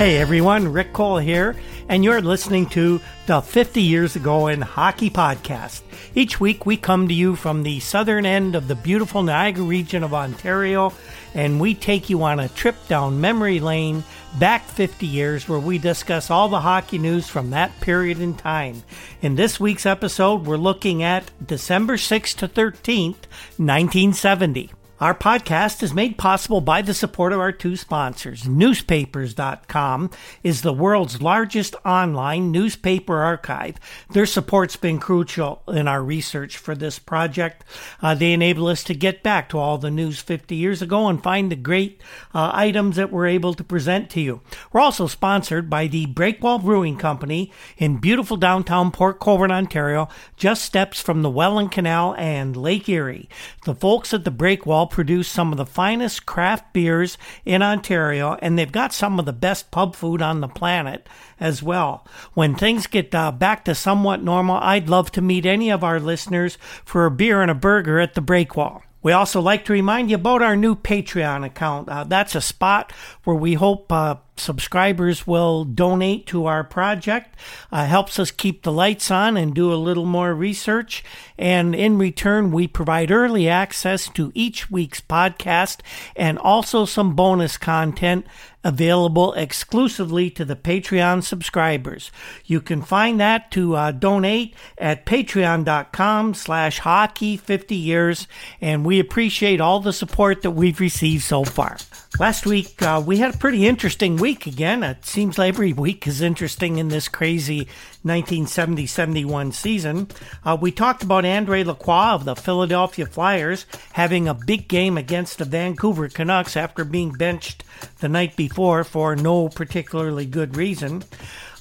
Hey 0.00 0.16
everyone, 0.16 0.72
Rick 0.72 0.94
Cole 0.94 1.18
here, 1.18 1.54
and 1.86 2.02
you're 2.02 2.22
listening 2.22 2.64
to 2.70 3.02
the 3.26 3.42
50 3.42 3.82
Years 3.82 4.16
Ago 4.16 4.46
in 4.46 4.62
Hockey 4.62 5.10
podcast. 5.10 5.82
Each 6.14 6.40
week 6.40 6.64
we 6.64 6.78
come 6.78 7.06
to 7.08 7.12
you 7.12 7.36
from 7.36 7.62
the 7.62 7.80
southern 7.80 8.24
end 8.24 8.54
of 8.54 8.66
the 8.66 8.74
beautiful 8.74 9.22
Niagara 9.22 9.62
region 9.62 10.02
of 10.02 10.14
Ontario, 10.14 10.94
and 11.34 11.60
we 11.60 11.74
take 11.74 12.08
you 12.08 12.22
on 12.22 12.40
a 12.40 12.48
trip 12.48 12.76
down 12.88 13.20
memory 13.20 13.60
lane 13.60 14.02
back 14.38 14.64
50 14.64 15.06
years 15.06 15.46
where 15.46 15.60
we 15.60 15.76
discuss 15.76 16.30
all 16.30 16.48
the 16.48 16.60
hockey 16.60 16.96
news 16.96 17.28
from 17.28 17.50
that 17.50 17.78
period 17.82 18.22
in 18.22 18.32
time. 18.32 18.82
In 19.20 19.34
this 19.34 19.60
week's 19.60 19.84
episode, 19.84 20.46
we're 20.46 20.56
looking 20.56 21.02
at 21.02 21.30
December 21.46 21.98
6th 21.98 22.36
to 22.36 22.48
13th, 22.48 23.28
1970. 23.58 24.70
Our 25.00 25.14
podcast 25.14 25.82
is 25.82 25.94
made 25.94 26.18
possible 26.18 26.60
by 26.60 26.82
the 26.82 26.92
support 26.92 27.32
of 27.32 27.40
our 27.40 27.52
two 27.52 27.74
sponsors. 27.74 28.46
Newspapers.com 28.46 30.10
is 30.42 30.60
the 30.60 30.74
world's 30.74 31.22
largest 31.22 31.74
online 31.86 32.52
newspaper 32.52 33.16
archive. 33.16 33.76
Their 34.10 34.26
support's 34.26 34.76
been 34.76 34.98
crucial 34.98 35.62
in 35.68 35.88
our 35.88 36.02
research 36.02 36.58
for 36.58 36.74
this 36.74 36.98
project. 36.98 37.64
Uh, 38.02 38.14
they 38.14 38.34
enable 38.34 38.66
us 38.66 38.84
to 38.84 38.94
get 38.94 39.22
back 39.22 39.48
to 39.48 39.58
all 39.58 39.78
the 39.78 39.90
news 39.90 40.20
50 40.20 40.54
years 40.54 40.82
ago 40.82 41.08
and 41.08 41.22
find 41.22 41.50
the 41.50 41.56
great 41.56 42.02
uh, 42.34 42.50
items 42.52 42.96
that 42.96 43.10
we're 43.10 43.26
able 43.26 43.54
to 43.54 43.64
present 43.64 44.10
to 44.10 44.20
you. 44.20 44.42
We're 44.70 44.82
also 44.82 45.06
sponsored 45.06 45.70
by 45.70 45.86
the 45.86 46.08
Breakwall 46.08 46.62
Brewing 46.62 46.98
Company 46.98 47.50
in 47.78 48.00
beautiful 48.00 48.36
downtown 48.36 48.90
Port 48.90 49.18
Colborne, 49.18 49.50
Ontario, 49.50 50.10
just 50.36 50.62
steps 50.62 51.00
from 51.00 51.22
the 51.22 51.30
Welland 51.30 51.72
Canal 51.72 52.14
and 52.18 52.54
Lake 52.54 52.86
Erie. 52.86 53.30
The 53.64 53.74
folks 53.74 54.12
at 54.12 54.24
the 54.24 54.30
Breakwall 54.30 54.89
produce 54.90 55.28
some 55.28 55.52
of 55.52 55.58
the 55.58 55.66
finest 55.66 56.26
craft 56.26 56.72
beers 56.72 57.16
in 57.44 57.62
Ontario, 57.62 58.36
and 58.42 58.58
they've 58.58 58.70
got 58.70 58.92
some 58.92 59.18
of 59.18 59.26
the 59.26 59.32
best 59.32 59.70
pub 59.70 59.94
food 59.94 60.20
on 60.20 60.40
the 60.40 60.48
planet 60.48 61.08
as 61.38 61.62
well. 61.62 62.06
When 62.34 62.54
things 62.54 62.86
get 62.86 63.14
uh, 63.14 63.32
back 63.32 63.64
to 63.64 63.74
somewhat 63.74 64.22
normal, 64.22 64.56
I'd 64.56 64.88
love 64.88 65.10
to 65.12 65.22
meet 65.22 65.46
any 65.46 65.70
of 65.70 65.84
our 65.84 66.00
listeners 66.00 66.58
for 66.84 67.06
a 67.06 67.10
beer 67.10 67.42
and 67.42 67.50
a 67.50 67.54
burger 67.54 68.00
at 68.00 68.14
the 68.14 68.22
Breakwall. 68.22 68.82
We 69.02 69.12
also 69.12 69.40
like 69.40 69.64
to 69.64 69.72
remind 69.72 70.10
you 70.10 70.16
about 70.16 70.42
our 70.42 70.56
new 70.56 70.76
Patreon 70.76 71.44
account. 71.44 71.88
Uh, 71.88 72.04
that's 72.04 72.34
a 72.34 72.40
spot 72.40 72.92
where 73.24 73.36
we 73.36 73.54
hope 73.54 73.90
uh, 73.90 74.16
subscribers 74.40 75.26
will 75.26 75.64
donate 75.64 76.26
to 76.26 76.46
our 76.46 76.64
project. 76.64 77.36
Uh, 77.70 77.86
helps 77.86 78.18
us 78.18 78.30
keep 78.30 78.62
the 78.62 78.72
lights 78.72 79.10
on 79.10 79.36
and 79.36 79.54
do 79.54 79.72
a 79.72 79.74
little 79.74 80.06
more 80.06 80.34
research. 80.34 81.04
And 81.38 81.74
in 81.74 81.98
return, 81.98 82.50
we 82.50 82.66
provide 82.66 83.10
early 83.10 83.48
access 83.48 84.08
to 84.10 84.32
each 84.34 84.70
week's 84.70 85.00
podcast 85.00 85.80
and 86.16 86.38
also 86.38 86.84
some 86.84 87.14
bonus 87.14 87.56
content 87.56 88.26
available 88.62 89.32
exclusively 89.34 90.28
to 90.30 90.44
the 90.44 90.56
Patreon 90.56 91.22
subscribers. 91.22 92.10
You 92.44 92.60
can 92.60 92.82
find 92.82 93.18
that 93.20 93.50
to 93.52 93.74
uh, 93.74 93.92
donate 93.92 94.54
at 94.76 95.06
patreon.com 95.06 96.34
slash 96.34 96.78
hockey 96.80 97.36
50 97.36 97.74
years, 97.74 98.28
and 98.60 98.84
we 98.84 99.00
appreciate 99.00 99.60
all 99.60 99.80
the 99.80 99.92
support 99.92 100.42
that 100.42 100.50
we've 100.50 100.80
received 100.80 101.24
so 101.24 101.44
far. 101.44 101.78
Last 102.18 102.44
week, 102.44 102.82
uh, 102.82 103.02
we 103.04 103.16
had 103.16 103.34
a 103.34 103.38
pretty 103.38 103.66
interesting 103.66 104.16
week 104.16 104.29
again. 104.30 104.82
It 104.82 105.04
seems 105.04 105.38
like 105.38 105.48
every 105.48 105.72
week 105.72 106.06
is 106.06 106.20
interesting 106.20 106.78
in 106.78 106.88
this 106.88 107.08
crazy 107.08 107.66
1970 108.02 108.86
71 108.86 109.52
season. 109.52 110.08
Uh, 110.44 110.56
we 110.60 110.70
talked 110.70 111.02
about 111.02 111.24
Andre 111.24 111.64
Lacroix 111.64 112.14
of 112.14 112.24
the 112.24 112.36
Philadelphia 112.36 113.06
Flyers 113.06 113.66
having 113.92 114.28
a 114.28 114.34
big 114.34 114.68
game 114.68 114.96
against 114.96 115.38
the 115.38 115.44
Vancouver 115.44 116.08
Canucks 116.08 116.56
after 116.56 116.84
being 116.84 117.10
benched 117.12 117.64
the 117.98 118.08
night 118.08 118.36
before 118.36 118.84
for 118.84 119.16
no 119.16 119.48
particularly 119.48 120.26
good 120.26 120.56
reason. 120.56 121.02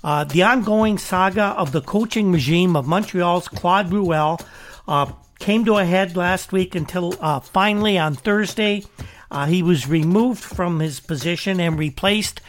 Uh, 0.03 0.24
the 0.24 0.44
ongoing 0.44 0.97
saga 0.97 1.56
of 1.58 1.72
the 1.72 1.81
coaching 1.81 2.31
regime 2.31 2.75
of 2.75 2.88
Montreal's 2.88 3.47
Claude 3.47 3.91
Ruel 3.91 4.40
uh, 4.88 5.12
came 5.40 5.66
to 5.66 5.78
a 5.78 5.85
head 5.85 6.16
last 6.16 6.52
week 6.52 6.75
until 6.75 7.16
uh, 7.19 7.40
finally 7.40 7.97
on 7.97 8.13
Thursday 8.13 8.84
uh, 9.31 9.45
he 9.45 9.62
was 9.62 9.88
removed 9.88 10.44
from 10.44 10.79
his 10.79 11.00
position 11.00 11.59
and 11.59 11.78
replaced 11.78 12.41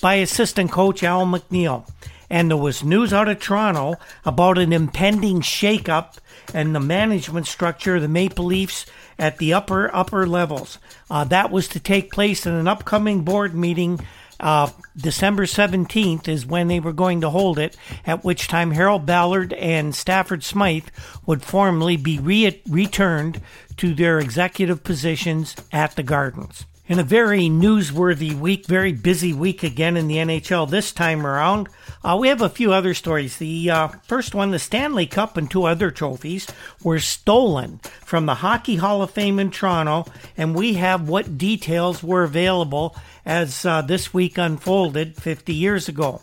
by 0.00 0.14
assistant 0.14 0.70
coach 0.70 1.02
Al 1.02 1.26
MacNeil. 1.26 1.88
And 2.30 2.50
there 2.50 2.58
was 2.58 2.84
news 2.84 3.12
out 3.12 3.28
of 3.28 3.40
Toronto 3.40 3.94
about 4.24 4.58
an 4.58 4.72
impending 4.72 5.40
shakeup 5.40 6.18
and 6.52 6.74
the 6.74 6.80
management 6.80 7.46
structure 7.46 7.96
of 7.96 8.02
the 8.02 8.08
Maple 8.08 8.44
Leafs 8.44 8.86
at 9.18 9.38
the 9.38 9.52
upper 9.52 9.94
upper 9.94 10.26
levels. 10.26 10.78
Uh, 11.10 11.24
that 11.24 11.50
was 11.50 11.68
to 11.68 11.80
take 11.80 12.12
place 12.12 12.46
in 12.46 12.52
an 12.52 12.68
upcoming 12.68 13.22
board 13.22 13.54
meeting. 13.54 14.00
Uh, 14.40 14.70
December 14.96 15.44
17th 15.44 16.28
is 16.28 16.46
when 16.46 16.68
they 16.68 16.78
were 16.78 16.92
going 16.92 17.20
to 17.20 17.30
hold 17.30 17.58
it, 17.58 17.76
at 18.06 18.24
which 18.24 18.46
time 18.46 18.70
Harold 18.70 19.04
Ballard 19.04 19.52
and 19.54 19.94
Stafford 19.94 20.44
Smythe 20.44 20.88
would 21.26 21.42
formally 21.42 21.96
be 21.96 22.18
re- 22.18 22.62
returned 22.68 23.40
to 23.78 23.94
their 23.94 24.18
executive 24.18 24.84
positions 24.84 25.56
at 25.72 25.96
the 25.96 26.02
Gardens. 26.02 26.66
In 26.88 26.98
a 26.98 27.02
very 27.02 27.50
newsworthy 27.50 28.32
week, 28.32 28.64
very 28.64 28.92
busy 28.92 29.34
week 29.34 29.62
again 29.62 29.98
in 29.98 30.08
the 30.08 30.16
NHL 30.16 30.70
this 30.70 30.90
time 30.90 31.26
around, 31.26 31.68
uh, 32.02 32.16
we 32.18 32.28
have 32.28 32.40
a 32.40 32.48
few 32.48 32.72
other 32.72 32.94
stories. 32.94 33.36
The 33.36 33.70
uh, 33.70 33.88
first 34.04 34.34
one, 34.34 34.52
the 34.52 34.58
Stanley 34.58 35.04
Cup 35.04 35.36
and 35.36 35.50
two 35.50 35.64
other 35.64 35.90
trophies 35.90 36.46
were 36.82 36.98
stolen 36.98 37.80
from 38.06 38.24
the 38.24 38.36
Hockey 38.36 38.76
Hall 38.76 39.02
of 39.02 39.10
Fame 39.10 39.38
in 39.38 39.50
Toronto, 39.50 40.10
and 40.34 40.54
we 40.54 40.74
have 40.74 41.10
what 41.10 41.36
details 41.36 42.02
were 42.02 42.22
available 42.22 42.96
as 43.26 43.66
uh, 43.66 43.82
this 43.82 44.14
week 44.14 44.38
unfolded 44.38 45.14
50 45.16 45.52
years 45.52 45.88
ago. 45.88 46.22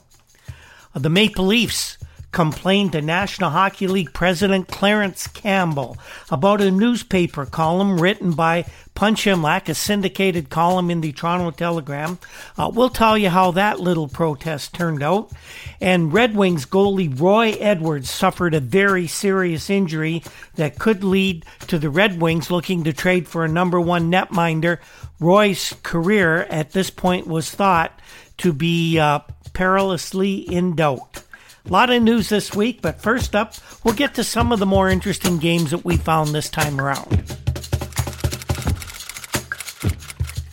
The 0.96 1.12
Maple 1.12 1.46
Leafs 1.46 2.00
complained 2.36 2.92
to 2.92 3.02
National 3.02 3.50
Hockey 3.50 3.88
League 3.88 4.12
President 4.12 4.68
Clarence 4.68 5.26
Campbell 5.26 5.98
about 6.30 6.60
a 6.60 6.70
newspaper 6.70 7.46
column 7.46 7.98
written 7.98 8.34
by 8.34 8.66
Punch 8.94 9.24
Imlach, 9.24 9.70
a 9.70 9.74
syndicated 9.74 10.50
column 10.50 10.92
in 10.92 11.00
the 11.00 11.14
Toronto 11.14 11.52
Telegram. 11.52 12.20
Uh, 12.58 12.70
we'll 12.74 12.90
tell 12.90 13.18
you 13.18 13.30
how 13.30 13.52
that 13.52 13.80
little 13.80 14.10
protest 14.10 14.74
turned 14.74 15.02
out. 15.02 15.32
And 15.80 16.12
Red 16.12 16.36
Wings 16.36 16.66
goalie 16.66 17.18
Roy 17.18 17.52
Edwards 17.52 18.10
suffered 18.10 18.54
a 18.54 18.60
very 18.60 19.08
serious 19.08 19.70
injury 19.70 20.22
that 20.56 20.78
could 20.78 21.06
lead 21.06 21.46
to 21.68 21.80
the 21.80 21.90
Red 21.90 22.20
Wings 22.20 22.52
looking 22.52 22.84
to 22.84 22.92
trade 22.92 23.30
for 23.30 23.46
a 23.46 23.50
number 23.50 23.80
one 23.80 24.12
netminder. 24.12 24.80
Roy's 25.22 25.74
career 25.84 26.44
at 26.50 26.72
this 26.72 26.90
point 26.90 27.28
was 27.28 27.50
thought 27.50 27.98
to 28.40 28.52
be 28.52 29.00
uh, 29.00 29.20
perilously 29.54 30.40
in 30.40 30.76
doubt. 30.76 31.25
A 31.68 31.72
lot 31.72 31.90
of 31.90 32.04
news 32.04 32.30
this 32.30 32.54
week, 32.56 32.84
but 32.84 33.02
first 33.02 33.36
up, 33.36 33.56
we'll 33.84 33.96
get 33.96 34.14
to 34.16 34.24
some 34.24 34.52
of 34.52 34.60
the 34.60 34.68
more 34.68 34.88
interesting 34.88 35.40
games 35.40 35.72
that 35.72 35.84
we 35.84 35.98
found 35.98 36.30
this 36.30 36.48
time 36.48 36.80
around. 36.80 37.24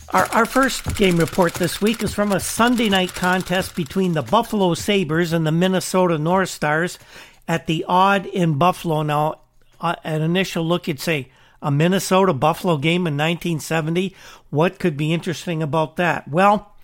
Our, 0.09 0.25
our 0.31 0.45
first 0.47 0.95
game 0.95 1.17
report 1.17 1.53
this 1.53 1.79
week 1.79 2.01
is 2.01 2.15
from 2.15 2.31
a 2.31 2.39
Sunday 2.39 2.89
night 2.89 3.13
contest 3.13 3.75
between 3.75 4.13
the 4.13 4.23
Buffalo 4.23 4.73
Sabres 4.73 5.33
and 5.33 5.45
the 5.45 5.51
Minnesota 5.51 6.17
North 6.17 6.49
Stars 6.49 6.97
at 7.47 7.67
the 7.67 7.85
Aud 7.87 8.25
in 8.25 8.57
Buffalo. 8.57 9.03
Now, 9.03 9.41
uh, 9.79 9.95
an 10.03 10.23
initial 10.23 10.65
look, 10.65 10.87
you'd 10.87 10.99
say, 10.99 11.29
a 11.61 11.69
Minnesota 11.69 12.33
Buffalo 12.33 12.77
game 12.77 13.07
in 13.07 13.13
1970. 13.17 14.15
What 14.49 14.79
could 14.79 14.97
be 14.97 15.13
interesting 15.13 15.61
about 15.61 15.95
that? 15.97 16.27
Well, 16.27 16.75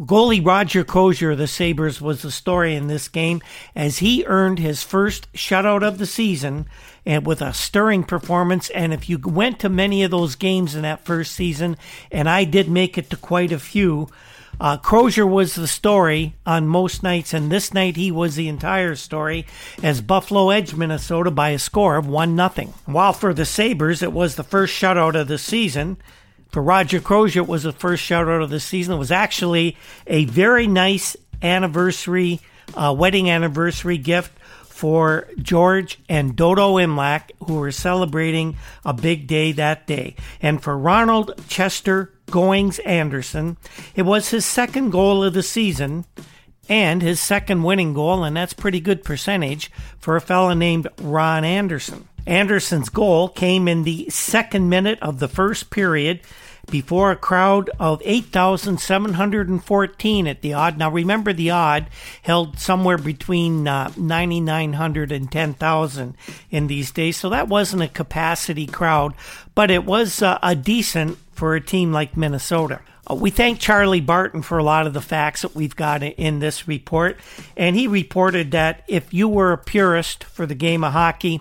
Goalie 0.00 0.44
Roger 0.44 0.82
Crozier 0.82 1.32
of 1.32 1.38
the 1.38 1.46
Sabres 1.46 2.00
was 2.00 2.22
the 2.22 2.30
story 2.30 2.74
in 2.74 2.86
this 2.86 3.06
game 3.06 3.42
as 3.76 3.98
he 3.98 4.24
earned 4.24 4.58
his 4.58 4.82
first 4.82 5.30
shutout 5.34 5.86
of 5.86 5.98
the 5.98 6.06
season 6.06 6.66
and 7.04 7.26
with 7.26 7.42
a 7.42 7.52
stirring 7.52 8.04
performance. 8.04 8.70
And 8.70 8.94
if 8.94 9.10
you 9.10 9.18
went 9.18 9.58
to 9.60 9.68
many 9.68 10.02
of 10.02 10.10
those 10.10 10.36
games 10.36 10.74
in 10.74 10.82
that 10.82 11.04
first 11.04 11.32
season, 11.32 11.76
and 12.10 12.30
I 12.30 12.44
did 12.44 12.70
make 12.70 12.96
it 12.96 13.10
to 13.10 13.16
quite 13.18 13.52
a 13.52 13.58
few, 13.58 14.08
uh, 14.58 14.78
Crozier 14.78 15.26
was 15.26 15.54
the 15.54 15.68
story 15.68 16.34
on 16.46 16.66
most 16.66 17.02
nights, 17.02 17.34
and 17.34 17.52
this 17.52 17.74
night 17.74 17.96
he 17.96 18.10
was 18.10 18.36
the 18.36 18.48
entire 18.48 18.94
story 18.94 19.44
as 19.82 20.00
Buffalo 20.00 20.48
edged 20.48 20.78
Minnesota 20.78 21.30
by 21.30 21.50
a 21.50 21.58
score 21.58 21.96
of 21.96 22.06
1 22.06 22.36
0. 22.36 22.72
While 22.86 23.12
for 23.12 23.34
the 23.34 23.44
Sabres, 23.44 24.02
it 24.02 24.14
was 24.14 24.36
the 24.36 24.44
first 24.44 24.74
shutout 24.74 25.14
of 25.14 25.28
the 25.28 25.38
season. 25.38 25.98
For 26.50 26.62
Roger 26.62 27.00
Crozier, 27.00 27.42
it 27.42 27.48
was 27.48 27.62
the 27.62 27.72
first 27.72 28.02
shutout 28.02 28.42
of 28.42 28.50
the 28.50 28.60
season. 28.60 28.94
It 28.94 28.98
was 28.98 29.12
actually 29.12 29.76
a 30.06 30.24
very 30.24 30.66
nice 30.66 31.16
anniversary, 31.42 32.40
uh, 32.74 32.94
wedding 32.96 33.30
anniversary 33.30 33.98
gift 33.98 34.32
for 34.66 35.28
George 35.38 35.98
and 36.08 36.34
Dodo 36.34 36.76
Imlach, 36.76 37.30
who 37.46 37.56
were 37.56 37.70
celebrating 37.70 38.56
a 38.84 38.92
big 38.92 39.26
day 39.26 39.52
that 39.52 39.86
day. 39.86 40.16
And 40.40 40.62
for 40.62 40.76
Ronald 40.76 41.34
Chester 41.48 42.14
Goings 42.30 42.78
Anderson, 42.80 43.56
it 43.94 44.02
was 44.02 44.30
his 44.30 44.44
second 44.44 44.90
goal 44.90 45.22
of 45.22 45.34
the 45.34 45.42
season 45.42 46.04
and 46.68 47.02
his 47.02 47.20
second 47.20 47.62
winning 47.62 47.94
goal, 47.94 48.24
and 48.24 48.36
that's 48.36 48.52
pretty 48.52 48.80
good 48.80 49.04
percentage 49.04 49.70
for 49.98 50.16
a 50.16 50.20
fellow 50.20 50.54
named 50.54 50.88
Ron 51.00 51.44
Anderson. 51.44 52.08
Anderson's 52.26 52.88
goal 52.88 53.28
came 53.28 53.68
in 53.68 53.84
the 53.84 54.08
second 54.10 54.68
minute 54.68 54.98
of 55.00 55.18
the 55.18 55.28
first 55.28 55.70
period 55.70 56.20
before 56.70 57.10
a 57.10 57.16
crowd 57.16 57.70
of 57.78 58.02
8,714 58.04 60.26
at 60.26 60.42
the 60.42 60.52
Aud. 60.54 60.78
Now 60.78 60.90
remember 60.90 61.32
the 61.32 61.50
Aud 61.50 61.86
held 62.22 62.58
somewhere 62.58 62.98
between 62.98 63.68
uh, 63.68 63.92
9,900 63.96 65.12
and 65.12 65.30
10,000 65.30 66.16
in 66.50 66.66
these 66.66 66.90
days, 66.90 67.16
so 67.16 67.28
that 67.30 67.48
wasn't 67.48 67.82
a 67.82 67.88
capacity 67.88 68.66
crowd, 68.66 69.14
but 69.54 69.70
it 69.70 69.84
was 69.84 70.22
uh, 70.22 70.38
a 70.42 70.54
decent 70.54 71.18
for 71.32 71.54
a 71.54 71.60
team 71.60 71.92
like 71.92 72.16
Minnesota. 72.16 72.80
Uh, 73.10 73.14
we 73.14 73.30
thank 73.30 73.58
Charlie 73.58 74.00
Barton 74.00 74.42
for 74.42 74.58
a 74.58 74.62
lot 74.62 74.86
of 74.86 74.92
the 74.92 75.00
facts 75.00 75.42
that 75.42 75.54
we've 75.54 75.74
got 75.74 76.02
in 76.02 76.38
this 76.38 76.68
report. 76.68 77.18
And 77.56 77.76
he 77.76 77.86
reported 77.86 78.50
that 78.52 78.84
if 78.88 79.14
you 79.14 79.28
were 79.28 79.52
a 79.52 79.58
purist 79.58 80.24
for 80.24 80.46
the 80.46 80.54
game 80.54 80.84
of 80.84 80.92
hockey, 80.92 81.40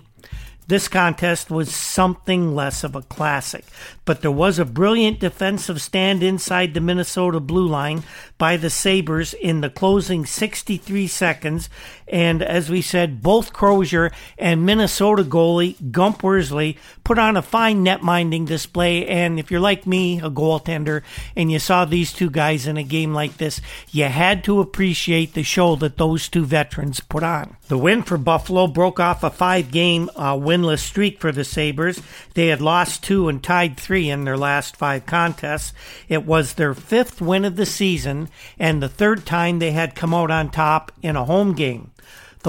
this 0.69 0.87
contest 0.87 1.49
was 1.49 1.73
something 1.73 2.53
less 2.53 2.83
of 2.83 2.95
a 2.95 3.01
classic, 3.01 3.65
but 4.05 4.21
there 4.21 4.29
was 4.29 4.59
a 4.59 4.65
brilliant 4.65 5.19
defensive 5.19 5.81
stand 5.81 6.21
inside 6.21 6.75
the 6.75 6.79
Minnesota 6.79 7.39
blue 7.39 7.67
line 7.67 8.03
by 8.37 8.55
the 8.55 8.69
Sabres 8.69 9.33
in 9.33 9.61
the 9.61 9.71
closing 9.71 10.27
63 10.27 11.07
seconds. 11.07 11.71
And 12.09 12.41
as 12.41 12.69
we 12.69 12.81
said, 12.81 13.21
both 13.21 13.53
Crozier 13.53 14.11
and 14.37 14.65
Minnesota 14.65 15.23
goalie 15.23 15.91
Gump 15.91 16.23
Worsley 16.23 16.77
put 17.03 17.19
on 17.19 17.37
a 17.37 17.41
fine 17.41 17.83
net 17.83 18.01
minding 18.01 18.45
display. 18.45 19.07
And 19.07 19.39
if 19.39 19.51
you're 19.51 19.59
like 19.59 19.85
me, 19.85 20.19
a 20.19 20.29
goaltender, 20.29 21.03
and 21.35 21.51
you 21.51 21.59
saw 21.59 21.85
these 21.85 22.11
two 22.11 22.29
guys 22.29 22.65
in 22.65 22.77
a 22.77 22.83
game 22.83 23.13
like 23.13 23.37
this, 23.37 23.61
you 23.91 24.05
had 24.05 24.43
to 24.45 24.59
appreciate 24.59 25.33
the 25.33 25.43
show 25.43 25.75
that 25.77 25.97
those 25.97 26.27
two 26.27 26.45
veterans 26.45 26.99
put 26.99 27.23
on. 27.23 27.55
The 27.67 27.77
win 27.77 28.01
for 28.01 28.17
Buffalo 28.17 28.65
broke 28.65 28.99
off 28.99 29.23
a 29.23 29.29
five 29.29 29.69
game 29.69 30.09
uh, 30.15 30.33
winless 30.33 30.79
streak 30.79 31.19
for 31.19 31.31
the 31.31 31.43
Sabres. 31.43 32.01
They 32.33 32.47
had 32.47 32.61
lost 32.61 33.03
two 33.03 33.29
and 33.29 33.43
tied 33.43 33.77
three 33.77 34.09
in 34.09 34.23
their 34.23 34.37
last 34.37 34.75
five 34.75 35.05
contests. 35.05 35.73
It 36.07 36.25
was 36.25 36.53
their 36.53 36.73
fifth 36.73 37.21
win 37.21 37.45
of 37.45 37.55
the 37.55 37.67
season 37.67 38.29
and 38.57 38.81
the 38.81 38.89
third 38.89 39.25
time 39.25 39.59
they 39.59 39.71
had 39.71 39.93
come 39.93 40.13
out 40.13 40.31
on 40.31 40.49
top 40.49 40.91
in 41.03 41.15
a 41.15 41.25
home 41.25 41.53
game. 41.53 41.91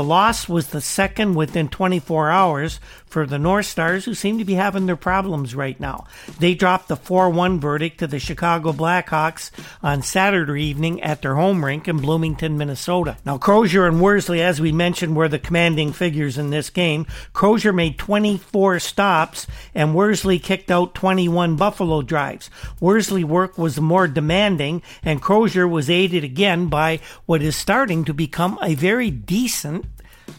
The 0.01 0.05
loss 0.05 0.49
was 0.49 0.69
the 0.69 0.81
second 0.81 1.35
within 1.35 1.69
24 1.69 2.31
hours 2.31 2.81
for 3.05 3.27
the 3.27 3.39
North 3.39 3.67
Stars, 3.67 4.07
who 4.07 4.15
seem 4.15 4.39
to 4.39 4.47
be 4.47 4.55
having 4.55 4.87
their 4.87 4.97
problems 4.97 5.55
right 5.55 5.79
now. 5.79 6.07
They 6.39 6.55
dropped 6.55 6.89
the 6.89 6.97
4 6.97 7.29
1 7.29 7.61
verdict 7.61 7.99
to 7.99 8.07
the 8.07 8.19
Chicago 8.19 8.73
Blackhawks 8.73 9.51
on 9.83 10.01
Saturday 10.01 10.63
evening 10.65 11.03
at 11.03 11.21
their 11.21 11.35
home 11.35 11.63
rink 11.63 11.87
in 11.87 11.99
Bloomington, 11.99 12.57
Minnesota. 12.57 13.19
Now, 13.27 13.37
Crozier 13.37 13.87
and 13.87 14.01
Worsley, 14.01 14.41
as 14.41 14.59
we 14.59 14.73
mentioned, 14.73 15.17
were 15.17 15.29
the 15.29 15.39
commanding 15.39 15.93
figures 15.93 16.39
in 16.39 16.49
this 16.49 16.71
game. 16.71 17.07
Crozier 17.35 17.75
made 17.75 17.99
24 17.99 18.79
stops, 18.79 19.47
and 19.75 19.95
Worsley 19.95 20.39
kicked 20.39 20.71
out 20.71 20.95
21 20.95 21.57
Buffalo 21.57 22.01
drives. 22.01 22.49
Worsley 22.81 23.25
work 23.25 23.59
was 23.59 23.79
more 23.79 24.09
demanding, 24.09 24.83
and 25.03 25.21
Crozier 25.21 25.69
was 25.69 25.91
aided 25.91 26.25
again 26.25 26.69
by 26.69 27.01
what 27.27 27.43
is 27.43 27.55
starting 27.55 28.05
to 28.07 28.15
become 28.15 28.59
a 28.63 28.75
very 28.75 29.11
decent 29.11 29.90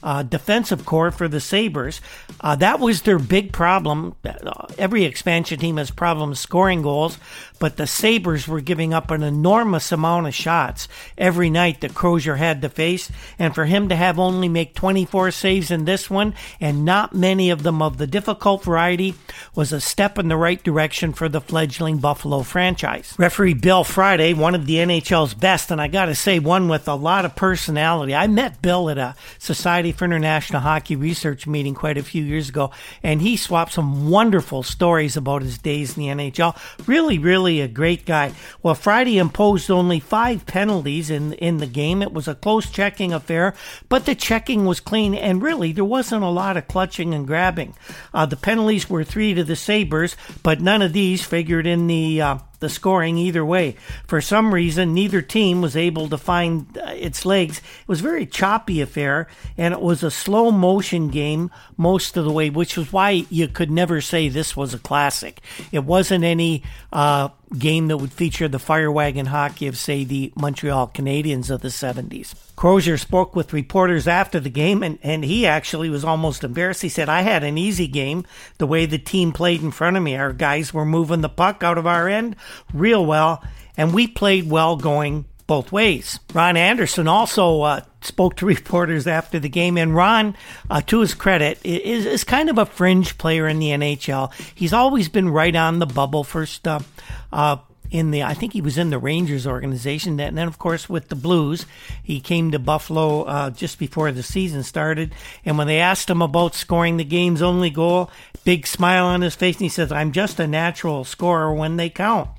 uh, 0.04 0.24
defensive 0.24 0.86
core 0.86 1.12
for 1.12 1.28
the 1.28 1.40
Sabres. 1.40 2.02
Uh, 2.40 2.56
that 2.56 2.80
was 2.80 3.04
their 3.04 3.20
big 3.20 3.54
problem. 3.54 4.16
Uh, 4.26 4.68
every 4.78 5.04
expansion 5.04 5.60
team 5.60 5.78
has 5.78 5.92
problems 5.92 6.40
scoring 6.40 6.82
goals, 6.82 7.18
but 7.60 7.78
the 7.78 7.88
Sabres 7.88 8.48
were 8.48 8.62
giving 8.62 8.94
up 8.94 9.12
an 9.12 9.24
enormous 9.24 9.92
amount 9.92 10.28
of 10.28 10.34
shots 10.34 10.88
every 11.18 11.50
night 11.50 11.82
that 11.82 11.94
Crozier 11.94 12.36
had 12.36 12.62
to 12.62 12.70
face. 12.70 13.12
And 13.38 13.54
for 13.54 13.66
him 13.66 13.90
to 13.90 13.96
have 13.96 14.18
only 14.18 14.50
make 14.50 14.74
24 14.74 15.32
saves 15.32 15.72
in 15.72 15.86
this 15.86 16.10
one, 16.10 16.34
and 16.60 16.84
not 16.84 17.14
many 17.14 17.50
of 17.50 17.64
them 17.64 17.82
of 17.82 17.98
the 17.98 18.08
difficult 18.08 18.64
variety, 18.64 19.16
was 19.54 19.72
a 19.72 19.82
step 19.82 20.18
in 20.18 20.28
the 20.28 20.38
right 20.38 20.62
direction 20.64 21.14
for 21.14 21.30
the 21.30 21.42
fledgling 21.42 21.98
Buffalo 21.98 22.42
franchise. 22.42 23.14
Referee 23.18 23.54
Bill 23.56 23.84
Friday, 23.84 24.34
one 24.34 24.56
of 24.56 24.66
the 24.66 24.76
NHL's 24.76 25.34
best, 25.34 25.72
and 25.72 25.80
I 25.80 25.88
got 25.88 26.06
to 26.06 26.16
say, 26.16 26.40
one 26.40 26.68
with 26.68 26.88
a 26.88 26.96
lot 26.96 27.26
of 27.26 27.36
personality. 27.36 28.16
I 28.16 28.28
met 28.28 28.62
Bill 28.62 28.90
at 28.90 28.98
a 28.98 29.16
Society 29.38 29.91
For 29.92 30.06
International 30.06 30.62
Hockey 30.62 30.96
Research 30.96 31.48
meeting 31.48 31.74
quite 31.74 31.98
a 31.98 32.04
few 32.04 32.24
years 32.24 32.50
ago, 32.50 32.72
and 33.04 33.22
he 33.22 33.38
swapped 33.38 33.74
some 33.74 34.10
wonderful 34.10 34.64
stories 34.64 35.18
about 35.18 35.42
his 35.42 35.58
days 35.58 35.98
in 35.98 36.04
the 36.04 36.10
NHL. 36.10 36.58
Really, 36.88 37.18
really 37.18 37.62
a 37.62 37.68
great 37.68 38.06
guy. 38.06 38.34
Well, 38.64 38.76
Friday 38.76 39.18
imposed 39.18 39.70
only 39.70 40.00
five 40.00 40.46
penalties 40.46 41.10
in 41.10 41.34
in 41.34 41.58
the 41.58 41.68
game. 41.68 42.02
It 42.02 42.14
was 42.14 42.28
a 42.28 42.36
close 42.36 42.70
checking 42.70 43.14
affair, 43.14 43.54
but 43.90 44.06
the 44.06 44.16
checking 44.16 44.66
was 44.66 44.80
clean, 44.80 45.16
and 45.16 45.42
really 45.42 45.72
there 45.72 45.86
wasn't 45.86 46.24
a 46.24 46.30
lot 46.30 46.58
of 46.58 46.68
clutching 46.68 47.14
and 47.14 47.28
grabbing. 47.28 47.76
Uh, 48.14 48.26
the 48.26 48.38
penalties 48.38 48.90
were 48.90 49.04
three 49.04 49.34
to 49.34 49.44
the 49.44 49.56
Sabres, 49.56 50.16
but 50.44 50.62
none 50.62 50.82
of 50.82 50.94
these 50.94 51.24
figured 51.24 51.68
in 51.68 51.88
the 51.88 52.22
uh, 52.22 52.38
the 52.62 52.70
scoring 52.70 53.18
either 53.18 53.44
way. 53.44 53.76
For 54.08 54.22
some 54.22 54.54
reason, 54.54 54.94
neither 54.94 55.22
team 55.22 55.62
was 55.62 55.76
able 55.76 56.08
to 56.08 56.18
find 56.18 56.78
uh, 56.78 56.92
its 56.96 57.26
legs. 57.26 57.58
It 57.58 57.88
was 57.88 58.00
a 58.00 58.04
very 58.04 58.26
choppy 58.26 58.80
affair, 58.80 59.28
and 59.58 59.74
it 59.74 59.82
was 59.82 60.04
a 60.04 60.12
slow 60.12 60.52
motion 60.52 61.10
game 61.10 61.52
most 61.76 62.16
of 62.16 62.24
the 62.24 62.32
way, 62.32 62.50
which 62.50 62.78
was 62.78 62.94
why 62.94 63.26
you 63.30 63.48
could 63.50 63.70
never 63.70 64.00
say 64.00 64.30
this 64.30 64.56
was 64.56 64.74
a 64.74 64.80
classic. 64.80 65.42
It 65.72 65.84
wasn't 65.84 66.24
any 66.24 66.64
uh, 66.94 67.30
game 67.58 67.88
that 67.88 67.98
would 67.98 68.14
feature 68.14 68.48
the 68.48 68.60
fire 68.60 68.92
wagon 68.92 69.28
hockey 69.28 69.68
of, 69.68 69.78
say, 69.78 70.04
the 70.04 70.32
Montreal 70.36 70.88
Canadiens 70.88 71.50
of 71.50 71.62
the 71.62 71.68
70s. 71.68 72.34
Crozier 72.56 72.98
spoke 72.98 73.36
with 73.36 73.54
reporters 73.54 74.08
after 74.08 74.40
the 74.40 74.50
game, 74.50 74.84
and, 74.84 75.00
and 75.02 75.24
he 75.26 75.46
actually 75.46 75.90
was 75.90 76.04
almost 76.04 76.44
embarrassed. 76.44 76.82
He 76.82 76.90
said, 76.90 77.10
I 77.10 77.22
had 77.22 77.44
an 77.44 77.58
easy 77.58 77.88
game 77.88 78.26
the 78.58 78.68
way 78.68 78.86
the 78.86 78.98
team 78.98 79.32
played 79.32 79.62
in 79.62 79.72
front 79.72 79.98
of 79.98 80.04
me. 80.04 80.16
Our 80.16 80.34
guys 80.34 80.74
were 80.74 80.86
moving 80.86 81.22
the 81.22 81.30
puck 81.30 81.64
out 81.64 81.78
of 81.78 81.88
our 81.88 82.08
end 82.08 82.36
real 82.74 83.06
well, 83.06 83.44
and 83.76 83.94
we 83.94 84.08
played 84.08 84.50
well 84.50 84.78
going 84.78 85.26
both 85.48 85.72
ways. 85.72 86.20
Ron 86.34 86.56
Anderson 86.56 87.08
also 87.08 87.62
uh, 87.62 87.82
spoke 88.02 88.36
to 88.38 88.46
reporters 88.58 89.08
after 89.08 89.40
the 89.40 89.50
game, 89.50 89.78
and 89.78 89.96
Ron, 89.96 90.36
uh, 90.70 90.82
to 90.82 91.00
his 91.02 91.14
credit, 91.14 91.60
is, 91.64 92.06
is 92.06 92.24
kind 92.24 92.50
of 92.50 92.58
a 92.58 92.66
fringe 92.66 93.18
player 93.18 93.48
in 93.48 93.60
the 93.60 93.68
NHL. 93.68 94.34
He's 94.56 94.74
always 94.74 95.10
been 95.10 95.30
right 95.30 95.56
on 95.56 95.80
the 95.80 95.86
bubble 95.86 96.24
First, 96.24 96.54
stuff. 96.54 96.92
Uh, 97.32 97.58
in 97.92 98.12
the 98.12 98.24
I 98.24 98.34
think 98.34 98.54
he 98.54 98.62
was 98.62 98.78
in 98.78 98.90
the 98.90 98.98
Rangers 98.98 99.46
organization. 99.46 100.20
And 100.20 100.38
then, 100.38 100.48
of 100.48 100.58
course, 100.58 100.90
with 100.90 101.10
the 101.10 101.16
Blues, 101.16 101.66
he 102.02 102.20
came 102.20 102.52
to 102.52 102.60
Buffalo 102.60 103.24
uh, 103.24 103.50
just 103.50 103.78
before 103.78 104.12
the 104.12 104.24
season 104.24 104.64
started. 104.64 105.14
And 105.46 105.58
when 105.58 105.68
they 105.68 105.80
asked 105.80 106.10
him 106.10 106.22
about 106.22 106.56
scoring 106.56 106.98
the 106.98 107.04
game's 107.04 107.42
only 107.42 107.70
goal, 107.70 108.10
big 108.46 108.66
smile 108.66 109.06
on 109.06 109.22
his 109.22 109.36
face, 109.36 109.58
and 109.58 109.64
he 109.64 109.70
says, 109.70 109.92
"I'm 109.92 110.14
just 110.14 110.40
a 110.40 110.48
natural 110.48 111.04
scorer 111.04 111.54
when 111.54 111.76
they 111.76 111.90
count." 111.90 112.30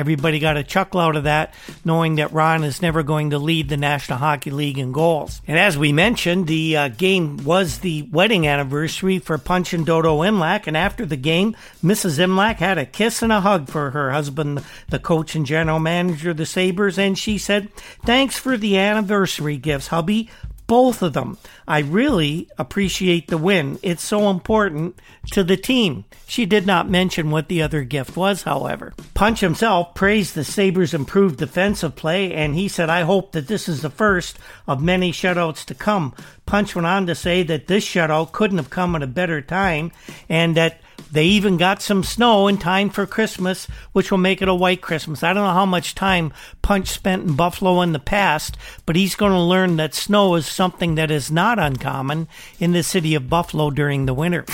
Everybody 0.00 0.38
got 0.38 0.56
a 0.56 0.64
chuckle 0.64 0.98
out 0.98 1.14
of 1.14 1.24
that, 1.24 1.52
knowing 1.84 2.14
that 2.14 2.32
Ron 2.32 2.64
is 2.64 2.80
never 2.80 3.02
going 3.02 3.30
to 3.30 3.38
lead 3.38 3.68
the 3.68 3.76
National 3.76 4.16
Hockey 4.16 4.50
League 4.50 4.78
in 4.78 4.92
goals. 4.92 5.42
And 5.46 5.58
as 5.58 5.76
we 5.76 5.92
mentioned, 5.92 6.46
the 6.46 6.74
uh, 6.74 6.88
game 6.88 7.36
was 7.44 7.80
the 7.80 8.08
wedding 8.10 8.46
anniversary 8.46 9.18
for 9.18 9.36
Punch 9.36 9.74
and 9.74 9.84
Dodo 9.84 10.20
Imlach. 10.20 10.66
And 10.66 10.74
after 10.74 11.04
the 11.04 11.18
game, 11.18 11.54
Mrs. 11.84 12.18
Imlach 12.18 12.56
had 12.56 12.78
a 12.78 12.86
kiss 12.86 13.20
and 13.20 13.30
a 13.30 13.42
hug 13.42 13.68
for 13.68 13.90
her 13.90 14.10
husband, 14.10 14.64
the 14.88 14.98
coach 14.98 15.34
and 15.34 15.44
general 15.44 15.78
manager 15.78 16.30
of 16.30 16.38
the 16.38 16.46
Sabres. 16.46 16.98
And 16.98 17.18
she 17.18 17.36
said, 17.36 17.70
Thanks 18.06 18.38
for 18.38 18.56
the 18.56 18.78
anniversary 18.78 19.58
gifts, 19.58 19.88
hubby 19.88 20.30
both 20.70 21.02
of 21.02 21.14
them. 21.14 21.36
I 21.66 21.80
really 21.80 22.48
appreciate 22.56 23.26
the 23.26 23.38
win. 23.38 23.80
It's 23.82 24.04
so 24.04 24.30
important 24.30 24.96
to 25.32 25.42
the 25.42 25.56
team. 25.56 26.04
She 26.28 26.46
did 26.46 26.64
not 26.64 26.88
mention 26.88 27.32
what 27.32 27.48
the 27.48 27.60
other 27.60 27.82
gift 27.82 28.16
was, 28.16 28.44
however. 28.44 28.94
Punch 29.12 29.40
himself 29.40 29.96
praised 29.96 30.36
the 30.36 30.44
Sabres' 30.44 30.94
improved 30.94 31.40
defensive 31.40 31.96
play, 31.96 32.32
and 32.32 32.54
he 32.54 32.68
said, 32.68 32.88
I 32.88 33.00
hope 33.00 33.32
that 33.32 33.48
this 33.48 33.68
is 33.68 33.82
the 33.82 33.90
first 33.90 34.38
of 34.68 34.80
many 34.80 35.10
shutouts 35.10 35.64
to 35.64 35.74
come. 35.74 36.14
Punch 36.46 36.76
went 36.76 36.86
on 36.86 37.04
to 37.06 37.16
say 37.16 37.42
that 37.42 37.66
this 37.66 37.84
shutout 37.84 38.30
couldn't 38.30 38.58
have 38.58 38.70
come 38.70 38.94
at 38.94 39.02
a 39.02 39.08
better 39.08 39.40
time, 39.40 39.90
and 40.28 40.56
that 40.56 40.79
they 41.12 41.24
even 41.26 41.56
got 41.56 41.82
some 41.82 42.04
snow 42.04 42.48
in 42.48 42.58
time 42.58 42.90
for 42.90 43.06
Christmas, 43.06 43.66
which 43.92 44.10
will 44.10 44.18
make 44.18 44.42
it 44.42 44.48
a 44.48 44.54
white 44.54 44.80
Christmas. 44.80 45.22
I 45.22 45.32
don't 45.32 45.44
know 45.44 45.52
how 45.52 45.66
much 45.66 45.94
time 45.94 46.32
Punch 46.62 46.88
spent 46.88 47.24
in 47.24 47.34
Buffalo 47.34 47.80
in 47.82 47.92
the 47.92 47.98
past, 47.98 48.56
but 48.86 48.96
he's 48.96 49.14
going 49.14 49.32
to 49.32 49.40
learn 49.40 49.76
that 49.76 49.94
snow 49.94 50.34
is 50.34 50.46
something 50.46 50.94
that 50.94 51.10
is 51.10 51.30
not 51.30 51.58
uncommon 51.58 52.28
in 52.58 52.72
the 52.72 52.82
city 52.82 53.14
of 53.14 53.28
Buffalo 53.28 53.70
during 53.70 54.06
the 54.06 54.14
winter. 54.14 54.44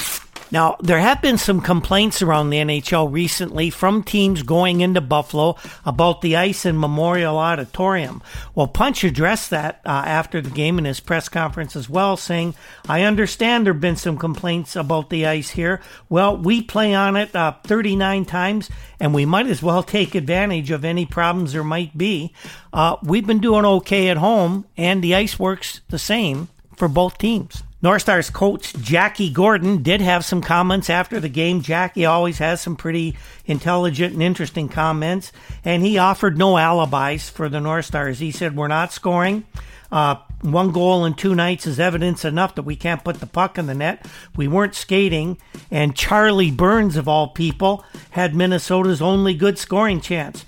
Now, 0.52 0.76
there 0.80 1.00
have 1.00 1.20
been 1.20 1.38
some 1.38 1.60
complaints 1.60 2.22
around 2.22 2.50
the 2.50 2.58
NHL 2.58 3.12
recently 3.12 3.68
from 3.68 4.04
teams 4.04 4.44
going 4.44 4.80
into 4.80 5.00
Buffalo 5.00 5.56
about 5.84 6.20
the 6.20 6.36
ice 6.36 6.64
in 6.64 6.78
Memorial 6.78 7.36
Auditorium. 7.36 8.22
Well, 8.54 8.68
Punch 8.68 9.02
addressed 9.02 9.50
that 9.50 9.80
uh, 9.84 10.04
after 10.06 10.40
the 10.40 10.50
game 10.50 10.78
in 10.78 10.84
his 10.84 11.00
press 11.00 11.28
conference 11.28 11.74
as 11.74 11.90
well, 11.90 12.16
saying, 12.16 12.54
I 12.88 13.02
understand 13.02 13.66
there 13.66 13.72
have 13.72 13.80
been 13.80 13.96
some 13.96 14.16
complaints 14.18 14.76
about 14.76 15.10
the 15.10 15.26
ice 15.26 15.50
here. 15.50 15.80
Well, 16.08 16.36
we 16.36 16.62
play 16.62 16.94
on 16.94 17.16
it 17.16 17.34
uh, 17.34 17.54
39 17.64 18.24
times, 18.24 18.70
and 19.00 19.12
we 19.12 19.26
might 19.26 19.48
as 19.48 19.62
well 19.62 19.82
take 19.82 20.14
advantage 20.14 20.70
of 20.70 20.84
any 20.84 21.06
problems 21.06 21.52
there 21.54 21.64
might 21.64 21.98
be. 21.98 22.32
Uh, 22.72 22.96
we've 23.02 23.26
been 23.26 23.40
doing 23.40 23.64
okay 23.64 24.08
at 24.08 24.16
home, 24.16 24.64
and 24.76 25.02
the 25.02 25.16
ice 25.16 25.40
works 25.40 25.80
the 25.88 25.98
same 25.98 26.48
for 26.76 26.86
both 26.86 27.18
teams. 27.18 27.64
North 27.86 28.02
Stars 28.02 28.30
coach 28.30 28.74
Jackie 28.74 29.30
Gordon 29.30 29.84
did 29.84 30.00
have 30.00 30.24
some 30.24 30.42
comments 30.42 30.90
after 30.90 31.20
the 31.20 31.28
game. 31.28 31.60
Jackie 31.60 32.04
always 32.04 32.38
has 32.38 32.60
some 32.60 32.74
pretty 32.74 33.16
intelligent 33.44 34.12
and 34.12 34.24
interesting 34.24 34.68
comments, 34.68 35.30
and 35.64 35.84
he 35.84 35.96
offered 35.96 36.36
no 36.36 36.58
alibis 36.58 37.28
for 37.28 37.48
the 37.48 37.60
North 37.60 37.84
Stars. 37.84 38.18
He 38.18 38.32
said, 38.32 38.56
We're 38.56 38.66
not 38.66 38.92
scoring. 38.92 39.44
Uh, 39.92 40.16
one 40.40 40.72
goal 40.72 41.04
in 41.04 41.14
two 41.14 41.36
nights 41.36 41.64
is 41.64 41.78
evidence 41.78 42.24
enough 42.24 42.56
that 42.56 42.64
we 42.64 42.74
can't 42.74 43.04
put 43.04 43.20
the 43.20 43.26
puck 43.26 43.56
in 43.56 43.66
the 43.66 43.74
net. 43.74 44.04
We 44.34 44.48
weren't 44.48 44.74
skating, 44.74 45.38
and 45.70 45.94
Charlie 45.94 46.50
Burns, 46.50 46.96
of 46.96 47.06
all 47.06 47.28
people, 47.28 47.84
had 48.10 48.34
Minnesota's 48.34 49.00
only 49.00 49.32
good 49.32 49.60
scoring 49.60 50.00
chance. 50.00 50.44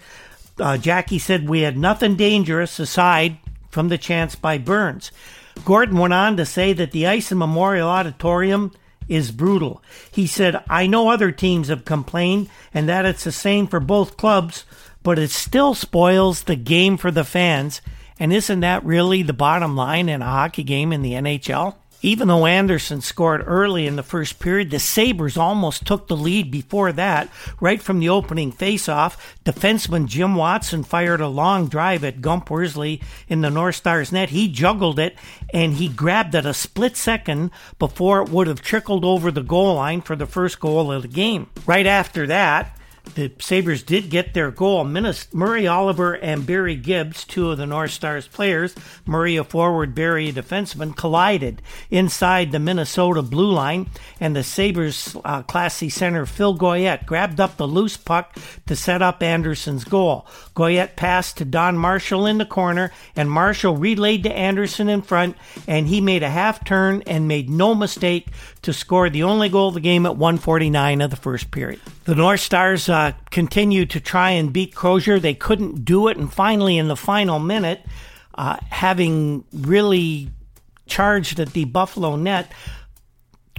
Uh, 0.59 0.77
Jackie 0.77 1.21
said 1.21 1.49
we 1.49 1.61
had 1.61 1.79
nothing 1.79 2.17
dangerous 2.17 2.81
aside 2.81 3.39
from 3.71 3.91
the 3.91 3.99
chance 3.99 4.35
by 4.35 4.59
Burns. 4.59 5.13
Gordon 5.65 5.99
went 5.99 6.15
on 6.15 6.37
to 6.37 6.47
say 6.47 6.73
that 6.73 6.93
the 6.93 7.07
ice 7.07 7.33
in 7.33 7.39
Memorial 7.39 7.89
Auditorium 7.89 8.73
is 9.09 9.31
brutal. 9.31 9.83
He 10.11 10.27
said, 10.27 10.63
I 10.69 10.87
know 10.87 11.09
other 11.09 11.33
teams 11.33 11.69
have 11.69 11.85
complained 11.85 12.49
and 12.75 12.89
that 12.89 13.07
it's 13.07 13.25
the 13.25 13.33
same 13.33 13.67
for 13.67 13.81
both 13.81 14.17
clubs, 14.17 14.65
but 15.03 15.19
it 15.19 15.31
still 15.31 15.75
spoils 15.75 16.43
the 16.43 16.57
game 16.57 16.97
for 16.97 17.11
the 17.11 17.25
fans 17.25 17.81
and 18.19 18.33
isn't 18.33 18.61
that 18.61 18.85
really 18.85 19.23
the 19.23 19.33
bottom 19.33 19.77
line 19.77 20.09
in 20.09 20.23
a 20.23 20.27
hockey 20.27 20.65
game 20.65 20.93
in 20.93 21.03
the 21.03 21.13
NHL? 21.13 21.77
Even 22.01 22.29
though 22.29 22.47
Anderson 22.47 23.01
scored 23.01 23.43
early 23.45 23.87
in 23.87 23.97
the 23.97 24.03
first 24.03 24.39
period, 24.39 24.71
the 24.71 24.79
Sabres 24.79 25.37
almost 25.37 25.85
took 25.85 26.07
the 26.07 26.17
lead 26.17 26.51
before 26.51 26.93
that. 26.93 27.29
Right 27.61 27.83
from 27.83 27.99
the 27.99 28.09
opening 28.09 28.53
faceoff, 28.53 29.17
defenseman 29.45 30.07
Jim 30.07 30.37
Watson 30.37 30.85
fired 30.85 31.21
a 31.21 31.29
long 31.29 31.67
drive 31.67 32.05
at 32.05 32.21
Gump 32.21 32.51
Worsley 32.51 33.01
in 33.29 33.41
the 33.41 33.51
North 33.51 33.77
Stars 33.77 34.13
net. 34.13 34.31
He 34.31 34.47
juggled 34.47 35.01
it 35.01 35.17
and 35.53 35.75
he 35.75 35.89
grabbed 35.89 36.37
it 36.37 36.47
a 36.47 36.55
split 36.55 36.97
second 36.97 37.51
before 37.81 38.23
it 38.23 38.29
would 38.29 38.47
have 38.47 38.63
trickled 38.63 39.05
over 39.05 39.33
the 39.33 39.43
goal 39.43 39.75
line 39.75 40.01
for 40.01 40.15
the 40.15 40.27
first 40.27 40.61
goal 40.61 40.93
of 40.93 41.03
the 41.03 41.09
game. 41.09 41.49
Right 41.67 41.87
after 41.87 42.29
that, 42.29 42.78
the 43.15 43.33
Sabres 43.39 43.83
did 43.83 44.11
get 44.11 44.35
their 44.35 44.51
goal. 44.51 44.85
Murray 44.85 45.67
Oliver 45.67 46.15
and 46.15 46.47
Barry 46.47 46.77
Gibbs, 46.77 47.25
two 47.25 47.51
of 47.51 47.59
the 47.59 47.67
North 47.67 47.91
Stars 47.91 48.29
players, 48.29 48.75
Murray 49.07 49.37
a 49.37 49.45
forward, 49.45 49.95
Barry 49.95 50.29
a 50.29 50.33
defenseman, 50.33 50.97
collided 50.97 51.63
inside 51.91 52.53
the 52.53 52.59
Minnesota 52.59 53.23
blue 53.23 53.53
line, 53.53 53.91
and 54.21 54.35
the 54.35 54.43
Sabres 54.43 55.17
uh, 55.25 55.43
Class 55.43 55.77
C 55.77 55.89
center 55.89 56.27
Phil 56.27 56.57
Goyette 56.57 57.07
grabbed 57.07 57.41
up 57.41 57.57
the 57.57 57.69
loose 57.69 57.97
puck 57.97 58.37
to 58.67 58.77
set 58.77 59.03
up 59.03 59.23
Anderson's 59.23 59.85
goal. 59.85 60.27
Goyette 60.55 60.97
passed 60.97 61.39
to 61.39 61.45
Don 61.45 61.77
Marshall 61.77 62.27
in 62.27 62.39
the 62.39 62.47
corner, 62.47 62.93
and 63.17 63.31
Marshall 63.31 63.77
relayed 63.77 64.23
to 64.25 64.33
Anderson 64.33 64.89
in 64.89 65.03
front, 65.03 65.37
and 65.67 65.89
he 65.89 66.01
made 66.01 66.23
a 66.23 66.31
half 66.31 66.65
turn 66.65 67.03
and 67.07 67.29
made 67.29 67.51
no 67.51 67.75
mistake 67.75 68.29
to 68.69 68.75
score 68.75 69.09
the 69.09 69.23
only 69.23 69.49
goal 69.49 69.69
of 69.69 69.75
the 69.75 69.81
game 69.81 70.05
at 70.05 70.19
149 70.19 71.01
of 71.01 71.09
the 71.11 71.17
first 71.17 71.51
period. 71.51 71.81
The 72.05 72.15
North 72.15 72.41
Stars 72.41 72.91
uh, 72.91 73.13
continued 73.31 73.89
to 73.91 74.01
try 74.01 74.33
and 74.33 74.53
beat 74.53 74.75
Crozier. 74.75 75.19
They 75.19 75.33
couldn't 75.33 75.87
do 75.87 76.09
it, 76.09 76.19
and 76.19 76.31
finally, 76.31 76.77
in 76.77 76.87
the 76.87 76.97
final 76.97 77.39
minute, 77.39 77.81
uh, 78.35 78.59
having 78.69 79.45
really 79.55 80.29
charged 80.85 81.41
at 81.41 81.55
the 81.55 81.65
Buffalo 81.65 82.17
net, 82.17 82.53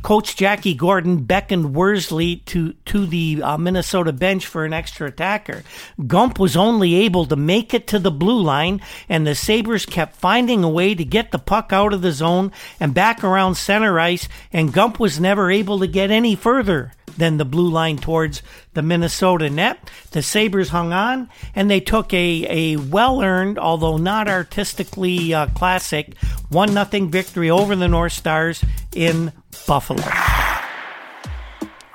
Coach 0.02 0.36
Jackie 0.36 0.74
Gordon 0.74 1.24
beckoned 1.24 1.76
Worsley 1.76 2.38
to 2.48 2.74
to 2.86 3.06
the 3.06 3.42
uh, 3.44 3.58
Minnesota 3.58 4.14
bench 4.14 4.46
for 4.46 4.66
an 4.66 4.74
extra 4.74 5.08
attacker. 5.08 5.64
Gump 6.08 6.40
was 6.40 6.56
only 6.56 6.96
able 6.96 7.26
to 7.26 7.36
make 7.36 7.74
it 7.74 7.88
to 7.88 8.00
the 8.00 8.12
blue 8.12 8.42
line, 8.42 8.82
and 9.08 9.26
the 9.26 9.36
Sabres 9.36 9.86
kept 9.86 10.16
finding 10.16 10.64
a 10.64 10.70
way 10.70 10.96
to 10.96 11.04
get 11.04 11.32
the 11.32 11.40
puck 11.40 11.72
out 11.74 11.94
of 11.94 12.02
the 12.02 12.12
zone 12.12 12.52
and 12.80 12.94
back 12.94 13.24
around 13.24 13.56
center 13.56 14.00
ice, 14.00 14.28
and 14.54 14.74
Gump 14.74 15.00
was 15.00 15.20
never 15.20 15.52
able 15.52 15.80
to 15.80 15.88
get 15.88 16.12
any 16.12 16.36
further 16.36 16.94
than 17.20 17.38
the 17.38 17.46
blue 17.46 17.70
line 17.70 17.98
towards 17.98 18.42
the 18.74 18.82
Minnesota 18.82 19.50
net. 19.50 19.90
The 20.12 20.24
Sabres 20.24 20.70
hung 20.70 20.92
on, 20.92 21.30
and 21.54 21.70
they 21.70 21.80
took 21.80 22.14
a, 22.14 22.46
a 22.50 22.76
well 22.78 23.22
earned, 23.22 23.60
although 23.60 23.98
not 23.98 24.28
artistically 24.28 25.34
uh, 25.34 25.48
classic, 25.48 26.18
1 26.50 26.70
0 26.70 27.06
victory 27.08 27.50
over 27.50 27.76
the 27.76 27.88
North 27.88 28.14
Stars 28.14 28.64
in 28.96 29.32
Buffalo. 29.68 30.04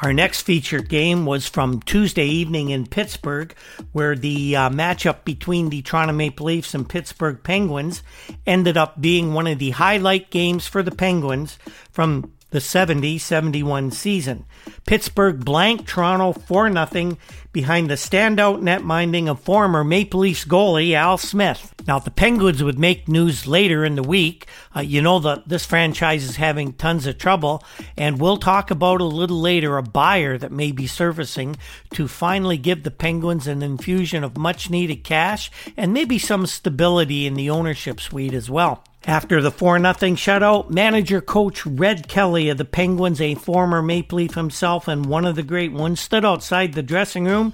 Our 0.04 0.12
next 0.12 0.42
featured 0.42 0.90
game 0.90 1.24
was 1.24 1.48
from 1.48 1.80
Tuesday 1.80 2.26
evening 2.26 2.68
in 2.68 2.86
Pittsburgh, 2.86 3.54
where 3.92 4.14
the 4.14 4.54
uh, 4.54 4.68
matchup 4.68 5.24
between 5.24 5.70
the 5.70 5.80
Toronto 5.80 6.12
Maple 6.12 6.44
Leafs 6.44 6.74
and 6.74 6.86
Pittsburgh 6.86 7.42
Penguins 7.42 8.02
ended 8.46 8.76
up 8.76 9.00
being 9.00 9.32
one 9.32 9.46
of 9.46 9.58
the 9.58 9.70
highlight 9.70 10.28
games 10.28 10.66
for 10.66 10.82
the 10.82 10.90
Penguins 10.90 11.58
from 11.90 12.33
the 12.54 12.60
70 12.60 13.18
71 13.18 13.90
season. 13.90 14.44
Pittsburgh 14.86 15.44
blanked 15.44 15.88
Toronto 15.88 16.32
4 16.32 16.72
0 16.72 17.18
behind 17.52 17.90
the 17.90 17.94
standout 17.94 18.62
net 18.62 18.84
minding 18.84 19.28
of 19.28 19.40
former 19.40 19.82
Maple 19.82 20.20
Leafs 20.20 20.44
goalie 20.44 20.94
Al 20.94 21.18
Smith. 21.18 21.74
Now, 21.88 21.98
the 21.98 22.12
Penguins 22.12 22.62
would 22.62 22.78
make 22.78 23.08
news 23.08 23.48
later 23.48 23.84
in 23.84 23.96
the 23.96 24.04
week. 24.04 24.46
Uh, 24.74 24.80
you 24.82 25.02
know 25.02 25.18
that 25.18 25.48
this 25.48 25.66
franchise 25.66 26.22
is 26.22 26.36
having 26.36 26.74
tons 26.74 27.08
of 27.08 27.18
trouble, 27.18 27.64
and 27.96 28.20
we'll 28.20 28.36
talk 28.36 28.70
about 28.70 29.00
a 29.00 29.04
little 29.04 29.40
later 29.40 29.76
a 29.76 29.82
buyer 29.82 30.38
that 30.38 30.52
may 30.52 30.70
be 30.70 30.86
surfacing 30.86 31.56
to 31.94 32.06
finally 32.06 32.56
give 32.56 32.84
the 32.84 32.90
Penguins 32.92 33.48
an 33.48 33.62
infusion 33.62 34.22
of 34.22 34.38
much 34.38 34.70
needed 34.70 35.02
cash 35.02 35.50
and 35.76 35.92
maybe 35.92 36.20
some 36.20 36.46
stability 36.46 37.26
in 37.26 37.34
the 37.34 37.50
ownership 37.50 38.00
suite 38.00 38.32
as 38.32 38.48
well. 38.48 38.84
After 39.06 39.42
the 39.42 39.50
4 39.50 39.78
0 39.78 39.92
shutout, 39.92 40.70
manager 40.70 41.20
coach 41.20 41.66
Red 41.66 42.08
Kelly 42.08 42.48
of 42.48 42.56
the 42.56 42.64
Penguins, 42.64 43.20
a 43.20 43.34
former 43.34 43.82
Maple 43.82 44.16
Leaf 44.16 44.34
himself 44.34 44.88
and 44.88 45.04
one 45.06 45.26
of 45.26 45.36
the 45.36 45.42
great 45.42 45.72
ones, 45.72 46.00
stood 46.00 46.24
outside 46.24 46.72
the 46.72 46.82
dressing 46.82 47.24
room, 47.24 47.52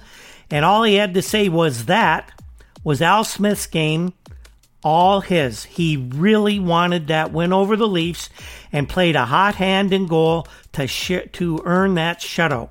and 0.49 0.63
all 0.63 0.83
he 0.83 0.95
had 0.95 1.13
to 1.13 1.21
say 1.21 1.49
was 1.49 1.85
that 1.85 2.31
was 2.83 3.01
Al 3.01 3.23
Smith's 3.23 3.67
game 3.67 4.13
all 4.83 5.21
his. 5.21 5.65
He 5.65 5.97
really 5.97 6.59
wanted 6.59 7.07
that 7.07 7.31
win 7.31 7.53
over 7.53 7.75
the 7.75 7.87
Leafs 7.87 8.29
and 8.71 8.89
played 8.89 9.15
a 9.15 9.25
hot 9.25 9.55
hand 9.55 9.93
in 9.93 10.07
goal 10.07 10.47
to 10.73 10.87
sh- 10.87 11.27
to 11.33 11.61
earn 11.65 11.95
that 11.95 12.19
shutout. 12.19 12.69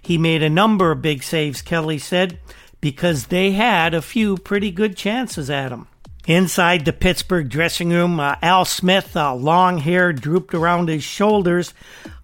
He 0.00 0.16
made 0.16 0.42
a 0.42 0.50
number 0.50 0.90
of 0.90 1.02
big 1.02 1.22
saves, 1.22 1.62
Kelly 1.62 1.98
said, 1.98 2.38
because 2.80 3.26
they 3.26 3.52
had 3.52 3.92
a 3.92 4.00
few 4.00 4.38
pretty 4.38 4.70
good 4.70 4.96
chances 4.96 5.50
at 5.50 5.72
him. 5.72 5.86
Inside 6.26 6.84
the 6.84 6.92
Pittsburgh 6.92 7.48
dressing 7.48 7.90
room, 7.90 8.20
uh, 8.20 8.36
Al 8.42 8.66
Smith, 8.66 9.16
uh, 9.16 9.34
long 9.34 9.78
hair 9.78 10.12
drooped 10.12 10.52
around 10.52 10.88
his 10.88 11.02
shoulders, 11.02 11.72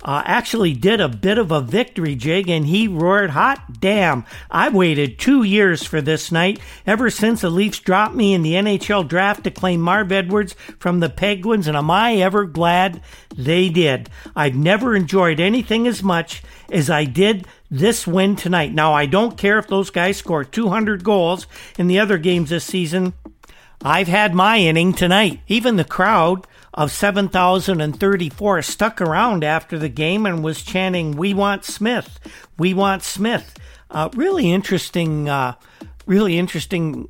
uh, 0.04 0.22
actually 0.26 0.74
did 0.74 1.00
a 1.00 1.08
bit 1.08 1.38
of 1.38 1.50
a 1.50 1.62
victory 1.62 2.14
jig 2.14 2.48
and 2.48 2.66
he 2.66 2.86
roared, 2.86 3.30
Hot 3.30 3.80
damn! 3.80 4.26
I 4.50 4.68
waited 4.68 5.18
two 5.18 5.42
years 5.44 5.82
for 5.82 6.02
this 6.02 6.30
night, 6.30 6.60
ever 6.86 7.08
since 7.08 7.40
the 7.40 7.48
Leafs 7.48 7.80
dropped 7.80 8.14
me 8.14 8.34
in 8.34 8.42
the 8.42 8.52
NHL 8.52 9.08
draft 9.08 9.44
to 9.44 9.50
claim 9.50 9.80
Marv 9.80 10.12
Edwards 10.12 10.54
from 10.78 11.00
the 11.00 11.08
Penguins, 11.08 11.66
and 11.66 11.76
am 11.76 11.90
I 11.90 12.16
ever 12.16 12.44
glad 12.44 13.00
they 13.34 13.70
did? 13.70 14.10
I've 14.36 14.54
never 14.54 14.94
enjoyed 14.94 15.40
anything 15.40 15.86
as 15.86 16.02
much 16.02 16.42
as 16.70 16.90
I 16.90 17.06
did 17.06 17.46
this 17.70 18.06
win 18.06 18.36
tonight. 18.36 18.74
Now, 18.74 18.92
I 18.92 19.06
don't 19.06 19.38
care 19.38 19.58
if 19.58 19.68
those 19.68 19.88
guys 19.88 20.18
score 20.18 20.44
200 20.44 21.02
goals 21.02 21.46
in 21.78 21.86
the 21.86 21.98
other 21.98 22.18
games 22.18 22.50
this 22.50 22.64
season. 22.64 23.14
I've 23.82 24.08
had 24.08 24.34
my 24.34 24.58
inning 24.58 24.92
tonight. 24.92 25.40
Even 25.48 25.76
the 25.76 25.84
crowd 25.84 26.46
of 26.74 26.92
7,034 26.92 28.62
stuck 28.62 29.00
around 29.00 29.44
after 29.44 29.78
the 29.78 29.88
game 29.88 30.26
and 30.26 30.44
was 30.44 30.62
chanting, 30.62 31.16
We 31.16 31.34
want 31.34 31.64
Smith. 31.64 32.18
We 32.58 32.74
want 32.74 33.02
Smith. 33.02 33.54
Uh, 33.90 34.08
really 34.14 34.52
interesting, 34.52 35.28
uh, 35.28 35.54
really 36.06 36.38
interesting 36.38 37.08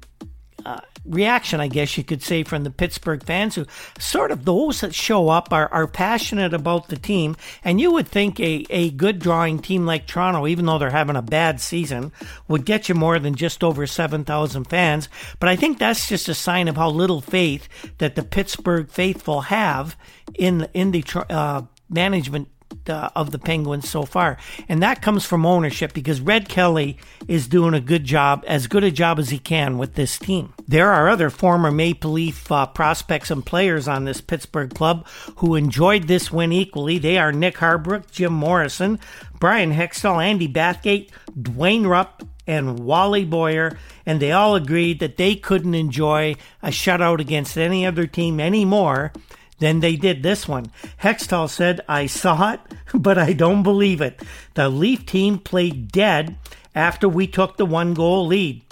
uh, 0.65 0.81
reaction, 1.09 1.61
I 1.61 1.69
guess 1.69 1.97
you 1.97 2.05
could 2.05 2.23
say, 2.23 2.43
from 2.43 2.65
the 2.65 2.71
Pittsburgh 2.71 3.23
fans 3.23 3.55
who 3.55 3.67
sort 3.99 4.31
of 4.31 4.45
those 4.45 4.81
that 4.81 4.95
show 4.95 5.29
up 5.29 5.53
are, 5.53 5.69
are 5.73 5.87
passionate 5.87 6.55
about 6.55 6.89
the 6.89 6.97
team. 6.97 7.37
And 7.65 7.81
you 7.81 7.93
would 7.93 8.09
think 8.09 8.41
a, 8.41 8.67
a 8.71 8.91
good 8.91 9.19
drawing 9.19 9.59
team 9.61 9.87
like 9.87 10.07
Toronto, 10.07 10.47
even 10.47 10.67
though 10.67 10.79
they're 10.79 10.91
having 10.91 11.17
a 11.17 11.23
bad 11.23 11.61
season, 11.61 12.13
would 12.49 12.65
get 12.65 12.89
you 12.89 12.95
more 12.95 13.19
than 13.19 13.35
just 13.35 13.63
over 13.63 13.87
7,000 13.87 14.65
fans. 14.65 15.09
But 15.39 15.49
I 15.49 15.57
think 15.57 15.79
that's 15.79 16.09
just 16.09 16.29
a 16.29 16.35
sign 16.35 16.69
of 16.69 16.77
how 16.77 16.91
little 16.91 17.21
faith 17.21 17.69
that 17.99 18.15
the 18.15 18.23
Pittsburgh 18.23 18.89
faithful 18.89 19.43
have 19.43 19.97
in, 20.35 20.69
in 20.75 20.91
the 20.91 21.05
uh, 21.31 21.63
management 21.89 22.49
uh, 22.89 23.11
of 23.17 23.31
the 23.31 23.39
Penguins 23.39 23.89
so 23.89 24.05
far. 24.05 24.37
And 24.69 24.83
that 24.83 25.03
comes 25.03 25.25
from 25.25 25.47
ownership 25.47 25.93
because 25.93 26.21
Red 26.21 26.49
Kelly 26.49 26.97
is 27.29 27.49
doing 27.49 27.75
a 27.75 27.81
good 27.81 28.05
job, 28.05 28.45
as 28.47 28.67
good 28.67 28.85
a 28.85 28.91
job 28.91 29.19
as 29.19 29.31
he 29.31 29.39
can 29.39 29.79
with 29.79 29.95
this 29.95 30.19
team. 30.19 30.53
There 30.67 30.91
are 30.93 31.09
other 31.09 31.31
former 31.31 31.71
Maple 31.71 32.13
Leaf 32.13 32.51
uh, 32.51 32.67
prospects 32.67 33.31
and 33.31 33.45
players 33.45 33.89
on 33.89 34.05
this 34.05 34.21
Pittsburgh 34.21 34.75
club 34.75 35.07
who 35.37 35.55
enjoyed 35.55 36.05
this 36.05 36.33
win 36.33 36.53
equally. 36.53 36.99
They 36.99 37.19
are 37.19 37.33
Nick 37.33 37.57
Harbaruk, 37.57 38.11
Jim 38.11 38.33
Morrison, 38.33 38.99
Bryan 39.39 39.73
Hextall, 39.73 40.25
Andy 40.25 40.49
Bathgate, 40.49 41.11
Duane 41.41 41.87
Rupp, 41.87 42.23
and 42.47 42.79
Wally 42.81 43.25
Boyer, 43.25 43.77
and 44.05 44.21
they 44.21 44.31
all 44.31 44.55
agreed 44.55 45.01
that 45.01 45.17
they 45.17 45.35
couldn't 45.35 45.75
enjoy 45.75 46.37
a 46.63 46.69
shutout 46.69 47.19
against 47.19 47.59
any 47.59 47.85
other 47.85 48.07
team 48.07 48.39
anymore 48.39 49.13
than 49.59 49.81
they 49.81 49.97
did 49.97 50.23
this 50.23 50.47
one. 50.47 50.71
Hextall 51.03 51.49
said, 51.49 51.81
I 51.89 52.07
saw 52.07 52.53
it, 52.53 52.61
but 52.95 53.19
I 53.19 53.33
don't 53.33 53.63
believe 53.63 54.01
it. 54.01 54.23
The 54.55 54.69
Leaf 54.69 55.07
team 55.07 55.39
played 55.39 55.91
dead 55.91 56.37
after 56.75 57.09
we 57.09 57.27
took 57.27 57.57
the 57.57 57.67
one 57.67 57.95
goal 57.95 58.27
lead. 58.27 58.63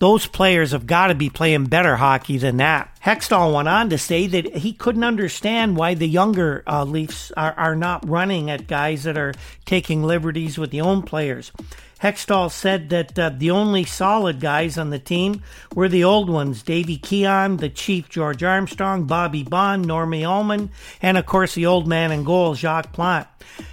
Those 0.00 0.26
players 0.26 0.72
have 0.72 0.86
got 0.86 1.06
to 1.08 1.14
be 1.14 1.30
playing 1.30 1.66
better 1.66 1.96
hockey 1.96 2.36
than 2.38 2.58
that. 2.58 2.93
Hextall 3.04 3.52
went 3.52 3.68
on 3.68 3.90
to 3.90 3.98
say 3.98 4.26
that 4.26 4.56
he 4.56 4.72
couldn't 4.72 5.04
understand 5.04 5.76
why 5.76 5.92
the 5.92 6.08
younger 6.08 6.62
uh, 6.66 6.84
Leafs 6.84 7.30
are, 7.32 7.52
are 7.52 7.76
not 7.76 8.08
running 8.08 8.50
at 8.50 8.66
guys 8.66 9.02
that 9.02 9.18
are 9.18 9.34
taking 9.66 10.02
liberties 10.02 10.56
with 10.56 10.70
the 10.70 10.80
own 10.80 11.02
players. 11.02 11.52
Hextall 12.00 12.50
said 12.50 12.88
that 12.90 13.18
uh, 13.18 13.30
the 13.30 13.50
only 13.50 13.84
solid 13.84 14.40
guys 14.40 14.78
on 14.78 14.88
the 14.88 14.98
team 14.98 15.42
were 15.74 15.88
the 15.88 16.04
old 16.04 16.30
ones 16.30 16.62
Davy 16.62 16.96
Keon, 16.96 17.58
the 17.58 17.68
Chief 17.68 18.08
George 18.08 18.42
Armstrong, 18.42 19.04
Bobby 19.04 19.42
Baun, 19.42 19.84
Normie 19.84 20.26
Ullman, 20.26 20.70
and 21.02 21.18
of 21.18 21.26
course 21.26 21.54
the 21.54 21.66
old 21.66 21.86
man 21.86 22.10
in 22.10 22.24
goal, 22.24 22.54
Jacques 22.54 22.92
Plante. 22.92 23.28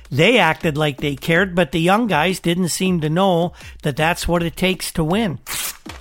They 0.10 0.40
acted 0.40 0.78
like 0.78 0.98
they 0.98 1.16
cared, 1.16 1.56
but 1.56 1.72
the 1.72 1.80
young 1.80 2.08
guys 2.08 2.42
didn't 2.42 2.68
seem 2.68 3.00
to 3.00 3.10
know 3.10 3.54
that 3.84 3.96
that's 3.96 4.28
what 4.28 4.44
it 4.44 4.58
takes 4.58 4.92
to 4.94 5.06
win. 5.06 5.40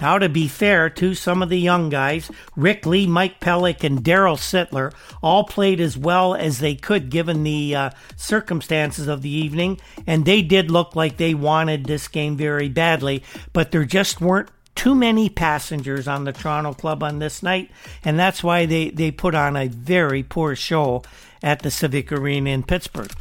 Now, 0.00 0.18
to 0.18 0.28
be 0.28 0.48
fair 0.48 0.88
to 0.90 1.14
some 1.14 1.42
of 1.42 1.48
the 1.48 1.58
young 1.58 1.90
guys, 1.90 2.30
Rick 2.56 2.86
Ley, 2.86 3.06
Mike 3.20 3.38
Pelyk, 3.38 3.84
and 3.84 4.02
Darryl 4.02 4.38
Sittler 4.38 4.94
all 5.22 5.44
played 5.44 5.78
as 5.78 5.94
well 5.94 6.34
as 6.34 6.58
they 6.58 6.74
could 6.74 7.10
given 7.10 7.42
the 7.42 7.76
uh, 7.76 7.90
circumstances 8.16 9.08
of 9.08 9.20
the 9.20 9.28
evening, 9.28 9.78
and 10.06 10.24
they 10.24 10.40
did 10.40 10.70
look 10.70 10.96
like 10.96 11.18
they 11.18 11.34
wanted 11.34 11.84
this 11.84 12.08
game 12.08 12.34
very 12.34 12.70
badly, 12.70 13.22
but 13.52 13.72
there 13.72 13.84
just 13.84 14.22
weren't 14.22 14.48
too 14.74 14.94
many 14.94 15.28
passengers 15.28 16.08
on 16.08 16.24
the 16.24 16.32
Toronto 16.32 16.72
club 16.72 17.02
on 17.02 17.18
this 17.18 17.42
night, 17.42 17.70
and 18.06 18.18
that's 18.18 18.42
why 18.42 18.64
they, 18.64 18.88
they 18.88 19.10
put 19.10 19.34
on 19.34 19.54
a 19.54 19.68
very 19.68 20.22
poor 20.22 20.56
show 20.56 21.02
at 21.42 21.60
the 21.60 21.70
Civic 21.70 22.10
Arena 22.10 22.48
in 22.48 22.62
Pittsburgh. 22.62 23.12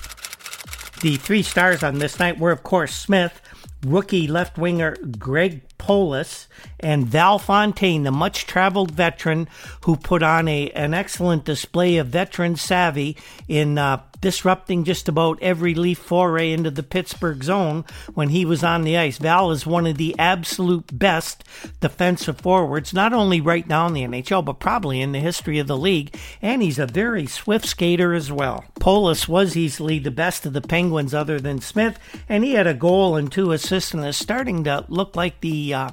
The 1.02 1.18
three 1.18 1.44
stars 1.44 1.84
on 1.84 2.00
this 2.00 2.20
night 2.20 2.40
were, 2.40 2.52
of 2.52 2.64
course, 2.64 2.96
Smith, 2.96 3.42
rookie 3.86 4.28
left 4.30 4.58
winger 4.58 4.96
Greg 5.18 5.62
Polis, 5.80 6.48
and 6.80 7.08
Val 7.08 7.40
Fonteyne, 7.40 8.04
the 8.04 8.12
much 8.12 8.46
traveled 8.46 8.92
veteran 8.92 9.48
who 9.86 9.96
put 9.96 10.22
on 10.22 10.48
a, 10.48 10.70
an 10.72 10.94
excellent 10.94 11.46
display 11.46 11.98
of 11.98 12.08
veteran 12.08 12.56
savvy 12.56 13.18
in 13.48 13.80
uh, 13.80 14.02
disrupting 14.22 14.84
just 14.84 15.08
about 15.08 15.42
every 15.42 15.74
Leaf 15.74 15.98
foray 15.98 16.52
into 16.52 16.72
the 16.72 16.84
Pittsburgh 16.84 17.44
zone 17.44 17.86
when 18.14 18.30
he 18.30 18.46
was 18.46 18.64
on 18.64 18.84
the 18.84 18.98
ice. 18.98 19.18
Val 19.18 19.52
is 19.52 19.66
one 19.66 19.88
of 19.88 19.98
the 19.98 20.16
absolute 20.20 20.98
best 20.98 21.44
defensive 21.80 22.40
forwards, 22.40 22.94
not 22.94 23.14
only 23.14 23.40
right 23.42 23.68
now 23.68 23.88
in 23.88 23.94
the 23.94 24.04
NHL, 24.04 24.44
but 24.44 24.60
probably 24.60 25.02
in 25.02 25.12
the 25.12 25.20
history 25.20 25.60
of 25.60 25.68
the 25.68 25.78
league, 25.78 26.16
and 26.42 26.62
he's 26.62 26.80
a 26.80 26.86
very 26.86 27.26
swift 27.26 27.66
skater 27.66 28.14
as 28.14 28.32
well. 28.32 28.66
Polis 28.80 29.28
was 29.28 29.56
easily 29.56 30.00
the 30.00 30.12
best 30.12 30.46
of 30.46 30.54
the 30.54 30.62
Penguins 30.62 31.14
other 31.14 31.40
than 31.40 31.62
Smith, 31.62 31.98
and 32.28 32.44
he 32.44 32.54
had 32.54 32.68
a 32.68 32.74
goal 32.74 33.16
and 33.16 33.32
two 33.32 33.52
assists 33.52 33.94
and 33.94 34.06
is 34.06 34.18
starting 34.18 34.64
to 34.66 34.86
look 34.90 35.16
like 35.16 35.40
the 35.42 35.69
uh, 35.74 35.92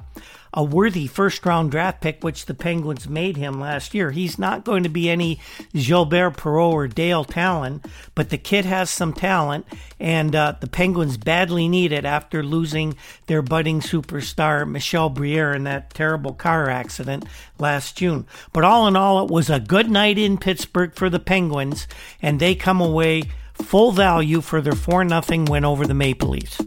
a 0.53 0.63
worthy 0.63 1.07
first 1.07 1.45
round 1.45 1.71
draft 1.71 2.01
pick, 2.01 2.23
which 2.23 2.45
the 2.45 2.53
Penguins 2.53 3.07
made 3.07 3.37
him 3.37 3.59
last 3.59 3.93
year. 3.93 4.11
He's 4.11 4.39
not 4.39 4.65
going 4.65 4.83
to 4.83 4.89
be 4.89 5.09
any 5.09 5.39
Gilbert 5.73 6.37
Perreault 6.37 6.73
or 6.73 6.87
Dale 6.87 7.23
Tallon, 7.23 7.81
but 8.15 8.29
the 8.29 8.37
kid 8.37 8.65
has 8.65 8.89
some 8.89 9.13
talent, 9.13 9.65
and 9.99 10.35
uh, 10.35 10.55
the 10.59 10.67
Penguins 10.67 11.17
badly 11.17 11.67
need 11.67 11.91
it 11.91 12.05
after 12.05 12.41
losing 12.41 12.95
their 13.27 13.41
budding 13.41 13.81
superstar 13.81 14.67
Michel 14.67 15.09
Briere 15.09 15.53
in 15.53 15.63
that 15.65 15.93
terrible 15.93 16.33
car 16.33 16.69
accident 16.69 17.25
last 17.59 17.97
June. 17.97 18.25
But 18.53 18.63
all 18.63 18.87
in 18.87 18.95
all, 18.95 19.23
it 19.23 19.31
was 19.31 19.49
a 19.49 19.59
good 19.59 19.91
night 19.91 20.17
in 20.17 20.37
Pittsburgh 20.37 20.95
for 20.95 21.09
the 21.09 21.19
Penguins, 21.19 21.87
and 22.21 22.39
they 22.39 22.55
come 22.55 22.81
away 22.81 23.23
full 23.53 23.91
value 23.91 24.41
for 24.41 24.61
their 24.61 24.73
4 24.73 25.07
0 25.07 25.45
win 25.47 25.65
over 25.65 25.85
the 25.85 25.93
Maple 25.93 26.29
Leafs. 26.29 26.61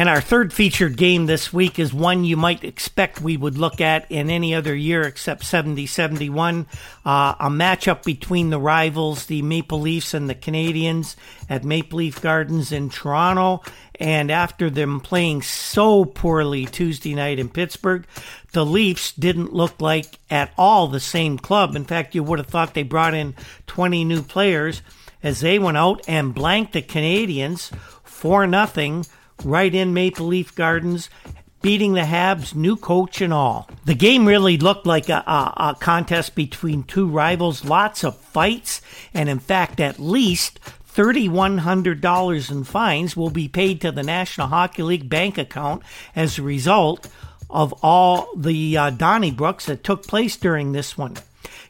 And 0.00 0.08
our 0.08 0.22
third 0.22 0.50
featured 0.54 0.96
game 0.96 1.26
this 1.26 1.52
week 1.52 1.78
is 1.78 1.92
one 1.92 2.24
you 2.24 2.34
might 2.34 2.64
expect 2.64 3.20
we 3.20 3.36
would 3.36 3.58
look 3.58 3.82
at 3.82 4.10
in 4.10 4.30
any 4.30 4.54
other 4.54 4.74
year 4.74 5.02
except 5.02 5.44
70 5.44 5.84
71. 5.84 6.66
Uh, 7.04 7.34
a 7.38 7.50
matchup 7.50 8.02
between 8.02 8.48
the 8.48 8.58
rivals, 8.58 9.26
the 9.26 9.42
Maple 9.42 9.78
Leafs 9.78 10.14
and 10.14 10.26
the 10.26 10.34
Canadiens, 10.34 11.16
at 11.50 11.64
Maple 11.64 11.98
Leaf 11.98 12.22
Gardens 12.22 12.72
in 12.72 12.88
Toronto. 12.88 13.60
And 13.96 14.30
after 14.30 14.70
them 14.70 15.00
playing 15.00 15.42
so 15.42 16.06
poorly 16.06 16.64
Tuesday 16.64 17.14
night 17.14 17.38
in 17.38 17.50
Pittsburgh, 17.50 18.06
the 18.52 18.64
Leafs 18.64 19.12
didn't 19.12 19.52
look 19.52 19.82
like 19.82 20.18
at 20.30 20.50
all 20.56 20.86
the 20.86 20.98
same 20.98 21.36
club. 21.36 21.76
In 21.76 21.84
fact, 21.84 22.14
you 22.14 22.22
would 22.22 22.38
have 22.38 22.48
thought 22.48 22.72
they 22.72 22.84
brought 22.84 23.12
in 23.12 23.34
20 23.66 24.06
new 24.06 24.22
players 24.22 24.80
as 25.22 25.40
they 25.40 25.58
went 25.58 25.76
out 25.76 26.00
and 26.08 26.34
blanked 26.34 26.72
the 26.72 26.80
Canadiens 26.80 27.70
for 28.02 28.46
nothing 28.46 29.04
right 29.44 29.74
in 29.74 29.94
Maple 29.94 30.26
Leaf 30.26 30.54
Gardens, 30.54 31.10
beating 31.62 31.92
the 31.92 32.02
Habs, 32.02 32.54
new 32.54 32.76
coach 32.76 33.20
and 33.20 33.32
all. 33.32 33.68
The 33.84 33.94
game 33.94 34.26
really 34.26 34.56
looked 34.56 34.86
like 34.86 35.08
a, 35.08 35.22
a, 35.26 35.54
a, 35.56 35.76
contest 35.78 36.34
between 36.34 36.84
two 36.84 37.06
rivals, 37.06 37.64
lots 37.64 38.02
of 38.02 38.16
fights, 38.16 38.80
and 39.12 39.28
in 39.28 39.38
fact, 39.38 39.80
at 39.80 39.98
least 39.98 40.58
$3,100 40.94 42.50
in 42.50 42.64
fines 42.64 43.16
will 43.16 43.30
be 43.30 43.48
paid 43.48 43.80
to 43.80 43.92
the 43.92 44.02
National 44.02 44.48
Hockey 44.48 44.82
League 44.82 45.08
bank 45.08 45.38
account 45.38 45.82
as 46.16 46.38
a 46.38 46.42
result 46.42 47.08
of 47.48 47.74
all 47.82 48.28
the 48.36 48.76
uh, 48.76 48.90
Donnybrooks 48.90 49.66
that 49.66 49.84
took 49.84 50.06
place 50.06 50.36
during 50.36 50.72
this 50.72 50.96
one. 50.96 51.16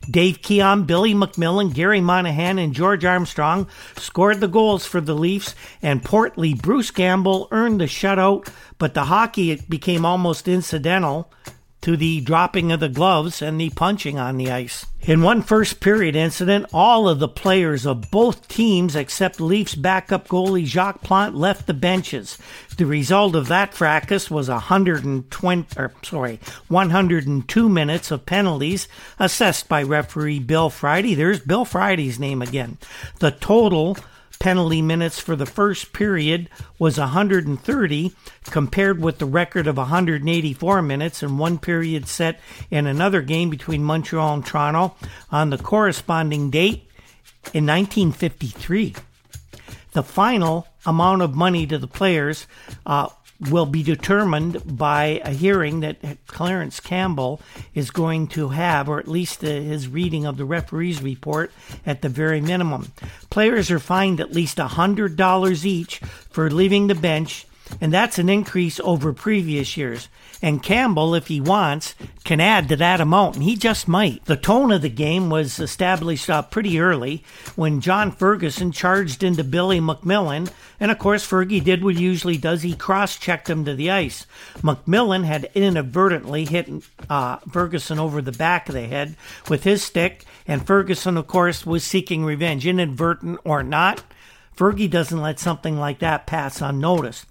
Dave 0.09 0.43
Keon, 0.43 0.85
Billy 0.85 1.15
MacMillan, 1.15 1.75
Garry 1.75 2.01
Monahan, 2.01 2.59
and 2.59 2.75
George 2.75 3.05
Armstrong 3.05 3.67
scored 3.97 4.41
the 4.41 4.49
goals 4.49 4.87
for 4.87 5.01
the 5.01 5.15
Leafs, 5.15 5.55
and 5.83 6.03
portly 6.03 6.55
Bruce 6.55 6.91
Gamble 6.91 7.49
earned 7.51 7.81
the 7.81 7.85
shutout, 7.85 8.49
but 8.79 8.95
the 8.95 9.05
hockey 9.05 9.57
became 9.69 10.05
almost 10.07 10.49
incidental 10.49 11.31
to 11.83 11.97
the 11.97 12.21
dropping 12.21 12.73
of 12.73 12.81
the 12.81 12.89
gloves 12.89 13.41
and 13.41 13.61
the 13.61 13.71
punching 13.71 14.19
on 14.19 14.37
the 14.37 14.51
ice. 14.51 14.87
In 15.03 15.23
one 15.23 15.41
first 15.41 15.81
period 15.81 16.15
incident, 16.15 16.67
all 16.75 17.09
of 17.09 17.21
the 17.21 17.29
players 17.29 17.87
of 17.87 18.11
both 18.11 18.49
teams 18.49 18.95
except 18.95 19.41
Leafs 19.41 19.75
backup 19.75 20.29
goalie 20.29 20.67
Jacques 20.67 21.01
Plante 21.01 21.35
left 21.35 21.67
the 21.67 21.73
benches. 21.73 22.37
The 22.77 22.85
result 22.85 23.35
of 23.35 23.49
that 23.49 23.73
fracas 23.73 24.31
was 24.31 24.51
120 24.51 25.81
or 25.81 25.93
sorry, 26.03 26.39
102 26.69 27.69
minutes 27.69 28.11
of 28.11 28.27
penalties 28.27 28.89
assessed 29.19 29.69
by 29.69 29.83
referee 29.83 30.41
Bill 30.41 30.69
Friday. 30.69 31.15
There's 31.15 31.41
Bill 31.41 31.65
Friday's 31.65 32.19
name 32.19 32.43
again. 32.43 32.77
The 33.21 33.31
total 33.31 33.97
penalty 34.41 34.81
minutes 34.81 35.21
for 35.21 35.37
the 35.37 35.47
first 35.47 35.93
period 35.93 36.49
was 36.79 36.99
130, 36.99 38.13
compared 38.47 39.01
with 39.01 39.19
the 39.19 39.27
record 39.27 39.67
of 39.67 39.77
184 39.77 40.83
minutes 40.83 41.23
in 41.23 41.39
one 41.39 41.59
period 41.59 42.09
set 42.09 42.41
in 42.71 42.87
another 42.87 43.21
game 43.21 43.51
between 43.51 43.85
Montreal 43.85 44.35
and 44.35 44.45
Toronto 44.45 44.97
on 45.31 45.51
the 45.51 45.59
corresponding 45.59 46.51
date 46.51 46.89
in 47.53 47.67
1953. 47.67 48.95
The 49.93 50.03
final 50.03 50.67
amount 50.87 51.21
of 51.21 51.35
money 51.35 51.67
to 51.67 51.77
the 51.77 51.87
players 51.87 52.47
uh, 52.87 53.09
will 53.49 53.67
be 53.67 53.83
determined 53.83 54.77
by 54.77 55.21
a 55.25 55.31
hearing 55.31 55.81
that 55.81 55.99
Clarence 56.27 56.79
Campbell 56.81 57.41
is 57.75 57.91
going 57.91 58.27
to 58.29 58.49
have, 58.51 58.89
or 58.89 58.99
at 58.99 59.09
least 59.09 59.41
his 59.41 59.89
reading 59.89 60.27
of 60.27 60.37
the 60.37 60.45
referee's 60.45 61.03
report 61.03 61.51
at 61.87 62.03
the 62.03 62.09
very 62.09 62.41
minimum. 62.41 62.93
Players 63.31 63.71
are 63.71 63.79
fined 63.79 64.21
at 64.21 64.33
least 64.33 64.59
$100 64.59 65.65
each 65.65 65.99
for 65.99 66.51
leaving 66.51 66.89
the 66.89 66.95
bench, 66.95 67.47
and 67.81 67.93
that's 67.93 68.19
an 68.19 68.29
increase 68.29 68.81
over 68.81 69.13
previous 69.13 69.77
years. 69.77 70.09
And 70.43 70.63
Campbell, 70.63 71.15
if 71.15 71.27
he 71.27 71.41
wants, 71.41 71.95
can 72.25 72.41
add 72.41 72.69
to 72.69 72.77
that 72.77 73.01
amount, 73.01 73.35
and 73.35 73.45
he 73.45 73.57
just 73.57 73.87
might. 73.87 74.25
The 74.25 74.37
tone 74.37 74.73
of 74.73 74.81
the 74.81 74.89
game 74.89 75.29
was 75.29 75.59
established 75.59 76.31
uh, 76.31 76.43
pretty 76.43 76.81
early 76.81 77.23
when 77.57 77.83
John 77.83 78.11
Ferguson 78.11 78.73
charged 78.73 79.23
into 79.23 79.45
Billy 79.45 79.81
MacMillan, 79.81 80.51
and 80.79 80.91
of 80.91 80.99
course, 80.99 81.29
Fergie 81.29 81.63
did 81.63 81.85
what 81.85 81.97
he 81.97 82.03
usually 82.03 82.39
does 82.39 82.63
he 82.63 82.75
cross 82.75 83.19
checked 83.19 83.51
him 83.51 83.67
to 83.67 83.75
the 83.75 83.91
ice. 83.91 84.27
MacMillan 84.63 85.25
had 85.25 85.51
inadvertently 85.55 86.47
hit 86.47 86.71
uh, 87.11 87.37
Ferguson 87.51 87.99
over 87.99 88.23
the 88.23 88.33
back 88.33 88.69
of 88.69 88.75
the 88.75 88.87
head 88.87 89.17
with 89.49 89.65
his 89.65 89.83
stick, 89.83 90.25
and 90.47 90.67
Ferguson, 90.67 91.19
of 91.19 91.27
course, 91.27 91.67
was 91.67 91.85
seeking 91.85 92.25
revenge, 92.25 92.67
inadvertent 92.67 93.39
or 93.45 93.63
not. 93.63 94.03
Fergie 94.57 94.91
doesn't 94.91 95.21
let 95.21 95.39
something 95.39 95.79
like 95.79 96.01
that 96.01 96.27
pass 96.27 96.61
unnoticed. 96.61 97.27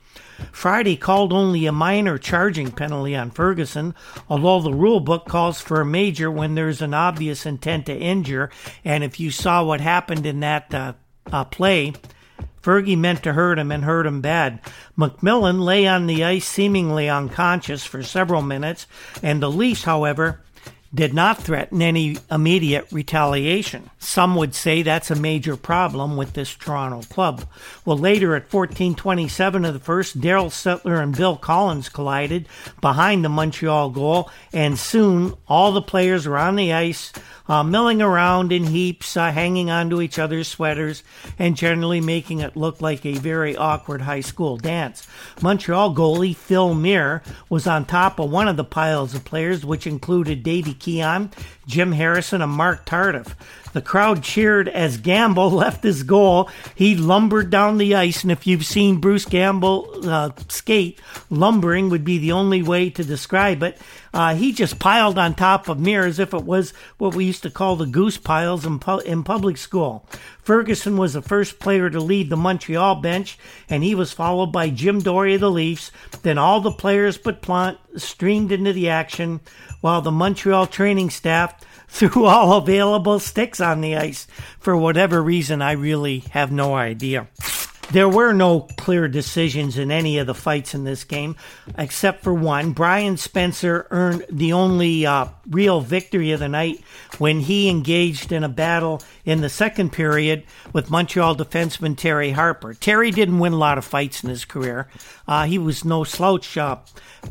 Friday 0.51 0.95
called 0.95 1.33
only 1.33 1.65
a 1.65 1.71
minor 1.71 2.17
charging 2.17 2.71
penalty 2.71 3.15
on 3.15 3.31
Ferguson, 3.31 3.95
although 4.29 4.61
the 4.61 4.73
rule 4.73 4.99
book 4.99 5.25
calls 5.25 5.61
for 5.61 5.81
a 5.81 5.85
major 5.85 6.31
when 6.31 6.55
there's 6.55 6.81
an 6.81 6.93
obvious 6.93 7.45
intent 7.45 7.85
to 7.87 7.97
injure. 7.97 8.49
And 8.83 9.03
if 9.03 9.19
you 9.19 9.31
saw 9.31 9.63
what 9.63 9.81
happened 9.81 10.25
in 10.25 10.39
that 10.39 10.73
uh, 10.73 10.93
uh, 11.31 11.45
play, 11.45 11.93
Fergie 12.61 12.97
meant 12.97 13.23
to 13.23 13.33
hurt 13.33 13.57
him 13.59 13.71
and 13.71 13.83
hurt 13.83 14.05
him 14.05 14.21
bad. 14.21 14.59
MacMillan 14.97 15.63
lay 15.63 15.87
on 15.87 16.07
the 16.07 16.23
ice 16.23 16.45
seemingly 16.45 17.09
unconscious 17.09 17.85
for 17.85 18.03
several 18.03 18.41
minutes, 18.41 18.85
and 19.23 19.41
the 19.41 19.51
Leafs, 19.51 19.83
however, 19.83 20.41
did 20.93 21.13
not 21.13 21.41
threaten 21.41 21.81
any 21.81 22.17
immediate 22.31 22.87
retaliation. 22.91 23.89
Some 23.99 24.35
would 24.35 24.55
say 24.55 24.81
that's 24.81 25.11
a 25.11 25.15
major 25.15 25.55
problem 25.55 26.17
with 26.17 26.33
this 26.33 26.55
Toronto 26.55 27.01
club. 27.13 27.45
Well, 27.85 27.97
later 27.97 28.35
at 28.35 28.49
14:27 28.49 29.65
of 29.65 29.73
the 29.73 29.79
first, 29.79 30.19
Darryl 30.19 30.49
Sittler 30.49 31.01
and 31.01 31.15
Bill 31.15 31.35
Collins 31.35 31.89
collided 31.89 32.47
behind 32.81 33.23
the 33.23 33.29
Montreal 33.29 33.91
goal, 33.91 34.29
and 34.51 34.79
soon 34.79 35.35
all 35.47 35.71
the 35.71 35.81
players 35.81 36.27
were 36.27 36.37
on 36.37 36.55
the 36.55 36.73
ice 36.73 37.13
uh, 37.49 37.63
milling 37.63 38.01
around 38.01 38.51
in 38.51 38.63
heaps, 38.63 39.17
uh, 39.17 39.31
hanging 39.31 39.71
onto 39.71 39.99
each 40.01 40.19
other's 40.19 40.47
sweaters, 40.47 41.03
and 41.39 41.57
generally 41.57 41.99
making 41.99 42.39
it 42.39 42.55
look 42.55 42.79
like 42.79 43.05
a 43.05 43.15
very 43.15 43.57
awkward 43.57 44.01
high 44.01 44.21
school 44.21 44.55
dance. 44.55 45.07
Montreal 45.41 45.95
goalie 45.95 46.35
Phil 46.35 46.75
Myre 46.75 47.23
was 47.49 47.65
on 47.65 47.85
top 47.85 48.19
of 48.19 48.29
one 48.29 48.47
of 48.47 48.55
the 48.55 48.63
piles 48.63 49.15
of 49.15 49.25
players, 49.25 49.65
which 49.65 49.87
included 49.87 50.43
Davy 50.43 50.75
Keon, 50.75 51.31
Jim 51.65 51.91
Harrison, 51.91 52.41
and 52.41 52.51
Marc 52.51 52.85
Tardif. 52.85 53.35
The 53.73 53.81
crowd 53.81 54.23
cheered 54.23 54.67
as 54.67 54.97
Gamble 54.97 55.51
left 55.51 55.83
his 55.83 56.03
goal. 56.03 56.49
He 56.75 56.95
lumbered 56.95 57.49
down 57.49 57.77
the 57.77 57.95
ice, 57.95 58.23
and 58.23 58.31
if 58.31 58.45
you've 58.47 58.65
seen 58.65 58.99
Bruce 58.99 59.25
Gamble 59.25 60.07
uh, 60.07 60.31
skate, 60.47 60.99
lumbering 61.29 61.89
would 61.89 62.03
be 62.03 62.17
the 62.17 62.31
only 62.31 62.61
way 62.61 62.89
to 62.91 63.03
describe 63.03 63.63
it. 63.63 63.79
Uh, 64.13 64.35
he 64.35 64.51
just 64.51 64.79
piled 64.79 65.17
on 65.17 65.35
top 65.35 65.67
of 65.67 65.79
Myre 65.79 66.05
as 66.05 66.19
if 66.19 66.33
it 66.33 66.43
was 66.43 66.73
what 66.97 67.15
we 67.15 67.25
used 67.25 67.43
to 67.43 67.49
call 67.49 67.75
the 67.75 67.85
goose 67.85 68.17
piles 68.17 68.65
in, 68.65 68.79
pu- 68.79 68.99
in 68.99 69.23
public 69.23 69.57
school. 69.57 70.07
Ferguson 70.41 70.97
was 70.97 71.13
the 71.13 71.21
first 71.21 71.59
player 71.59 71.89
to 71.89 71.99
lead 71.99 72.29
the 72.29 72.37
Montreal 72.37 72.95
bench, 72.95 73.37
and 73.69 73.83
he 73.83 73.93
was 73.93 74.11
followed 74.11 74.51
by 74.51 74.69
Jim 74.69 74.99
Dorey 75.01 75.35
of 75.35 75.41
the 75.41 75.51
Leafs. 75.51 75.91
Then 76.23 76.37
all 76.37 76.59
the 76.61 76.71
players 76.71 77.17
but 77.17 77.41
Plante 77.41 77.79
streamed 77.97 78.51
into 78.51 78.73
the 78.73 78.89
action, 78.89 79.41
while 79.81 80.01
the 80.01 80.11
Montreal 80.11 80.67
training 80.67 81.11
staff 81.11 81.53
threw 81.87 82.25
all 82.25 82.57
available 82.57 83.19
sticks 83.19 83.61
on 83.61 83.81
the 83.81 83.95
ice. 83.95 84.27
For 84.59 84.75
whatever 84.75 85.21
reason, 85.21 85.61
I 85.61 85.73
really 85.73 86.19
have 86.31 86.51
no 86.51 86.75
idea. 86.75 87.27
There 87.91 88.07
were 88.07 88.33
no 88.33 88.61
clear 88.77 89.07
decisions 89.07 89.79
in 89.79 89.89
any 89.89 90.19
of 90.19 90.27
the 90.27 90.35
fights 90.35 90.75
in 90.75 90.83
this 90.83 91.03
game, 91.03 91.35
except 91.75 92.23
for 92.23 92.31
one. 92.31 92.71
Brian 92.73 93.17
Spencer 93.17 93.87
earned 93.89 94.25
the 94.29 94.53
only 94.53 95.07
uh, 95.07 95.29
real 95.49 95.81
victory 95.81 96.31
of 96.31 96.39
the 96.39 96.47
night 96.47 96.83
when 97.17 97.39
he 97.39 97.67
engaged 97.67 98.31
in 98.31 98.43
a 98.43 98.49
battle 98.49 99.01
in 99.25 99.41
the 99.41 99.49
second 99.49 99.91
period 99.91 100.43
with 100.71 100.91
Montreal 100.91 101.35
defenseman 101.35 101.97
Terry 101.97 102.29
Harper. 102.29 102.75
Terry 102.75 103.09
didn't 103.09 103.39
win 103.39 103.53
a 103.53 103.57
lot 103.57 103.79
of 103.79 103.85
fights 103.85 104.23
in 104.23 104.29
his 104.29 104.45
career. 104.45 104.87
Uh, 105.27 105.45
he 105.45 105.57
was 105.57 105.83
no 105.83 106.03
slouch, 106.03 106.57
uh, 106.57 106.77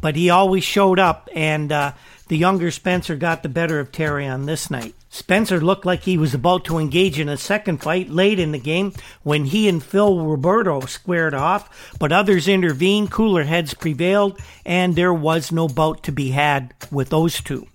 but 0.01 0.17
he 0.17 0.29
always 0.29 0.65
showed 0.65 0.99
up, 0.99 1.29
and 1.37 1.71
uh, 1.71 1.93
the 2.27 2.37
younger 2.37 2.73
Spencer 2.73 3.15
got 3.15 3.45
the 3.45 3.49
better 3.49 3.79
of 3.79 3.93
Terry 3.93 4.27
on 4.27 4.47
this 4.47 4.73
night. 4.73 4.97
Spencer 5.19 5.61
looked 5.61 5.85
like 5.85 6.05
he 6.05 6.17
was 6.17 6.33
about 6.33 6.65
to 6.67 6.79
engage 6.79 7.19
in 7.19 7.29
a 7.29 7.37
second 7.37 7.83
fight 7.83 8.09
late 8.09 8.39
in 8.39 8.53
the 8.53 8.59
game 8.59 8.93
when 9.25 9.47
he 9.47 9.69
and 9.69 9.83
Phil 9.83 10.25
Roberto 10.25 10.81
squared 10.83 11.35
off, 11.35 11.97
but 11.99 12.13
others 12.13 12.47
intervened, 12.47 13.11
cooler 13.11 13.43
heads 13.43 13.75
prevailed, 13.75 14.39
and 14.65 14.95
there 14.95 15.13
was 15.13 15.51
no 15.51 15.67
bout 15.67 16.05
to 16.05 16.13
be 16.13 16.31
had 16.31 16.73
with 16.93 17.09
those 17.09 17.41
two. 17.41 17.67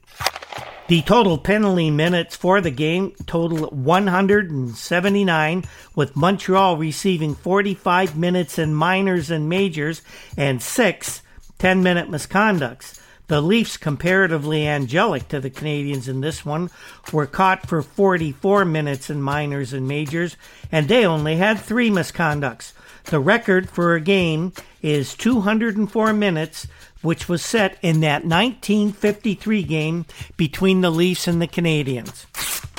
The 0.87 1.01
total 1.01 1.37
penalty 1.37 1.91
minutes 1.91 2.37
for 2.37 2.61
the 2.61 2.71
game 2.71 3.11
total 3.25 3.67
179, 3.69 5.63
with 5.95 6.15
Montreal 6.15 6.77
receiving 6.77 7.35
45 7.35 8.17
minutes 8.17 8.57
in 8.57 8.73
minors 8.73 9.29
and 9.29 9.49
majors 9.49 10.01
and 10.37 10.61
six 10.61 11.21
10 11.59 11.83
minute 11.83 12.09
misconducts. 12.09 13.02
The 13.27 13.41
Leafs, 13.41 13.77
comparatively 13.77 14.67
angelic 14.67 15.29
to 15.29 15.39
the 15.39 15.49
Canadiens 15.49 16.07
in 16.09 16.21
this 16.21 16.45
one, 16.45 16.69
were 17.11 17.25
caught 17.25 17.67
for 17.67 17.81
44 17.81 18.65
minutes 18.65 19.09
in 19.09 19.21
minors 19.21 19.71
and 19.71 19.87
majors, 19.87 20.35
and 20.71 20.87
they 20.87 21.05
only 21.05 21.37
had 21.37 21.59
three 21.59 21.89
misconducts. 21.89 22.73
The 23.05 23.19
record 23.19 23.69
for 23.69 23.95
a 23.95 24.01
game 24.01 24.53
is 24.81 25.15
204 25.15 26.13
minutes, 26.13 26.67
which 27.01 27.29
was 27.29 27.43
set 27.43 27.77
in 27.81 28.01
that 28.01 28.25
1953 28.25 29.63
game 29.63 30.05
between 30.35 30.81
the 30.81 30.91
Leafs 30.91 31.27
and 31.27 31.41
the 31.41 31.47
Canadiens. 31.47 32.25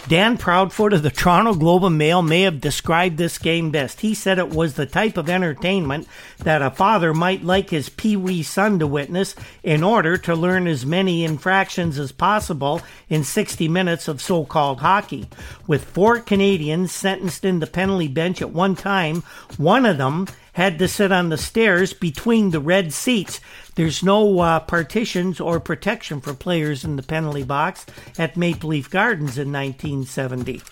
Dan 0.06 0.36
Proudfoot 0.36 0.92
of 0.92 1.02
the 1.02 1.10
Toronto 1.10 1.54
Globe 1.54 1.84
and 1.84 1.96
Mail 1.96 2.20
may 2.20 2.42
have 2.42 2.60
described 2.60 3.16
this 3.16 3.38
game 3.38 3.70
best. 3.70 4.00
He 4.02 4.12
said 4.12 4.38
it 4.38 4.50
was 4.50 4.74
the 4.74 4.84
type 4.84 5.16
of 5.16 5.30
entertainment 5.30 6.06
that 6.40 6.60
a 6.60 6.70
father 6.70 7.14
might 7.14 7.42
like 7.42 7.70
his 7.70 7.88
pee 7.88 8.14
wee 8.14 8.42
son 8.42 8.78
to 8.80 8.86
witness 8.86 9.34
in 9.62 9.82
order 9.82 10.18
to 10.18 10.34
learn 10.34 10.66
as 10.66 10.84
many 10.84 11.24
infractions 11.24 11.98
as 11.98 12.12
possible 12.12 12.82
in 13.08 13.24
60 13.24 13.66
minutes 13.68 14.06
of 14.06 14.20
so 14.20 14.44
called 14.44 14.80
hockey. 14.80 15.26
With 15.66 15.84
four 15.84 16.18
Canadiens 16.18 16.90
sentenced 16.90 17.46
in 17.46 17.60
the 17.60 17.66
penalty 17.66 18.08
bench 18.08 18.42
at 18.42 18.50
one 18.50 18.76
time, 18.76 19.22
one 19.56 19.86
of 19.86 19.96
them 19.96 20.26
had 20.54 20.78
to 20.78 20.88
sit 20.88 21.12
on 21.12 21.28
the 21.28 21.36
stairs 21.36 21.92
between 21.92 22.50
the 22.50 22.60
red 22.60 22.92
seats. 22.92 23.40
There's 23.74 24.02
no 24.02 24.40
uh, 24.40 24.60
partitions 24.60 25.40
or 25.40 25.60
protection 25.60 26.20
for 26.20 26.32
players 26.32 26.84
in 26.84 26.96
the 26.96 27.02
penalty 27.02 27.42
box 27.42 27.84
at 28.18 28.36
Maple 28.36 28.70
Leaf 28.70 28.88
Gardens 28.88 29.36
in 29.36 29.52
1970. 29.52 30.62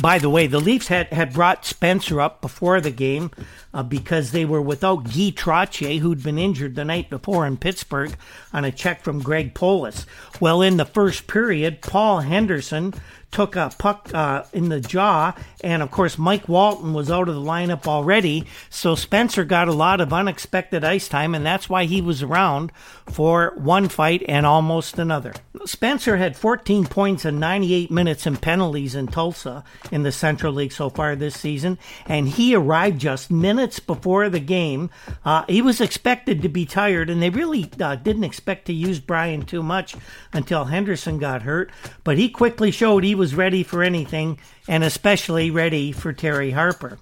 By 0.00 0.18
the 0.18 0.30
way, 0.30 0.46
the 0.46 0.60
Leafs 0.60 0.88
had, 0.88 1.08
had 1.08 1.32
brought 1.32 1.66
Spencer 1.66 2.20
up 2.20 2.40
before 2.40 2.80
the 2.80 2.90
game 2.90 3.30
uh, 3.72 3.82
because 3.82 4.32
they 4.32 4.44
were 4.44 4.62
without 4.62 5.04
Guy 5.04 5.30
Trottier, 5.30 5.98
who'd 6.00 6.22
been 6.22 6.38
injured 6.38 6.74
the 6.74 6.84
night 6.84 7.10
before 7.10 7.46
in 7.46 7.56
Pittsburgh 7.56 8.14
on 8.52 8.64
a 8.64 8.72
check 8.72 9.02
from 9.02 9.22
Greg 9.22 9.54
Polis. 9.54 10.06
Well, 10.40 10.62
in 10.62 10.76
the 10.76 10.84
first 10.84 11.26
period, 11.26 11.80
Paul 11.80 12.20
Henderson 12.20 12.94
took 13.30 13.54
a 13.54 13.70
puck 13.78 14.10
uh, 14.12 14.42
in 14.52 14.68
the 14.68 14.80
jaw, 14.80 15.34
and 15.62 15.82
of 15.82 15.90
course, 15.90 16.18
Mike 16.18 16.48
Walton 16.48 16.92
was 16.92 17.10
out 17.10 17.28
of 17.28 17.34
the 17.34 17.40
lineup 17.40 17.86
already, 17.86 18.44
so 18.68 18.94
Spencer 18.94 19.44
got 19.44 19.68
a 19.68 19.72
lot 19.72 20.00
of 20.00 20.12
unexpected 20.12 20.84
ice 20.84 21.08
time, 21.08 21.34
and 21.34 21.46
that's 21.46 21.68
why 21.68 21.84
he 21.84 22.00
was 22.00 22.22
around 22.22 22.72
for 23.06 23.54
one 23.56 23.88
fight 23.88 24.24
and 24.28 24.46
almost 24.46 24.98
another. 24.98 25.32
Spencer 25.64 26.16
had 26.16 26.36
14 26.36 26.86
points 26.86 27.24
in 27.24 27.38
98 27.38 27.90
minutes 27.90 28.26
in 28.26 28.36
penalties 28.36 28.94
in 28.94 29.06
Tulsa 29.06 29.62
in 29.92 30.02
the 30.02 30.12
Central 30.12 30.52
League 30.52 30.72
so 30.72 30.90
far 30.90 31.14
this 31.14 31.38
season, 31.38 31.78
and 32.06 32.28
he 32.28 32.54
arrived 32.54 33.00
just 33.00 33.30
minutes 33.30 33.59
before 33.80 34.28
the 34.30 34.40
game. 34.40 34.88
Uh, 35.24 35.44
he 35.48 35.60
was 35.60 35.80
expected 35.80 36.40
to 36.40 36.48
be 36.48 36.64
tired, 36.64 37.10
and 37.10 37.20
they 37.20 37.28
really 37.28 37.70
uh, 37.80 37.96
didn't 37.96 38.24
expect 38.24 38.64
to 38.66 38.72
use 38.72 39.00
Brian 39.00 39.42
too 39.42 39.62
much 39.62 39.94
until 40.32 40.64
Henderson 40.64 41.18
got 41.18 41.42
hurt, 41.42 41.70
but 42.04 42.16
he 42.16 42.28
quickly 42.30 42.70
showed 42.70 43.04
he 43.04 43.14
was 43.14 43.34
ready 43.34 43.62
for 43.62 43.82
anything, 43.82 44.38
and 44.66 44.82
especially 44.82 45.50
ready 45.50 45.92
for 45.92 46.12
Terry 46.12 46.52
Harper. 46.52 46.98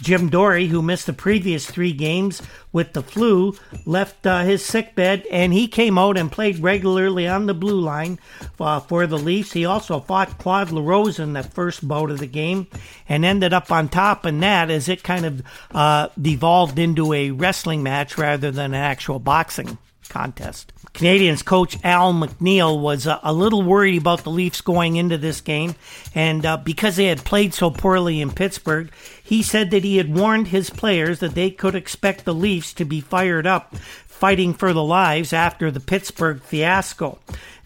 Jim 0.00 0.28
Dorey, 0.28 0.68
who 0.68 0.82
missed 0.82 1.06
the 1.06 1.12
previous 1.12 1.66
three 1.66 1.92
games 1.92 2.42
with 2.72 2.92
the 2.92 3.02
flu, 3.02 3.56
left 3.86 4.26
uh, 4.26 4.42
his 4.42 4.64
sick 4.64 4.94
bed 4.94 5.24
and 5.30 5.52
he 5.52 5.68
came 5.68 5.98
out 5.98 6.18
and 6.18 6.32
played 6.32 6.58
regularly 6.58 7.26
on 7.28 7.46
the 7.46 7.54
blue 7.54 7.80
line 7.80 8.18
uh, 8.58 8.80
for 8.80 9.06
the 9.06 9.18
Leafs. 9.18 9.52
He 9.52 9.64
also 9.64 10.00
fought 10.00 10.38
Claude 10.38 10.70
LaRose 10.70 11.18
in 11.18 11.32
the 11.32 11.42
first 11.42 11.86
bout 11.86 12.10
of 12.10 12.18
the 12.18 12.26
game 12.26 12.66
and 13.08 13.24
ended 13.24 13.52
up 13.52 13.70
on 13.70 13.88
top 13.88 14.26
in 14.26 14.40
that 14.40 14.70
as 14.70 14.88
it 14.88 15.02
kind 15.02 15.24
of 15.24 15.42
uh, 15.72 16.08
devolved 16.20 16.78
into 16.78 17.12
a 17.12 17.30
wrestling 17.30 17.82
match 17.82 18.18
rather 18.18 18.50
than 18.50 18.74
an 18.74 18.80
actual 18.80 19.18
boxing 19.18 19.78
contest. 20.08 20.72
Canadiens 20.92 21.44
coach 21.44 21.76
Al 21.82 22.14
MacNeil 22.14 22.80
was 22.80 23.06
uh, 23.06 23.18
a 23.24 23.32
little 23.32 23.62
worried 23.62 24.00
about 24.00 24.22
the 24.22 24.30
Leafs 24.30 24.60
going 24.60 24.94
into 24.94 25.18
this 25.18 25.40
game, 25.40 25.74
and 26.14 26.46
uh, 26.46 26.56
because 26.56 26.94
they 26.94 27.06
had 27.06 27.24
played 27.24 27.52
so 27.52 27.68
poorly 27.68 28.20
in 28.20 28.30
Pittsburgh, 28.30 28.92
he 29.24 29.42
said 29.42 29.70
that 29.70 29.82
he 29.82 29.96
had 29.96 30.14
warned 30.14 30.48
his 30.48 30.68
players 30.68 31.18
that 31.20 31.34
they 31.34 31.50
could 31.50 31.74
expect 31.74 32.24
the 32.24 32.34
Leafs 32.34 32.74
to 32.74 32.84
be 32.84 33.00
fired 33.00 33.46
up, 33.46 33.74
fighting 34.06 34.52
for 34.52 34.74
the 34.74 34.84
lives 34.84 35.32
after 35.32 35.70
the 35.70 35.80
Pittsburgh 35.80 36.42
fiasco. 36.42 37.18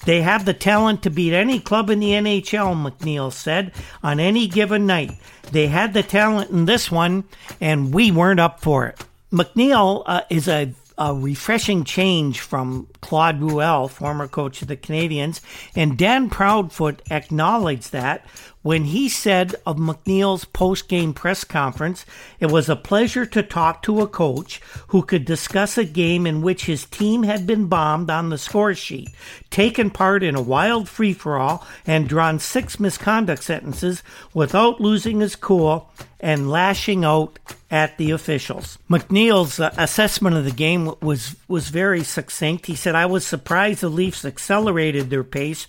They 0.06 0.22
have 0.22 0.44
the 0.44 0.54
talent 0.54 1.02
to 1.02 1.10
beat 1.10 1.34
any 1.34 1.58
club 1.58 1.90
in 1.90 1.98
the 1.98 2.12
NHL, 2.12 2.80
MacNeil 2.80 3.32
said, 3.32 3.72
on 4.04 4.20
any 4.20 4.46
given 4.46 4.86
night. 4.86 5.10
They 5.50 5.66
had 5.66 5.94
the 5.94 6.04
talent 6.04 6.50
in 6.50 6.64
this 6.64 6.92
one, 6.92 7.24
and 7.60 7.92
we 7.92 8.12
weren't 8.12 8.40
up 8.40 8.60
for 8.60 8.86
it. 8.86 9.04
MacNeil 9.32 10.04
uh, 10.06 10.22
is 10.30 10.46
a 10.46 10.72
a 10.98 11.14
refreshing 11.14 11.84
change 11.84 12.40
from 12.40 12.88
Claude 13.00 13.40
Ruel, 13.40 13.88
former 13.88 14.26
coach 14.26 14.60
of 14.62 14.68
the 14.68 14.76
Canadiens, 14.76 15.40
and 15.76 15.96
Dan 15.96 16.28
Proudfoot 16.28 17.00
acknowledged 17.08 17.92
that 17.92 18.26
when 18.62 18.84
he 18.84 19.08
said 19.08 19.54
of 19.64 19.76
MacNeil's 19.76 20.44
post 20.44 20.88
game 20.88 21.14
press 21.14 21.44
conference, 21.44 22.04
it 22.40 22.50
was 22.50 22.68
a 22.68 22.76
pleasure 22.76 23.24
to 23.26 23.42
talk 23.42 23.82
to 23.82 24.00
a 24.00 24.06
coach 24.08 24.60
who 24.88 25.02
could 25.02 25.24
discuss 25.24 25.78
a 25.78 25.84
game 25.84 26.26
in 26.26 26.42
which 26.42 26.66
his 26.66 26.84
team 26.84 27.22
had 27.22 27.46
been 27.46 27.66
bombed 27.66 28.10
on 28.10 28.30
the 28.30 28.38
score 28.38 28.74
sheet, 28.74 29.10
taken 29.50 29.90
part 29.90 30.22
in 30.22 30.34
a 30.34 30.42
wild 30.42 30.88
free 30.88 31.12
for 31.12 31.38
all, 31.38 31.66
and 31.86 32.08
drawn 32.08 32.38
six 32.38 32.80
misconduct 32.80 33.42
sentences 33.42 34.02
without 34.34 34.80
losing 34.80 35.20
his 35.20 35.36
cool 35.36 35.90
and 36.20 36.50
lashing 36.50 37.04
out 37.04 37.38
at 37.70 37.96
the 37.96 38.10
officials. 38.10 38.78
MacNeil's 38.90 39.60
uh, 39.60 39.72
assessment 39.78 40.36
of 40.36 40.44
the 40.44 40.50
game 40.50 40.92
was 41.00 41.36
was 41.46 41.68
very 41.68 42.02
succinct. 42.02 42.66
He 42.66 42.74
said, 42.74 42.94
"I 42.94 43.06
was 43.06 43.24
surprised 43.24 43.82
the 43.82 43.88
Leafs 43.88 44.24
accelerated 44.24 45.10
their 45.10 45.22
pace 45.22 45.68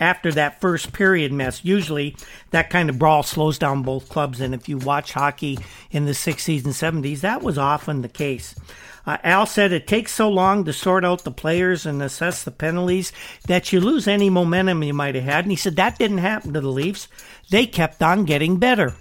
after 0.00 0.32
that 0.32 0.60
first 0.60 0.92
period 0.92 1.32
mess. 1.32 1.64
Usually, 1.64 2.16
that 2.50 2.70
kind 2.70 2.90
of 2.90 2.98
brawl 2.98 3.22
slows 3.22 3.58
down 3.58 3.82
both 3.82 4.08
clubs, 4.08 4.40
and 4.40 4.54
if 4.54 4.68
you 4.68 4.78
watch 4.78 5.12
hockey 5.12 5.58
in 5.90 6.06
the 6.06 6.12
60s 6.12 6.64
and 6.64 7.04
70s, 7.04 7.20
that 7.20 7.42
was 7.42 7.58
often 7.58 8.02
the 8.02 8.08
case. 8.08 8.54
Uh, 9.06 9.16
Al 9.24 9.46
said 9.46 9.72
it 9.72 9.86
takes 9.86 10.12
so 10.12 10.28
long 10.28 10.64
to 10.64 10.72
sort 10.72 11.04
out 11.04 11.24
the 11.24 11.30
players 11.30 11.86
and 11.86 12.02
assess 12.02 12.42
the 12.42 12.50
penalties 12.50 13.12
that 13.46 13.72
you 13.72 13.80
lose 13.80 14.06
any 14.06 14.28
momentum 14.28 14.82
you 14.82 14.94
might 14.94 15.14
have 15.14 15.24
had. 15.24 15.44
And 15.44 15.52
he 15.52 15.56
said 15.56 15.76
that 15.76 15.98
didn't 15.98 16.18
happen 16.18 16.52
to 16.52 16.60
the 16.60 16.68
Leafs. 16.68 17.08
They 17.50 17.66
kept 17.66 18.02
on 18.02 18.24
getting 18.24 18.58
better. 18.58 18.94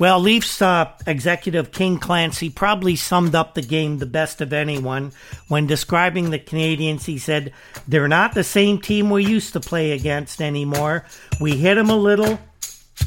Well, 0.00 0.18
Leafs 0.18 0.60
uh, 0.60 0.90
executive 1.06 1.70
King 1.70 1.98
Clancy 1.98 2.50
probably 2.50 2.96
summed 2.96 3.36
up 3.36 3.54
the 3.54 3.62
game 3.62 3.98
the 3.98 4.06
best 4.06 4.40
of 4.40 4.52
anyone 4.52 5.12
when 5.46 5.68
describing 5.68 6.30
the 6.30 6.38
Canadiens. 6.40 7.04
He 7.04 7.16
said, 7.16 7.52
They're 7.86 8.08
not 8.08 8.34
the 8.34 8.42
same 8.42 8.80
team 8.80 9.08
we 9.08 9.24
used 9.24 9.52
to 9.52 9.60
play 9.60 9.92
against 9.92 10.42
anymore. 10.42 11.04
We 11.40 11.56
hit 11.56 11.76
them 11.76 11.90
a 11.90 11.96
little, 11.96 12.40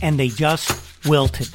and 0.02 0.18
they 0.18 0.30
just 0.30 0.72
wilted. 1.06 1.50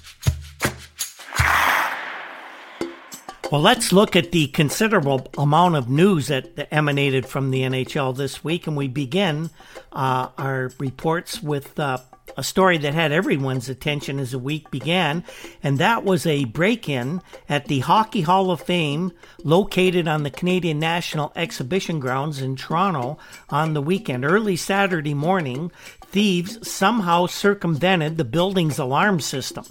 Well, 3.50 3.60
let's 3.60 3.92
look 3.92 4.16
at 4.16 4.32
the 4.32 4.48
considerable 4.48 5.28
amount 5.36 5.76
of 5.76 5.88
news 5.88 6.28
that 6.28 6.68
emanated 6.70 7.24
from 7.24 7.50
the 7.50 7.62
NHL 7.62 8.16
this 8.16 8.44
week, 8.44 8.66
and 8.66 8.76
we 8.76 8.88
begin 8.88 9.48
uh, 9.92 10.28
our 10.36 10.72
reports 10.78 11.42
with 11.42 11.78
uh, 11.78 11.98
a 12.36 12.42
story 12.42 12.78
that 12.78 12.94
had 12.94 13.12
everyone's 13.12 13.68
attention 13.68 14.18
as 14.18 14.32
the 14.32 14.38
week 14.38 14.70
began, 14.70 15.24
and 15.62 15.78
that 15.78 16.04
was 16.04 16.26
a 16.26 16.44
break 16.44 16.88
in 16.88 17.20
at 17.48 17.66
the 17.66 17.80
Hockey 17.80 18.22
Hall 18.22 18.50
of 18.50 18.60
Fame 18.60 19.12
located 19.44 20.08
on 20.08 20.22
the 20.22 20.30
Canadian 20.30 20.78
National 20.78 21.32
Exhibition 21.36 22.00
Grounds 22.00 22.40
in 22.40 22.56
Toronto 22.56 23.18
on 23.50 23.74
the 23.74 23.82
weekend. 23.82 24.24
Early 24.24 24.56
Saturday 24.56 25.14
morning, 25.14 25.70
thieves 26.12 26.70
somehow 26.70 27.26
circumvented 27.26 28.16
the 28.16 28.24
building's 28.24 28.78
alarm 28.78 29.18
system. 29.18 29.64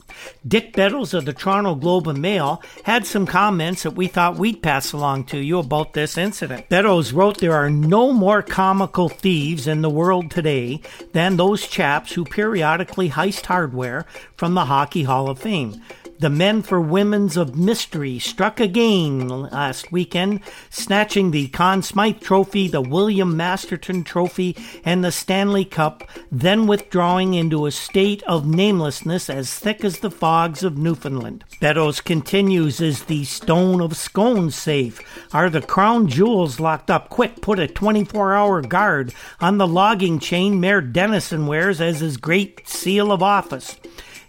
Dick 0.46 0.74
Beddoes 0.74 1.14
of 1.14 1.26
the 1.26 1.34
Toronto 1.34 1.76
Globe 1.76 2.08
and 2.08 2.22
Mail 2.22 2.62
had 2.84 3.06
some 3.06 3.28
comments 3.28 3.84
that 3.84 3.92
we 3.92 4.08
thought 4.08 4.38
we'd 4.38 4.62
pass 4.64 4.92
along 4.92 5.26
to 5.26 5.38
you 5.38 5.60
about 5.60 5.94
this 5.94 6.18
incident. 6.18 6.68
Beddoes 6.68 7.14
wrote, 7.14 7.38
There 7.38 7.54
are 7.54 7.70
no 7.70 8.12
more 8.12 8.42
comical 8.42 9.08
thieves 9.08 9.68
in 9.68 9.82
the 9.82 9.90
world 9.90 10.32
today 10.32 10.82
than 11.14 11.38
those 11.38 11.68
chaps 11.68 12.14
who 12.14 12.26
periodically 12.26 13.10
heist 13.10 13.46
hardware 13.46 14.06
from 14.36 14.56
the 14.56 14.66
Hockey 14.66 15.04
Hall 15.04 15.30
of 15.30 15.40
Fame. 15.40 15.82
The 16.22 16.30
men 16.30 16.62
for 16.62 16.80
Women's 16.80 17.36
of 17.36 17.56
Mystery 17.56 18.20
struck 18.20 18.60
again 18.60 19.28
last 19.28 19.92
weekend, 19.92 20.42
snatching 20.70 21.32
the 21.32 21.48
Conn 21.48 21.82
Smythe 21.82 22.20
Trophy, 22.22 22.68
the 22.68 22.80
William 22.80 23.36
Masterton 23.36 24.04
Trophy, 24.04 24.56
and 24.86 25.04
the 25.04 25.12
Stanley 25.12 25.66
Cup, 25.66 26.08
then 26.32 26.68
withdrawing 26.68 27.34
into 27.34 27.66
a 27.66 27.72
state 27.72 28.22
of 28.28 28.46
namelessness 28.46 29.32
as 29.32 29.56
thick 29.56 29.84
as 29.84 30.02
the 30.02 30.12
fogs 30.12 30.62
of 30.62 30.78
Newfoundland. 30.78 31.44
Beddoes 31.60 32.02
continues 32.02 32.80
Is 32.80 33.06
the 33.06 33.24
Stone 33.24 33.82
of 33.82 33.98
Scones 33.98 34.54
safe? 34.54 35.02
Are 35.34 35.50
the 35.50 35.64
crown 35.64 36.08
jewels 36.08 36.60
locked 36.60 36.92
up? 36.92 37.10
Quick, 37.10 37.42
put 37.42 37.58
a 37.58 37.68
24 37.68 38.36
hour 38.36 38.62
guard 38.62 39.12
on 39.40 39.58
the 39.58 39.66
logging 39.66 40.20
chain 40.20 40.60
Mayor 40.60 40.82
Dennison 40.82 41.48
wears 41.48 41.82
as 41.82 42.00
his 42.00 42.18
great 42.18 42.70
seal 42.70 43.12
of 43.12 43.24
office. 43.24 43.76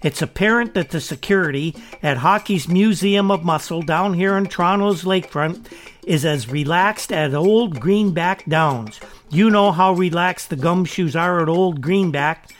It's 0.03 0.21
apparent 0.21 0.75
that 0.75 0.91
the 0.91 1.01
security 1.01 1.77
at 2.03 2.19
Hockey's 2.19 2.69
Museum 2.69 3.31
of 3.31 3.45
Muscle 3.45 3.83
down 3.83 4.15
here 4.15 4.37
in 4.37 4.47
Toronto's 4.47 5.05
lakefront 5.05 5.67
is 6.05 6.25
as 6.25 6.49
relaxed 6.49 7.13
as 7.13 7.35
old 7.35 7.79
Greenback 7.79 8.45
Downs. 8.47 9.01
You 9.31 9.49
know 9.49 9.71
how 9.71 9.93
relaxed 9.93 10.51
the 10.51 10.57
gumshoes 10.57 11.15
are 11.15 11.41
at 11.41 11.49
old 11.49 11.81
Greenback. 11.81 12.51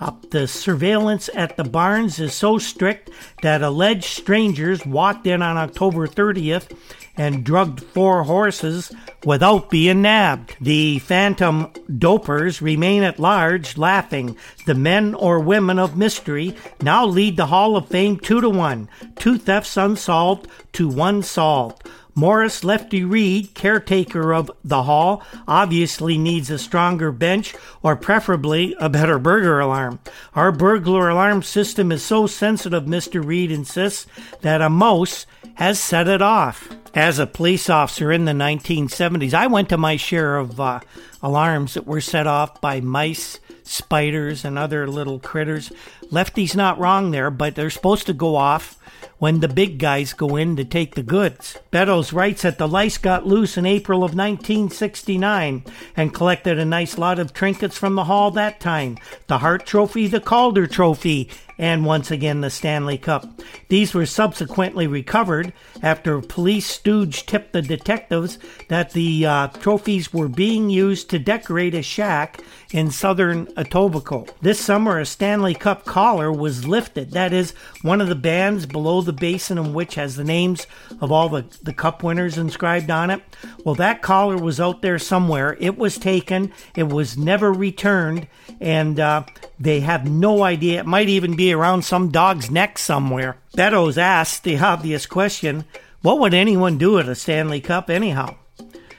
Uh, 0.00 0.12
the 0.30 0.46
surveillance 0.46 1.30
at 1.34 1.56
the 1.56 1.64
barns 1.64 2.18
is 2.18 2.34
so 2.34 2.58
strict 2.58 3.10
that 3.42 3.62
alleged 3.62 4.04
strangers 4.04 4.84
walked 4.84 5.26
in 5.26 5.40
on 5.40 5.56
October 5.56 6.06
30th 6.06 6.76
and 7.16 7.44
drugged 7.44 7.82
four 7.82 8.24
horses 8.24 8.92
without 9.24 9.70
being 9.70 10.02
nabbed. 10.02 10.56
The 10.60 10.98
phantom 11.00 11.72
dopers 11.88 12.60
remain 12.60 13.02
at 13.02 13.18
large, 13.18 13.76
laughing. 13.76 14.36
The 14.66 14.74
men 14.74 15.14
or 15.14 15.40
women 15.40 15.78
of 15.78 15.96
mystery 15.96 16.56
now 16.82 17.06
lead 17.06 17.36
the 17.36 17.46
Hall 17.46 17.76
of 17.76 17.88
Fame 17.88 18.18
two 18.18 18.40
to 18.40 18.50
one. 18.50 18.88
Two 19.16 19.38
thefts 19.38 19.76
unsolved 19.76 20.48
to 20.72 20.88
one 20.88 21.22
solved. 21.22 21.82
Morris 22.18 22.64
Lefty 22.64 23.04
Reid, 23.04 23.52
caretaker 23.52 24.32
of 24.32 24.50
the 24.64 24.84
hall, 24.84 25.22
obviously 25.46 26.16
needs 26.16 26.48
a 26.48 26.58
stronger 26.58 27.12
bench 27.12 27.54
or 27.82 27.94
preferably 27.94 28.74
a 28.80 28.88
better 28.88 29.18
burglar 29.18 29.60
alarm. 29.60 29.98
Our 30.34 30.50
burglar 30.50 31.10
alarm 31.10 31.42
system 31.42 31.92
is 31.92 32.02
so 32.02 32.26
sensitive, 32.26 32.84
Mr. 32.84 33.22
Reid 33.22 33.50
insists, 33.50 34.06
that 34.40 34.62
a 34.62 34.70
mouse 34.70 35.26
has 35.56 35.80
set 35.80 36.08
it 36.08 36.22
off. 36.22 36.68
As 36.94 37.18
a 37.18 37.26
police 37.26 37.68
officer 37.68 38.10
in 38.10 38.24
the 38.24 38.32
1970s, 38.32 39.34
I 39.34 39.48
went 39.48 39.68
to 39.68 39.76
my 39.76 39.96
share 39.96 40.36
of 40.36 40.58
uh, 40.58 40.80
alarms 41.22 41.74
that 41.74 41.86
were 41.86 42.00
set 42.00 42.26
off 42.26 42.60
by 42.60 42.80
mice, 42.80 43.38
spiders, 43.64 44.44
and 44.44 44.58
other 44.58 44.86
little 44.86 45.18
critters. 45.18 45.70
Lefty's 46.10 46.56
not 46.56 46.78
wrong 46.78 47.10
there, 47.10 47.30
but 47.30 47.54
they're 47.54 47.68
supposed 47.68 48.06
to 48.06 48.14
go 48.14 48.36
off 48.36 48.78
when 49.18 49.40
the 49.40 49.48
big 49.48 49.78
guys 49.78 50.12
go 50.12 50.36
in 50.36 50.56
to 50.56 50.64
take 50.64 50.94
the 50.94 51.02
goods. 51.02 51.58
Beddoes 51.70 52.12
writes 52.12 52.42
that 52.42 52.58
the 52.58 52.68
lice 52.68 52.98
got 52.98 53.26
loose 53.26 53.56
in 53.56 53.66
April 53.66 53.98
of 53.98 54.14
1969 54.14 55.64
and 55.96 56.14
collected 56.14 56.58
a 56.58 56.64
nice 56.64 56.98
lot 56.98 57.18
of 57.18 57.32
trinkets 57.32 57.78
from 57.78 57.94
the 57.94 58.04
hall 58.04 58.30
that 58.30 58.60
time. 58.60 58.98
The 59.26 59.38
Hart 59.38 59.66
Trophy, 59.66 60.06
the 60.06 60.20
Calder 60.20 60.66
Trophy, 60.66 61.30
and 61.58 61.84
once 61.84 62.10
again 62.10 62.40
the 62.40 62.50
Stanley 62.50 62.98
Cup. 62.98 63.40
These 63.68 63.94
were 63.94 64.06
subsequently 64.06 64.86
recovered 64.86 65.52
after 65.82 66.20
police 66.20 66.66
stooge 66.66 67.26
tipped 67.26 67.52
the 67.52 67.62
detectives 67.62 68.38
that 68.68 68.92
the 68.92 69.26
uh, 69.26 69.48
trophies 69.48 70.12
were 70.12 70.28
being 70.28 70.70
used 70.70 71.10
to 71.10 71.18
decorate 71.18 71.74
a 71.74 71.82
shack 71.82 72.40
in 72.76 72.90
southern 72.90 73.46
Etobicoke. 73.54 74.28
This 74.42 74.60
summer, 74.60 74.98
a 74.98 75.06
Stanley 75.06 75.54
Cup 75.54 75.86
collar 75.86 76.30
was 76.30 76.68
lifted. 76.68 77.12
That 77.12 77.32
is, 77.32 77.52
one 77.80 78.02
of 78.02 78.08
the 78.08 78.14
bands 78.14 78.66
below 78.66 79.00
the 79.00 79.14
basin 79.14 79.56
in 79.56 79.72
which 79.72 79.94
has 79.94 80.16
the 80.16 80.24
names 80.24 80.66
of 81.00 81.10
all 81.10 81.30
the, 81.30 81.46
the 81.62 81.72
cup 81.72 82.02
winners 82.02 82.36
inscribed 82.36 82.90
on 82.90 83.08
it. 83.08 83.22
Well, 83.64 83.76
that 83.76 84.02
collar 84.02 84.36
was 84.36 84.60
out 84.60 84.82
there 84.82 84.98
somewhere. 84.98 85.56
It 85.58 85.78
was 85.78 85.96
taken, 85.96 86.52
it 86.74 86.90
was 86.90 87.16
never 87.16 87.50
returned, 87.50 88.28
and 88.60 89.00
uh, 89.00 89.24
they 89.58 89.80
have 89.80 90.06
no 90.06 90.42
idea. 90.42 90.80
It 90.80 90.86
might 90.86 91.08
even 91.08 91.34
be 91.34 91.54
around 91.54 91.82
some 91.82 92.10
dog's 92.10 92.50
neck 92.50 92.76
somewhere. 92.76 93.38
Beddoes 93.54 93.96
asked 93.96 94.44
the 94.44 94.58
obvious 94.58 95.06
question 95.06 95.64
what 96.02 96.18
would 96.18 96.34
anyone 96.34 96.76
do 96.76 96.98
at 96.98 97.08
a 97.08 97.14
Stanley 97.14 97.62
Cup 97.62 97.88
anyhow? 97.88 98.36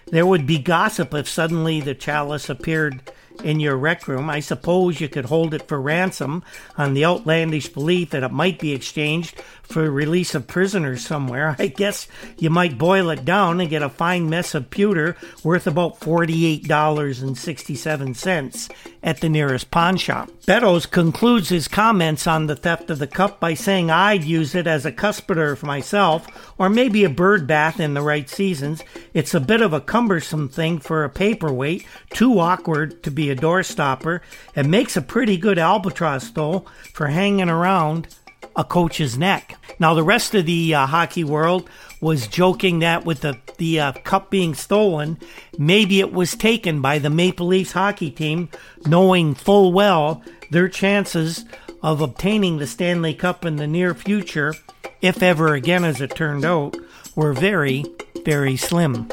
There 0.07 0.25
would 0.25 0.47
be 0.47 0.57
gossip 0.57 1.13
if 1.13 1.29
suddenly 1.29 1.79
the 1.79 1.93
chalice 1.93 2.49
appeared 2.49 3.11
in 3.43 3.59
your 3.59 3.77
rec 3.77 4.07
room. 4.07 4.29
I 4.29 4.39
suppose 4.39 5.01
you 5.01 5.09
could 5.09 5.25
hold 5.25 5.53
it 5.53 5.67
for 5.67 5.81
ransom 5.81 6.43
on 6.77 6.93
the 6.93 7.03
outlandish 7.05 7.69
belief 7.69 8.11
that 8.11 8.23
it 8.23 8.31
might 8.31 8.59
be 8.59 8.73
exchanged 8.73 9.41
for 9.63 9.91
release 9.91 10.33
of 10.33 10.47
prisoners 10.47 11.05
somewhere. 11.05 11.57
I 11.59 11.67
guess 11.67 12.07
you 12.37 12.49
might 12.49 12.77
boil 12.77 13.09
it 13.09 13.25
down 13.25 13.59
and 13.59 13.69
get 13.69 13.83
a 13.83 13.89
fine 13.89 14.29
mess 14.29 14.55
of 14.55 14.69
pewter 14.69 15.17
worth 15.43 15.67
about 15.67 15.99
$48.67 15.99 18.71
at 19.03 19.21
the 19.21 19.29
nearest 19.29 19.71
pawn 19.71 19.97
shop. 19.97 20.29
Beddoes 20.45 20.85
concludes 20.85 21.49
his 21.49 21.67
comments 21.67 22.27
on 22.27 22.47
the 22.47 22.55
theft 22.55 22.89
of 22.89 22.99
the 22.99 23.07
cup 23.07 23.39
by 23.39 23.53
saying 23.53 23.91
I'd 23.91 24.23
use 24.23 24.55
it 24.55 24.67
as 24.67 24.85
a 24.85 24.91
cuspidor 24.91 25.57
for 25.57 25.65
myself, 25.65 26.53
or 26.57 26.69
maybe 26.69 27.03
a 27.03 27.09
bird 27.09 27.45
bath 27.45 27.79
in 27.79 27.93
the 27.93 28.01
right 28.01 28.29
seasons. 28.29 28.81
It's 29.13 29.33
a 29.33 29.41
bit 29.41 29.61
of 29.61 29.73
a 29.73 29.81
cumbersome 29.81 30.47
thing 30.47 30.79
for 30.79 31.03
a 31.03 31.09
paperweight, 31.09 31.85
too 32.11 32.39
awkward 32.39 33.03
to 33.03 33.11
be 33.11 33.26
a 33.29 33.35
doorstopper. 33.35 34.21
It 34.55 34.65
makes 34.65 34.97
a 34.97 35.01
pretty 35.01 35.37
good 35.37 35.57
albatross, 35.59 36.29
though, 36.29 36.65
for 36.93 37.07
hanging 37.07 37.49
around 37.49 38.07
a 38.55 38.63
coach's 38.63 39.17
neck. 39.17 39.57
Now, 39.79 39.93
the 39.93 40.03
rest 40.03 40.33
of 40.33 40.45
the 40.45 40.73
uh, 40.73 40.87
hockey 40.87 41.23
world 41.23 41.69
was 42.01 42.27
joking 42.27 42.79
that 42.79 43.05
with 43.05 43.21
the, 43.21 43.37
the 43.57 43.79
uh, 43.79 43.91
cup 44.03 44.29
being 44.29 44.53
stolen, 44.53 45.17
maybe 45.57 45.99
it 45.99 46.11
was 46.11 46.35
taken 46.35 46.81
by 46.81 46.99
the 46.99 47.09
Maple 47.09 47.47
Leafs 47.47 47.71
hockey 47.71 48.09
team, 48.09 48.49
knowing 48.85 49.35
full 49.35 49.71
well 49.71 50.23
their 50.51 50.67
chances 50.67 51.45
of 51.83 52.01
obtaining 52.01 52.57
the 52.57 52.67
Stanley 52.67 53.13
Cup 53.13 53.45
in 53.45 53.57
the 53.57 53.67
near 53.67 53.93
future, 53.93 54.53
if 55.01 55.21
ever 55.21 55.53
again 55.53 55.83
as 55.83 56.01
it 56.01 56.15
turned 56.15 56.43
out, 56.43 56.75
were 57.15 57.33
very, 57.33 57.85
very 58.25 58.57
slim. 58.57 59.09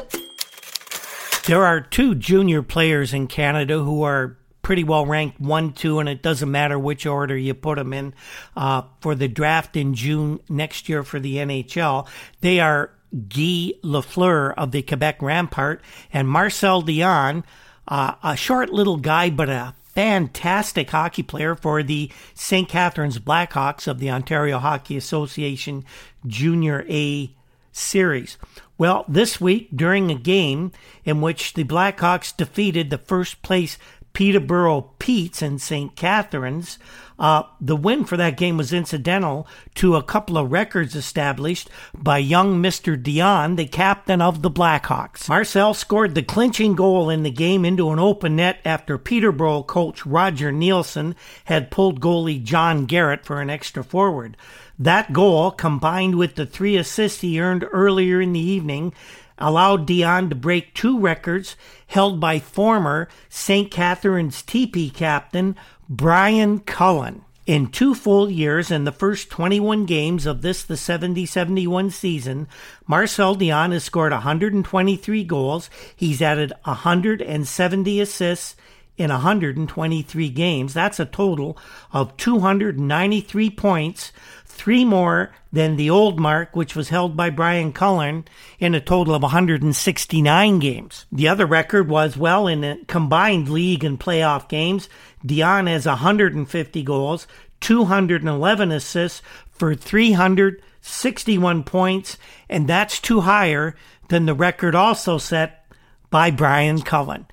There 1.45 1.63
are 1.63 1.79
two 1.79 2.15
junior 2.15 2.63
players 2.63 3.13
in 3.13 3.27
Canada 3.27 3.77
who 3.77 4.01
are 4.01 4.35
pretty 4.63 4.83
well 4.83 5.05
ranked 5.05 5.39
one, 5.39 5.73
two, 5.73 5.99
and 5.99 6.09
it 6.09 6.23
doesn't 6.23 6.49
matter 6.49 6.79
which 6.79 7.05
order 7.05 7.37
you 7.37 7.53
put 7.53 7.77
them 7.77 7.93
in 7.93 8.15
uh, 8.55 8.81
for 8.99 9.13
the 9.13 9.27
draft 9.27 9.75
in 9.75 9.93
June 9.93 10.39
next 10.49 10.89
year 10.89 11.03
for 11.03 11.19
the 11.19 11.35
NHL. 11.35 12.07
They 12.41 12.59
are 12.59 12.89
Guy 13.13 13.73
Lafleur 13.83 14.55
of 14.57 14.71
the 14.71 14.81
Quebec 14.81 15.21
Rampart 15.21 15.83
and 16.11 16.27
Marcel 16.27 16.81
Dionne, 16.81 17.43
uh, 17.87 18.15
a 18.23 18.35
short 18.35 18.71
little 18.71 18.97
guy 18.97 19.29
but 19.29 19.47
a 19.47 19.75
fantastic 19.83 20.89
hockey 20.89 21.21
player 21.21 21.53
for 21.53 21.83
the 21.83 22.11
St. 22.33 22.67
Catharines 22.67 23.19
Blackhawks 23.19 23.87
of 23.87 23.99
the 23.99 24.09
Ontario 24.09 24.57
Hockey 24.57 24.97
Association 24.97 25.85
Junior 26.25 26.83
A 26.89 27.34
series. 27.75 28.37
Well, 28.77 29.05
this 29.07 29.39
week, 29.39 29.69
during 29.75 30.11
a 30.11 30.15
game 30.15 30.71
in 31.03 31.21
which 31.21 31.53
the 31.53 31.63
Blackhawks 31.63 32.35
defeated 32.35 32.89
the 32.89 32.97
first 32.97 33.41
place 33.41 33.77
Peterborough 34.13 34.93
Petes 34.97 35.41
in 35.41 35.59
St. 35.59 35.95
Catharines, 35.95 36.79
uh, 37.19 37.43
the 37.61 37.75
win 37.75 38.05
for 38.05 38.17
that 38.17 38.37
game 38.37 38.57
was 38.57 38.73
incidental 38.73 39.47
to 39.75 39.95
a 39.95 40.03
couple 40.03 40.37
of 40.37 40.51
records 40.51 40.95
established 40.95 41.69
by 41.93 42.17
young 42.17 42.61
Mr. 42.61 43.01
Dionne, 43.01 43.55
the 43.55 43.65
captain 43.65 44.21
of 44.21 44.41
the 44.41 44.51
Blackhawks. 44.51 45.29
Marcel 45.29 45.73
scored 45.73 46.15
the 46.15 46.23
clinching 46.23 46.75
goal 46.75 47.09
in 47.09 47.23
the 47.23 47.31
game 47.31 47.63
into 47.63 47.89
an 47.89 47.99
open 47.99 48.37
net 48.37 48.59
after 48.65 48.97
Peterborough 48.97 49.63
coach 49.63 50.05
Roger 50.05 50.51
Neilson 50.51 51.15
had 51.45 51.71
pulled 51.71 52.01
goalie 52.01 52.43
John 52.43 52.85
Garrett 52.85 53.25
for 53.25 53.41
an 53.41 53.49
extra 53.49 53.83
forward. 53.83 54.35
That 54.77 55.13
goal, 55.13 55.51
combined 55.51 56.15
with 56.15 56.35
the 56.35 56.45
three 56.45 56.75
assists 56.75 57.21
he 57.21 57.39
earned 57.39 57.65
earlier 57.71 58.19
in 58.19 58.33
the 58.33 58.39
evening, 58.39 58.93
allowed 59.37 59.87
Dionne 59.87 60.29
to 60.29 60.35
break 60.35 60.73
two 60.73 60.99
records 60.99 61.55
held 61.87 62.19
by 62.19 62.39
former 62.39 63.07
St. 63.29 63.71
Catharines 63.71 64.41
TP 64.41 64.93
captain 64.93 65.55
Brian 65.87 66.59
Cullen. 66.59 67.21
In 67.45 67.67
two 67.67 67.93
full 67.93 68.29
years 68.29 68.71
and 68.71 68.87
the 68.87 68.91
first 68.91 69.29
21 69.29 69.85
games 69.85 70.25
of 70.25 70.41
this, 70.41 70.63
the 70.63 70.75
70 70.75 71.27
71 71.27 71.91
season, 71.91 72.47
Marcel 72.87 73.35
Dionne 73.35 73.71
has 73.71 73.83
scored 73.83 74.11
123 74.11 75.23
goals. 75.25 75.69
He's 75.95 76.23
added 76.23 76.53
170 76.63 78.01
assists 78.01 78.55
in 78.97 79.11
123 79.11 80.29
games. 80.29 80.73
That's 80.73 80.99
a 80.99 81.05
total 81.05 81.57
of 81.91 82.15
293 82.17 83.49
points, 83.51 84.11
three 84.55 84.85
more 84.85 85.31
than 85.51 85.75
the 85.75 85.89
old 85.89 86.17
mark, 86.17 86.55
which 86.55 86.75
was 86.75 86.89
held 86.89 87.15
by 87.17 87.29
Brian 87.29 87.73
Cullen 87.73 88.25
in 88.57 88.73
a 88.73 88.79
total 88.79 89.13
of 89.13 89.21
169 89.21 90.59
games. 90.59 91.05
The 91.11 91.27
other 91.27 91.45
record 91.45 91.89
was, 91.89 92.15
well, 92.15 92.47
in 92.47 92.85
combined 92.87 93.49
league 93.49 93.83
and 93.83 93.99
playoff 93.99 94.47
games, 94.47 94.87
Dionne 95.25 95.67
has 95.67 95.85
150 95.85 96.83
goals, 96.83 97.27
211 97.59 98.71
assists 98.71 99.21
for 99.51 99.75
361 99.75 101.63
points, 101.63 102.17
and 102.49 102.67
that's 102.67 102.99
two 102.99 103.21
higher 103.21 103.75
than 104.07 104.25
the 104.25 104.33
record 104.33 104.73
also 104.73 105.17
set 105.17 105.65
by 106.09 106.31
Brian 106.31 106.81
Cullen. 106.81 107.25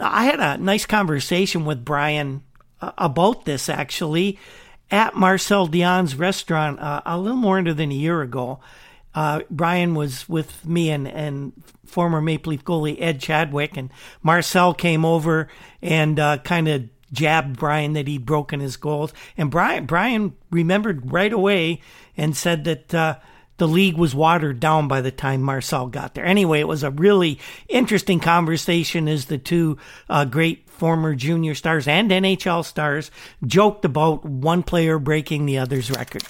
I 0.00 0.24
had 0.24 0.40
a 0.40 0.58
nice 0.58 0.86
conversation 0.86 1.64
with 1.64 1.84
Brian 1.84 2.42
uh, 2.80 2.90
about 2.98 3.44
this 3.44 3.68
actually 3.68 4.40
at 4.90 5.16
Marcel 5.16 5.68
Dionne's 5.68 6.14
restaurant 6.14 6.78
uh, 6.80 7.02
a 7.04 7.18
little 7.18 7.36
more 7.36 7.62
than 7.62 7.90
a 7.90 7.94
year 7.94 8.22
ago. 8.22 8.60
Uh, 9.14 9.40
Brian 9.48 9.94
was 9.94 10.28
with 10.28 10.66
me 10.66 10.90
and, 10.90 11.06
and 11.06 11.52
former 11.86 12.20
Maple 12.20 12.50
Leaf 12.50 12.64
goalie 12.64 13.00
Ed 13.00 13.20
Chadwick, 13.20 13.76
and 13.76 13.90
Marcel 14.22 14.74
came 14.74 15.04
over 15.04 15.48
and 15.80 16.18
uh, 16.18 16.38
kind 16.38 16.66
of 16.66 16.88
jabbed 17.12 17.56
Brian 17.56 17.92
that 17.92 18.08
he'd 18.08 18.26
broken 18.26 18.58
his 18.58 18.76
goals. 18.76 19.12
And 19.36 19.50
Brian 19.50 19.86
Brian 19.86 20.34
remembered 20.50 21.12
right 21.12 21.32
away 21.32 21.80
and 22.16 22.36
said 22.36 22.64
that 22.64 22.92
uh, 22.92 23.18
the 23.56 23.68
league 23.68 23.96
was 23.96 24.14
watered 24.14 24.60
down 24.60 24.88
by 24.88 25.00
the 25.00 25.10
time 25.10 25.42
Marcel 25.42 25.86
got 25.86 26.14
there. 26.14 26.24
Anyway, 26.24 26.60
it 26.60 26.68
was 26.68 26.82
a 26.82 26.90
really 26.90 27.38
interesting 27.68 28.20
conversation 28.20 29.08
as 29.08 29.26
the 29.26 29.38
two 29.38 29.78
uh, 30.08 30.24
great 30.24 30.68
former 30.68 31.14
junior 31.14 31.54
stars 31.54 31.86
and 31.86 32.10
NHL 32.10 32.64
stars 32.64 33.10
joked 33.46 33.84
about 33.84 34.24
one 34.24 34.62
player 34.62 34.98
breaking 34.98 35.46
the 35.46 35.58
other's 35.58 35.90
record. 35.90 36.24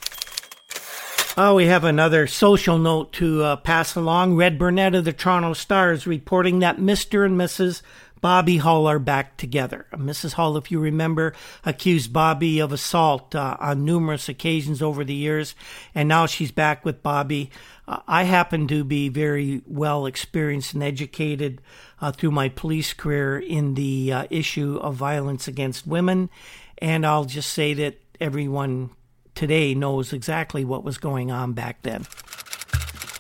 Oh, 1.37 1.57
we 1.57 1.67
have 1.67 1.83
another 1.83 2.29
social 2.29 2.79
note 2.79 3.13
to 3.15 3.43
uh, 3.43 3.57
pass 3.57 3.97
along. 3.97 4.37
Red 4.37 4.57
Burnett 4.57 4.95
of 4.95 5.05
the 5.05 5.13
Toronto 5.13 5.53
Stars 5.53 6.07
reporting 6.07 6.61
that 6.61 6.77
Mr. 6.77 7.27
and 7.27 7.37
Mrs. 7.37 7.83
Bobby 8.21 8.57
Hull 8.57 8.87
are 8.87 8.99
back 8.99 9.37
together. 9.37 9.87
Mrs. 9.93 10.33
Hull, 10.33 10.57
if 10.57 10.71
you 10.71 10.81
remember, 10.81 11.35
accused 11.65 12.13
Bobby 12.13 12.59
of 12.59 12.73
assault 12.73 13.35
uh, 13.35 13.57
on 13.61 13.85
numerous 13.85 14.29
occasions 14.29 14.81
over 14.81 15.05
the 15.05 15.15
years, 15.15 15.55
and 15.95 16.09
now 16.09 16.27
she's 16.27 16.51
back 16.51 16.85
with 16.85 17.03
Bobby. 17.03 17.51
Uh, 17.87 18.01
I 18.09 18.23
happen 18.23 18.67
to 18.69 18.83
be 18.83 19.09
very 19.11 19.63
well 19.67 20.07
experienced 20.07 20.75
and 20.75 20.83
educated 20.83 21.61
uh, 22.01 22.13
through 22.13 22.31
my 22.31 22.49
police 22.49 22.95
career 22.95 23.39
in 23.39 23.75
the 23.75 24.13
uh, 24.13 24.27
issue 24.31 24.79
of 24.81 24.95
violence 24.95 25.47
against 25.47 25.87
women, 25.87 26.31
and 26.79 27.05
I'll 27.07 27.27
just 27.27 27.53
say 27.53 27.75
that 27.75 28.01
everyone 28.21 28.91
today 29.35 29.75
knows 29.75 30.13
exactly 30.13 30.65
what 30.65 30.85
was 30.85 30.99
going 30.99 31.31
on 31.31 31.53
back 31.53 31.83
then. 31.83 32.07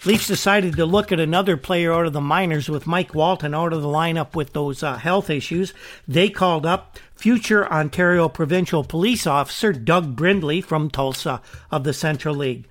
Leafs 0.07 0.27
decided 0.27 0.77
to 0.77 0.85
look 0.85 1.13
at 1.13 1.21
another 1.21 1.57
player 1.57 1.91
out 1.91 2.05
of 2.05 2.13
the 2.13 2.21
minors 2.21 2.69
with 2.69 2.87
Mike 2.87 3.15
Walton 3.15 3.55
out 3.55 3.73
of 3.73 3.81
the 3.81 3.89
lineup 3.89 4.35
with 4.35 4.53
those 4.53 4.83
uh, 4.83 4.97
health 4.97 5.31
issues. 5.31 5.73
They 6.07 6.29
called 6.29 6.67
up 6.67 6.99
future 7.15 7.67
Ontario 7.67 8.29
Provincial 8.29 8.85
Police 8.85 9.27
Officer 9.27 9.73
Doug 9.73 10.15
Brindley 10.15 10.61
from 10.61 10.91
Tulsa 10.91 11.41
of 11.71 11.85
the 11.85 11.95
Central 11.95 12.35
League. 12.35 12.67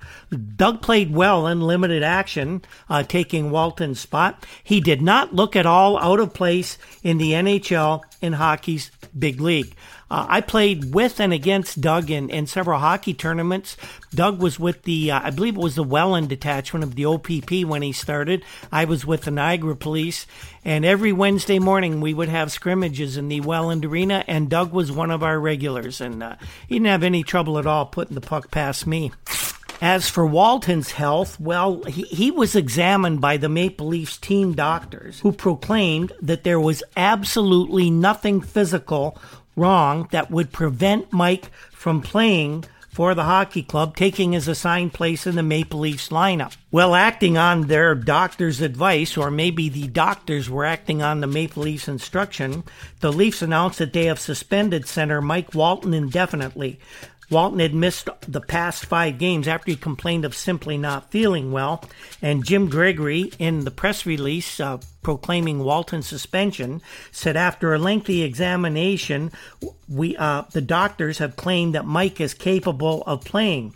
Doug 0.55 0.83
played 0.83 1.11
well 1.11 1.47
in 1.47 1.61
limited 1.61 2.03
action, 2.03 2.61
uh, 2.87 3.01
taking 3.01 3.49
Walton's 3.49 3.99
spot. 3.99 4.45
He 4.63 4.79
did 4.79 5.01
not 5.01 5.33
look 5.33 5.55
at 5.55 5.65
all 5.65 5.97
out 5.97 6.19
of 6.19 6.35
place 6.35 6.77
in 7.01 7.17
the 7.17 7.31
NHL 7.31 8.03
in 8.21 8.33
hockey's 8.33 8.91
big 9.17 9.41
league. 9.41 9.75
Uh, 10.13 10.27
I 10.29 10.41
played 10.41 10.93
with 10.93 11.19
and 11.19 11.33
against 11.33 11.81
Doug 11.81 12.11
in, 12.11 12.29
in 12.29 12.45
several 12.45 12.79
hockey 12.79 13.15
tournaments. 13.15 13.75
Doug 14.13 14.39
was 14.39 14.59
with 14.59 14.83
the, 14.83 15.09
uh, 15.09 15.21
I 15.23 15.31
believe 15.31 15.55
it 15.55 15.59
was 15.59 15.73
the 15.73 15.81
Welland 15.81 16.29
detachment 16.29 16.83
of 16.83 16.93
the 16.93 17.05
OPP 17.05 17.67
when 17.67 17.81
he 17.81 17.93
started. 17.93 18.43
I 18.71 18.85
was 18.85 19.07
with 19.07 19.23
the 19.23 19.31
Niagara 19.31 19.75
Police. 19.75 20.27
And 20.63 20.85
every 20.85 21.13
Wednesday 21.13 21.57
morning 21.57 21.99
we 21.99 22.13
would 22.13 22.29
have 22.29 22.51
scrimmages 22.51 23.17
in 23.17 23.27
the 23.27 23.41
Welland 23.41 23.85
Arena, 23.85 24.23
and 24.27 24.51
Doug 24.51 24.71
was 24.71 24.91
one 24.91 25.09
of 25.09 25.23
our 25.23 25.39
regulars. 25.39 25.99
And 25.99 26.21
uh, 26.21 26.35
he 26.67 26.75
didn't 26.75 26.89
have 26.89 27.01
any 27.01 27.23
trouble 27.23 27.57
at 27.57 27.65
all 27.65 27.87
putting 27.87 28.13
the 28.13 28.21
puck 28.21 28.51
past 28.51 28.85
me. 28.85 29.11
As 29.81 30.09
for 30.09 30.27
Walton's 30.27 30.91
health, 30.91 31.39
well, 31.39 31.83
he, 31.85 32.03
he 32.03 32.29
was 32.29 32.55
examined 32.55 33.19
by 33.19 33.37
the 33.37 33.49
Maple 33.49 33.87
Leafs 33.87 34.17
team 34.17 34.53
doctors 34.53 35.19
who 35.21 35.31
proclaimed 35.31 36.13
that 36.21 36.43
there 36.43 36.59
was 36.59 36.83
absolutely 36.95 37.89
nothing 37.89 38.41
physical 38.41 39.17
wrong 39.55 40.07
that 40.11 40.31
would 40.31 40.51
prevent 40.51 41.11
Mike 41.11 41.49
from 41.71 42.01
playing 42.01 42.65
for 42.93 43.15
the 43.15 43.23
hockey 43.23 43.63
club, 43.63 43.95
taking 43.95 44.33
his 44.33 44.47
assigned 44.47 44.93
place 44.93 45.25
in 45.25 45.35
the 45.35 45.41
Maple 45.41 45.79
Leafs 45.79 46.09
lineup. 46.09 46.55
Well, 46.69 46.93
acting 46.93 47.39
on 47.39 47.61
their 47.61 47.95
doctor's 47.95 48.61
advice, 48.61 49.17
or 49.17 49.31
maybe 49.31 49.67
the 49.67 49.87
doctors 49.87 50.47
were 50.47 50.63
acting 50.63 51.01
on 51.01 51.19
the 51.19 51.27
Maple 51.27 51.63
Leafs 51.63 51.87
instruction, 51.87 52.63
the 52.99 53.11
Leafs 53.11 53.41
announced 53.41 53.79
that 53.79 53.93
they 53.93 54.05
have 54.05 54.19
suspended 54.19 54.87
center 54.87 55.21
Mike 55.21 55.55
Walton 55.55 55.95
indefinitely. 55.95 56.79
Walton 57.33 57.59
had 57.59 57.73
missed 57.73 58.09
the 58.27 58.39
past 58.39 58.85
five 58.85 59.17
games 59.17 59.47
after 59.47 59.71
he 59.71 59.75
complained 59.75 60.23
of 60.23 60.35
simply 60.35 60.77
not 60.77 61.09
feeling 61.09 61.51
well. 61.51 61.83
And 62.21 62.45
Jim 62.45 62.69
Gregory, 62.69 63.31
in 63.39 63.65
the 63.65 63.71
press 63.71 64.05
release 64.05 64.59
uh, 64.59 64.77
proclaiming 65.01 65.59
Walton's 65.63 66.07
suspension, 66.07 66.81
said 67.11 67.35
after 67.35 67.73
a 67.73 67.79
lengthy 67.79 68.21
examination, 68.21 69.31
we 69.89 70.15
uh, 70.15 70.43
the 70.51 70.61
doctors 70.61 71.17
have 71.17 71.35
claimed 71.35 71.73
that 71.73 71.85
Mike 71.85 72.21
is 72.21 72.35
capable 72.35 73.01
of 73.07 73.25
playing. 73.25 73.73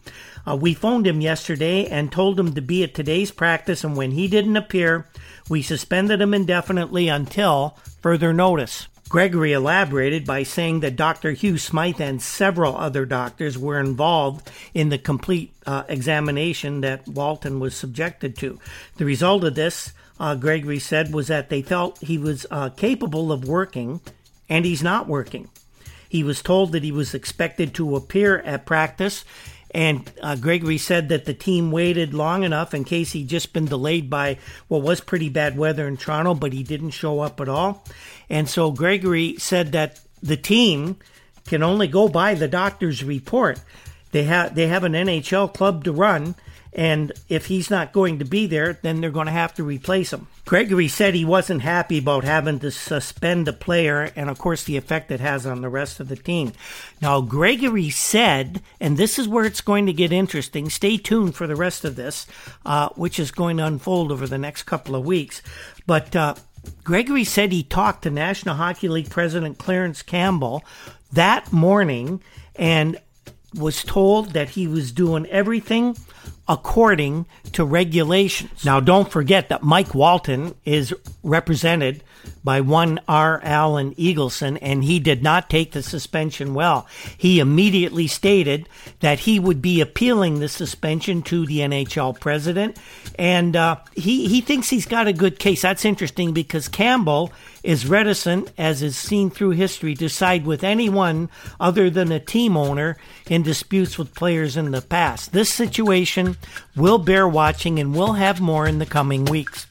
Uh, 0.47 0.55
we 0.55 0.75
phoned 0.75 1.07
him 1.07 1.19
yesterday 1.19 1.87
and 1.87 2.11
told 2.11 2.39
him 2.39 2.53
to 2.53 2.61
be 2.61 2.83
at 2.83 2.93
today's 2.93 3.31
practice, 3.31 3.83
and 3.83 3.97
when 3.97 4.11
he 4.11 4.27
didn't 4.27 4.55
appear, 4.55 5.07
we 5.49 5.61
suspended 5.61 6.21
him 6.21 6.33
indefinitely 6.33 7.09
until 7.09 7.77
further 8.01 8.31
notice. 8.31 8.87
Gregory 9.09 9.53
elaborated 9.53 10.25
by 10.25 10.43
saying 10.43 10.81
that 10.81 10.97
Dr. 10.97 11.31
Hugh 11.31 11.57
Smythe 11.57 12.01
and 12.01 12.21
several 12.21 12.75
other 12.75 13.05
doctors 13.05 13.57
were 13.57 13.79
involved 13.79 14.51
in 14.73 14.89
the 14.89 14.97
complete 14.97 15.53
uh, 15.65 15.83
examination 15.87 16.81
that 16.81 17.07
Walton 17.07 17.59
was 17.59 17.73
subjected 17.73 18.37
to. 18.39 18.59
The 18.97 19.05
result 19.05 19.45
of 19.45 19.55
this, 19.55 19.93
uh, 20.19 20.35
Gregory 20.35 20.79
said, 20.79 21.13
was 21.13 21.27
that 21.27 21.49
they 21.49 21.61
felt 21.61 21.99
he 21.99 22.17
was 22.17 22.45
uh, 22.51 22.69
capable 22.71 23.31
of 23.31 23.47
working 23.47 24.01
and 24.49 24.65
he's 24.65 24.83
not 24.83 25.07
working. 25.07 25.49
He 26.09 26.23
was 26.23 26.41
told 26.41 26.71
that 26.73 26.83
he 26.83 26.91
was 26.91 27.13
expected 27.13 27.73
to 27.75 27.95
appear 27.95 28.39
at 28.39 28.65
practice. 28.65 29.23
And 29.71 30.09
uh, 30.21 30.35
Gregory 30.35 30.77
said 30.77 31.09
that 31.09 31.25
the 31.25 31.33
team 31.33 31.71
waited 31.71 32.13
long 32.13 32.43
enough 32.43 32.73
in 32.73 32.83
case 32.83 33.11
he'd 33.11 33.27
just 33.27 33.53
been 33.53 33.65
delayed 33.65 34.09
by 34.09 34.37
what 34.67 34.81
was 34.81 35.01
pretty 35.01 35.29
bad 35.29 35.57
weather 35.57 35.87
in 35.87 35.97
Toronto, 35.97 36.33
but 36.33 36.53
he 36.53 36.63
didn't 36.63 36.91
show 36.91 37.19
up 37.19 37.41
at 37.41 37.49
all. 37.49 37.83
And 38.29 38.47
so 38.47 38.71
Gregory 38.71 39.35
said 39.37 39.73
that 39.73 39.99
the 40.23 40.37
team 40.37 40.97
can 41.45 41.63
only 41.63 41.87
go 41.87 42.07
by 42.07 42.33
the 42.33 42.47
doctor's 42.47 43.03
report. 43.03 43.59
They 44.11 44.23
have 44.23 44.55
they 44.55 44.67
have 44.67 44.83
an 44.83 44.93
NHL 44.93 45.53
club 45.53 45.83
to 45.83 45.91
run, 45.91 46.35
and 46.77 47.11
if 47.27 47.47
he's 47.47 47.71
not 47.71 47.91
going 47.91 48.19
to 48.19 48.25
be 48.25 48.45
there, 48.45 48.73
then 48.83 49.01
they're 49.01 49.09
going 49.09 49.25
to 49.25 49.31
have 49.31 49.55
to 49.55 49.63
replace 49.63 50.13
him. 50.13 50.27
Gregory 50.45 50.87
said 50.87 51.15
he 51.15 51.25
wasn't 51.25 51.63
happy 51.63 51.97
about 51.97 52.23
having 52.23 52.59
to 52.59 52.69
suspend 52.69 53.47
a 53.47 53.53
player 53.53 54.11
and, 54.15 54.29
of 54.29 54.37
course, 54.37 54.63
the 54.63 54.77
effect 54.77 55.09
it 55.09 55.19
has 55.19 55.47
on 55.47 55.61
the 55.61 55.69
rest 55.69 55.99
of 55.99 56.07
the 56.07 56.15
team. 56.15 56.53
Now, 57.01 57.19
Gregory 57.19 57.89
said, 57.89 58.61
and 58.79 58.95
this 58.95 59.17
is 59.17 59.27
where 59.27 59.43
it's 59.43 59.61
going 59.61 59.87
to 59.87 59.93
get 59.93 60.11
interesting. 60.11 60.69
Stay 60.69 60.97
tuned 60.97 61.33
for 61.33 61.47
the 61.47 61.55
rest 61.55 61.83
of 61.83 61.95
this, 61.95 62.27
uh, 62.63 62.89
which 62.89 63.19
is 63.19 63.31
going 63.31 63.57
to 63.57 63.65
unfold 63.65 64.11
over 64.11 64.27
the 64.27 64.37
next 64.37 64.63
couple 64.63 64.95
of 64.95 65.03
weeks. 65.03 65.41
But 65.87 66.15
uh, 66.15 66.35
Gregory 66.83 67.23
said 67.23 67.51
he 67.51 67.63
talked 67.63 68.03
to 68.03 68.11
National 68.11 68.55
Hockey 68.55 68.87
League 68.87 69.09
President 69.09 69.57
Clarence 69.57 70.03
Campbell 70.03 70.63
that 71.11 71.51
morning 71.51 72.21
and 72.55 72.99
was 73.53 73.83
told 73.83 74.33
that 74.33 74.49
he 74.49 74.67
was 74.67 74.91
doing 74.91 75.25
everything 75.27 75.95
according 76.47 77.25
to 77.51 77.65
regulations. 77.65 78.63
Now, 78.63 78.79
don't 78.79 79.11
forget 79.11 79.49
that 79.49 79.63
Mike 79.63 79.93
Walton 79.93 80.55
is 80.65 80.93
represented 81.23 82.03
by 82.43 82.61
one 82.61 82.99
R. 83.07 83.41
Alan 83.43 83.93
Eagleson, 83.95 84.57
and 84.61 84.83
he 84.83 84.99
did 84.99 85.23
not 85.23 85.49
take 85.49 85.71
the 85.71 85.83
suspension 85.83 86.53
well. 86.53 86.87
He 87.17 87.39
immediately 87.39 88.07
stated 88.07 88.69
that 89.01 89.19
he 89.19 89.39
would 89.39 89.61
be 89.61 89.81
appealing 89.81 90.39
the 90.39 90.47
suspension 90.47 91.21
to 91.23 91.45
the 91.45 91.59
NHL 91.59 92.19
president, 92.19 92.77
and 93.17 93.55
uh, 93.55 93.77
he, 93.95 94.27
he 94.27 94.41
thinks 94.41 94.69
he's 94.69 94.85
got 94.85 95.07
a 95.07 95.13
good 95.13 95.39
case. 95.39 95.61
That's 95.61 95.85
interesting 95.85 96.33
because 96.33 96.67
Campbell 96.67 97.31
is 97.67 97.85
reticent, 97.85 98.49
as 98.57 98.81
is 98.81 98.95
seen 98.95 99.29
through 99.29 99.49
history, 99.49 99.93
to 99.93 100.07
side 100.07 100.45
with 100.45 100.63
anyone 100.63 101.29
other 101.59 101.89
than 101.89 102.13
a 102.13 102.19
team 102.19 102.55
owner 102.55 102.95
in 103.29 103.43
disputes 103.43 103.97
with 103.97 104.15
players 104.15 104.55
in 104.55 104.71
the 104.71 104.81
past. 104.81 105.33
This 105.33 105.53
situation 105.53 106.37
will 106.77 106.97
bear 106.97 107.27
watching, 107.27 107.77
and 107.77 107.93
we'll 107.93 108.13
have 108.13 108.39
more 108.39 108.65
in 108.65 108.79
the 108.79 108.85
coming 108.85 109.25
weeks. 109.25 109.67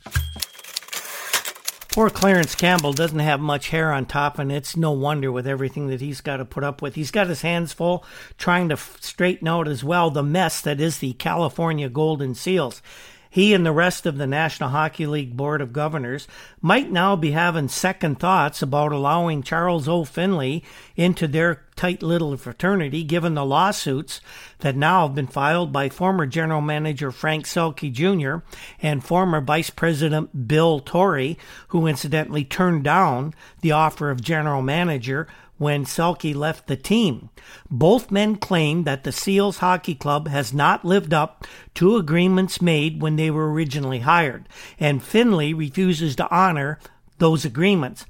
Poor 1.89 2.11
Clarence 2.11 2.55
Campbell 2.55 2.93
doesn't 2.93 3.19
have 3.19 3.41
much 3.41 3.71
hair 3.71 3.91
on 3.91 4.05
top, 4.05 4.39
and 4.39 4.53
it's 4.53 4.77
no 4.77 4.93
wonder 4.93 5.33
with 5.33 5.47
everything 5.47 5.87
that 5.87 6.03
he's 6.03 6.21
got 6.21 6.37
to 6.37 6.45
put 6.45 6.65
up 6.65 6.83
with. 6.83 6.97
He's 6.97 7.11
got 7.11 7.29
his 7.29 7.41
hands 7.41 7.73
full 7.73 8.05
trying 8.37 8.69
to 8.69 8.77
straighten 8.77 9.49
out 9.49 9.67
as 9.67 9.83
well 9.83 10.11
the 10.11 10.23
mess 10.23 10.61
that 10.61 10.83
is 10.83 10.99
the 10.99 11.15
California 11.15 11.89
Golden 11.89 12.35
Seals. 12.35 12.83
He 13.31 13.55
and 13.55 13.67
the 13.67 13.73
rest 13.73 14.07
of 14.07 14.19
the 14.19 14.27
National 14.27 14.71
Hockey 14.71 15.07
League 15.07 15.37
Board 15.37 15.61
of 15.61 15.73
Governors 15.73 16.27
might 16.61 16.91
now 16.91 17.17
be 17.17 17.33
having 17.33 17.69
second 17.69 18.19
thoughts 18.19 18.63
about 18.63 18.93
allowing 18.93 19.43
Charles 19.43 19.89
O. 19.89 20.05
Finley 20.05 20.65
into 20.97 21.29
their 21.29 21.63
tight 21.77 22.03
little 22.03 22.37
fraternity, 22.37 23.05
given 23.05 23.35
the 23.35 23.45
lawsuits 23.45 24.21
that 24.61 24.77
now 24.77 25.07
have 25.07 25.15
been 25.15 25.27
filed 25.27 25.73
by 25.73 25.89
former 25.89 26.27
General 26.27 26.63
Manager 26.63 27.11
Frank 27.11 27.45
Selke 27.45 27.93
Jr. 27.93 28.45
and 28.81 29.05
former 29.05 29.41
Vice 29.41 29.71
President 29.71 30.49
Bill 30.49 30.81
Torrey, 30.81 31.39
who 31.69 31.87
incidentally 31.87 32.45
turned 32.45 32.85
down 32.85 33.35
the 33.61 33.73
offer 33.73 34.11
of 34.11 34.23
General 34.23 34.63
Manager 34.63 35.29
when 35.59 35.85
Selke 35.85 36.35
left 36.35 36.67
the 36.67 36.77
team. 36.77 37.31
Both 37.71 38.11
men 38.11 38.37
claim 38.37 38.85
that 38.85 39.05
the 39.05 39.13
Seals 39.13 39.59
Hockey 39.59 39.95
Club 39.95 40.29
has 40.29 40.53
not 40.53 40.85
lived 40.85 41.15
up 41.15 41.47
to 41.75 41.97
agreements 41.97 42.61
made 42.61 43.01
when 43.01 43.17
they 43.17 43.31
were 43.31 43.53
originally 43.53 44.01
hired, 44.01 44.49
and 44.79 45.03
Finley 45.03 45.55
refuses 45.55 46.17
to 46.17 46.31
honor 46.35 46.79
those 47.19 47.45
agreements. 47.45 48.05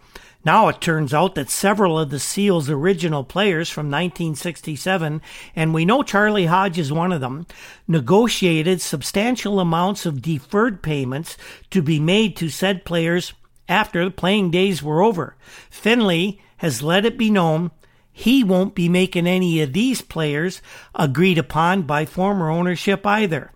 Now 0.45 0.69
it 0.69 0.81
turns 0.81 1.13
out 1.13 1.35
that 1.35 1.51
several 1.51 1.99
of 1.99 2.11
the 2.11 2.21
Seals' 2.21 2.71
original 2.71 3.25
players 3.25 3.69
from 3.69 3.87
1967, 3.87 5.21
and 5.57 5.75
we 5.75 5.85
know 5.85 6.05
Charlie 6.05 6.47
Hodge 6.47 6.79
is 6.79 6.93
one 6.93 7.13
of 7.13 7.21
them, 7.21 7.47
negotiated 7.89 8.81
substantial 8.81 9.59
amounts 9.59 10.07
of 10.07 10.23
deferred 10.23 10.83
payments 10.83 11.37
to 11.71 11.83
be 11.83 11.99
made 11.99 12.37
to 12.37 12.49
said 12.49 12.85
players 12.85 13.33
after 13.69 14.05
the 14.05 14.11
playing 14.13 14.53
days 14.53 14.85
were 14.85 15.03
over. 15.03 15.35
Finley 15.69 16.41
has 16.59 16.83
let 16.83 17.05
it 17.05 17.19
be 17.19 17.31
known 17.31 17.71
he 18.19 18.43
won't 18.43 18.75
be 18.75 18.89
making 18.89 19.27
any 19.27 19.61
of 19.61 19.75
these 19.75 20.01
players 20.01 20.63
agreed 20.95 21.37
upon 21.37 21.83
by 21.83 22.07
former 22.07 22.49
ownership 22.49 23.07
either. 23.07 23.53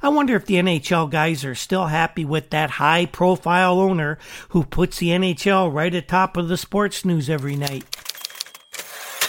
I 0.00 0.08
wonder 0.08 0.34
if 0.34 0.46
the 0.46 0.54
NHL 0.54 1.10
guys 1.10 1.44
are 1.44 1.54
still 1.54 1.88
happy 1.88 2.24
with 2.24 2.48
that 2.50 2.70
high 2.70 3.04
profile 3.04 3.78
owner 3.78 4.18
who 4.48 4.64
puts 4.64 4.96
the 4.96 5.10
NHL 5.10 5.70
right 5.72 5.94
atop 5.94 6.38
of 6.38 6.48
the 6.48 6.56
sports 6.56 7.04
news 7.04 7.28
every 7.28 7.54
night. 7.54 7.84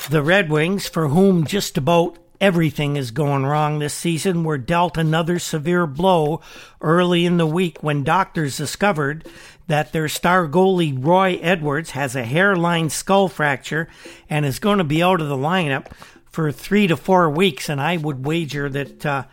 The 0.10 0.24
Red 0.24 0.49
Wings, 0.49 0.88
for 0.88 1.10
whom 1.10 1.45
just 1.45 1.78
about 1.78 2.18
everything 2.39 2.95
is 2.95 3.12
going 3.12 3.45
wrong 3.45 3.80
this 3.80 3.93
season, 3.93 4.45
were 4.45 4.58
dealt 4.58 4.97
another 4.97 5.39
severe 5.39 5.86
blow 5.86 6.41
early 6.82 7.26
in 7.26 7.36
the 7.36 7.45
week 7.45 7.84
when 7.84 8.04
doctors 8.04 8.58
discovered 8.58 9.28
that 9.68 9.91
their 9.91 10.09
star 10.09 10.47
goalie 10.47 10.97
Roy 10.97 11.39
Edwards 11.41 11.91
has 11.91 12.16
a 12.16 12.24
hairline 12.24 12.89
skull 12.89 13.28
fracture 13.28 13.88
and 14.30 14.45
is 14.45 14.59
going 14.59 14.78
to 14.78 14.84
be 14.84 15.01
out 15.01 15.22
of 15.22 15.28
the 15.28 15.38
lineup 15.38 15.88
for 16.30 16.51
three 16.51 16.88
to 16.88 16.97
four 16.97 17.30
weeks. 17.30 17.70
And 17.70 17.80
I 17.80 17.97
would 17.97 18.26
wager 18.26 18.70
that 18.70 19.05
uh, 19.05 19.24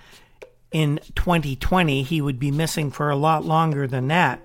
in 0.70 1.00
2020 1.14 2.02
he 2.02 2.20
would 2.20 2.38
be 2.38 2.50
missing 2.50 2.90
for 2.90 3.10
a 3.10 3.16
lot 3.16 3.44
longer 3.44 3.86
than 3.86 4.08
that. 4.08 4.40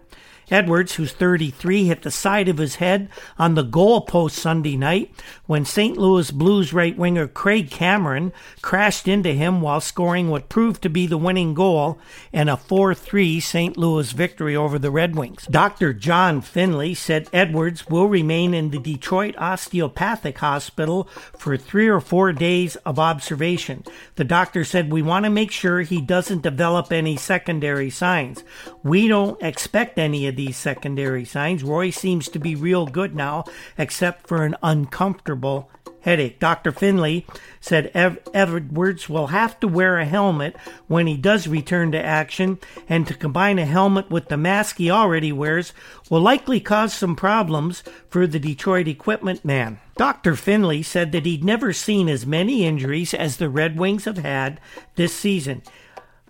Edwards, 0.49 0.95
who's 0.95 1.11
33, 1.11 1.85
hit 1.85 2.01
the 2.03 2.11
side 2.11 2.47
of 2.47 2.57
his 2.57 2.75
head 2.75 3.09
on 3.37 3.55
the 3.55 3.63
goalpost 3.63 4.31
Sunday 4.31 4.77
night 4.77 5.11
when 5.45 5.65
St. 5.65 5.97
Louis 5.97 6.29
Blues 6.31 6.73
right 6.73 6.97
winger 6.97 7.27
Craig 7.27 7.69
Cameron 7.69 8.31
crashed 8.61 9.07
into 9.07 9.33
him 9.33 9.61
while 9.61 9.81
scoring 9.81 10.29
what 10.29 10.49
proved 10.49 10.81
to 10.83 10.89
be 10.89 11.07
the 11.07 11.17
winning 11.17 11.53
goal 11.53 11.97
in 12.31 12.47
a 12.49 12.57
4 12.57 12.93
3 12.93 13.39
St. 13.39 13.77
Louis 13.77 14.11
victory 14.11 14.55
over 14.55 14.77
the 14.77 14.91
Red 14.91 15.15
Wings. 15.15 15.47
Dr. 15.49 15.93
John 15.93 16.41
Finley 16.41 16.93
said 16.93 17.29
Edwards 17.33 17.87
will 17.87 18.07
remain 18.07 18.53
in 18.53 18.69
the 18.69 18.79
Detroit 18.79 19.35
Osteopathic 19.37 20.37
Hospital 20.39 21.07
for 21.37 21.57
three 21.57 21.87
or 21.87 21.99
four 21.99 22.31
days 22.33 22.75
of 22.77 22.99
observation. 22.99 23.83
The 24.15 24.23
doctor 24.23 24.63
said, 24.63 24.91
We 24.91 25.01
want 25.01 25.25
to 25.25 25.29
make 25.29 25.51
sure 25.51 25.81
he 25.81 26.01
doesn't 26.01 26.41
develop 26.41 26.91
any 26.91 27.17
secondary 27.17 27.89
signs. 27.89 28.43
We 28.83 29.07
don't 29.07 29.41
expect 29.41 29.97
any 29.97 30.27
of 30.27 30.34
these 30.35 30.57
secondary 30.57 31.25
signs. 31.25 31.63
Roy 31.63 31.89
seems 31.89 32.27
to 32.29 32.39
be 32.39 32.55
real 32.55 32.85
good 32.85 33.15
now, 33.15 33.45
except 33.77 34.27
for 34.27 34.43
an 34.43 34.55
uncomfortable 34.61 35.69
headache. 36.05 36.39
Dr. 36.39 36.71
Finley 36.71 37.25
said 37.59 37.91
Ev- 37.95 38.19
Edwards 38.33 39.09
will 39.09 39.27
have 39.27 39.59
to 39.59 39.67
wear 39.67 39.97
a 39.97 40.05
helmet 40.05 40.55
when 40.87 41.07
he 41.07 41.17
does 41.17 41.47
return 41.47 41.91
to 41.91 42.01
action, 42.01 42.59
and 42.87 43.07
to 43.07 43.13
combine 43.15 43.57
a 43.57 43.65
helmet 43.65 44.09
with 44.11 44.29
the 44.29 44.37
mask 44.37 44.77
he 44.77 44.89
already 44.89 45.31
wears 45.31 45.73
will 46.09 46.21
likely 46.21 46.59
cause 46.59 46.93
some 46.93 47.15
problems 47.15 47.83
for 48.07 48.27
the 48.27 48.39
Detroit 48.39 48.87
equipment 48.87 49.43
man. 49.43 49.79
Dr. 49.97 50.35
Finley 50.35 50.83
said 50.83 51.11
that 51.11 51.25
he'd 51.25 51.43
never 51.43 51.73
seen 51.73 52.07
as 52.07 52.25
many 52.25 52.65
injuries 52.65 53.13
as 53.13 53.37
the 53.37 53.49
Red 53.49 53.79
Wings 53.79 54.05
have 54.05 54.19
had 54.19 54.59
this 54.95 55.13
season. 55.13 55.63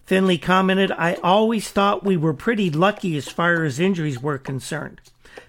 Finley 0.05 0.37
commented, 0.37 0.91
I 0.91 1.15
always 1.15 1.69
thought 1.69 2.03
we 2.03 2.15
were 2.15 2.33
pretty 2.33 2.69
lucky 2.69 3.17
as 3.17 3.27
far 3.27 3.63
as 3.63 3.79
injuries 3.79 4.21
were 4.21 4.37
concerned. 4.37 5.01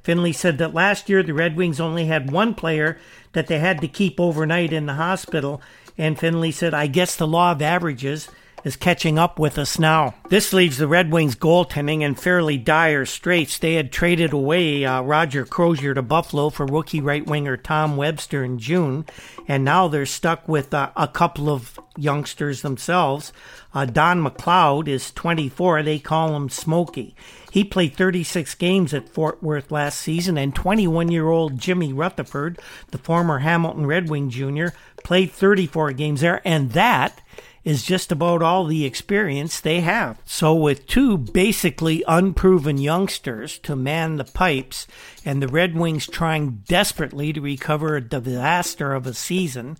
Finley 0.02 0.32
said 0.32 0.58
that 0.58 0.74
last 0.74 1.08
year 1.08 1.22
the 1.22 1.34
Red 1.34 1.56
Wings 1.56 1.78
only 1.78 2.06
had 2.06 2.30
one 2.30 2.54
player 2.54 2.98
that 3.32 3.48
they 3.48 3.58
had 3.58 3.80
to 3.82 3.88
keep 3.88 4.18
overnight 4.18 4.72
in 4.72 4.86
the 4.86 4.94
hospital, 4.94 5.60
and 5.98 6.18
Finley 6.18 6.52
said, 6.52 6.72
I 6.72 6.86
guess 6.86 7.16
the 7.16 7.26
law 7.26 7.52
of 7.52 7.60
averages 7.60 8.28
is 8.66 8.74
catching 8.74 9.16
up 9.16 9.38
with 9.38 9.58
us 9.58 9.78
now. 9.78 10.12
This 10.28 10.52
leaves 10.52 10.76
the 10.76 10.88
Red 10.88 11.12
Wings 11.12 11.36
goaltending 11.36 12.00
in 12.00 12.16
fairly 12.16 12.58
dire 12.58 13.06
straits. 13.06 13.58
They 13.58 13.74
had 13.74 13.92
traded 13.92 14.32
away 14.32 14.84
uh, 14.84 15.02
Roger 15.02 15.44
Crozier 15.44 15.94
to 15.94 16.02
Buffalo 16.02 16.50
for 16.50 16.66
rookie 16.66 17.00
right 17.00 17.24
winger 17.24 17.56
Tom 17.56 17.96
Webster 17.96 18.42
in 18.42 18.58
June, 18.58 19.06
and 19.46 19.64
now 19.64 19.86
they're 19.86 20.04
stuck 20.04 20.48
with 20.48 20.74
uh, 20.74 20.90
a 20.96 21.06
couple 21.06 21.48
of 21.48 21.78
youngsters 21.96 22.62
themselves. 22.62 23.32
Uh, 23.72 23.84
Don 23.84 24.24
McLeod 24.24 24.88
is 24.88 25.12
24. 25.12 25.84
They 25.84 26.00
call 26.00 26.34
him 26.34 26.48
Smokey. 26.48 27.14
He 27.52 27.62
played 27.62 27.94
36 27.94 28.56
games 28.56 28.92
at 28.92 29.08
Fort 29.08 29.40
Worth 29.44 29.70
last 29.70 30.00
season, 30.00 30.36
and 30.36 30.52
21 30.52 31.12
year 31.12 31.28
old 31.28 31.60
Jimmy 31.60 31.92
Rutherford, 31.92 32.58
the 32.90 32.98
former 32.98 33.38
Hamilton 33.38 33.86
Red 33.86 34.10
Wing 34.10 34.28
Jr., 34.28 34.70
played 35.04 35.30
34 35.30 35.92
games 35.92 36.22
there, 36.22 36.42
and 36.44 36.72
that 36.72 37.20
is 37.66 37.82
just 37.82 38.12
about 38.12 38.42
all 38.42 38.64
the 38.64 38.84
experience 38.84 39.60
they 39.60 39.80
have. 39.80 40.22
So, 40.24 40.54
with 40.54 40.86
two 40.86 41.18
basically 41.18 42.04
unproven 42.06 42.78
youngsters 42.78 43.58
to 43.58 43.74
man 43.74 44.16
the 44.16 44.24
pipes, 44.24 44.86
and 45.24 45.42
the 45.42 45.48
Red 45.48 45.74
Wings 45.74 46.06
trying 46.06 46.62
desperately 46.68 47.32
to 47.32 47.40
recover 47.40 47.96
a 47.96 48.00
disaster 48.00 48.94
of 48.94 49.04
a 49.04 49.12
season, 49.12 49.78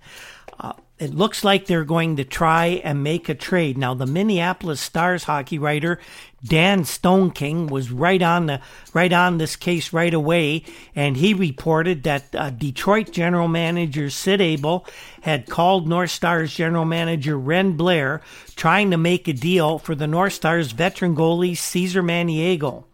it 0.99 1.14
looks 1.14 1.44
like 1.44 1.66
they're 1.66 1.84
going 1.84 2.16
to 2.16 2.24
try 2.24 2.80
and 2.82 3.03
make 3.03 3.28
a 3.28 3.34
trade. 3.34 3.76
Now, 3.76 3.94
the 3.94 4.07
Minneapolis 4.07 4.80
Stars 4.80 5.24
hockey 5.24 5.59
writer 5.59 5.99
Dan 6.47 6.84
Stoneking 6.84 7.70
was 7.70 7.90
right 7.90 8.22
on 8.22 8.47
the 8.47 8.61
right 8.94 9.12
on 9.12 9.38
this 9.38 9.57
case 9.57 9.92
right 9.92 10.12
away, 10.12 10.64
and 10.94 11.16
he 11.16 11.34
reported 11.34 12.05
that 12.05 12.34
uh, 12.34 12.51
Detroit 12.51 13.11
general 13.11 13.49
manager 13.49 14.11
Sid 14.11 14.40
Abel 14.40 14.86
had 15.22 15.49
called 15.49 15.88
North 15.88 16.11
Stars 16.11 16.55
general 16.55 16.84
manager 16.84 17.38
Wren 17.38 17.76
Blair, 17.76 18.20
trying 18.55 18.90
to 18.90 18.97
make 18.97 19.28
a 19.28 19.32
deal 19.32 19.78
for 19.78 19.94
the 19.94 20.07
North 20.07 20.34
Stars 20.34 20.72
veteran 20.72 21.16
goalie 21.16 21.57
Cesar 21.57 22.03
Maniago. 22.03 22.84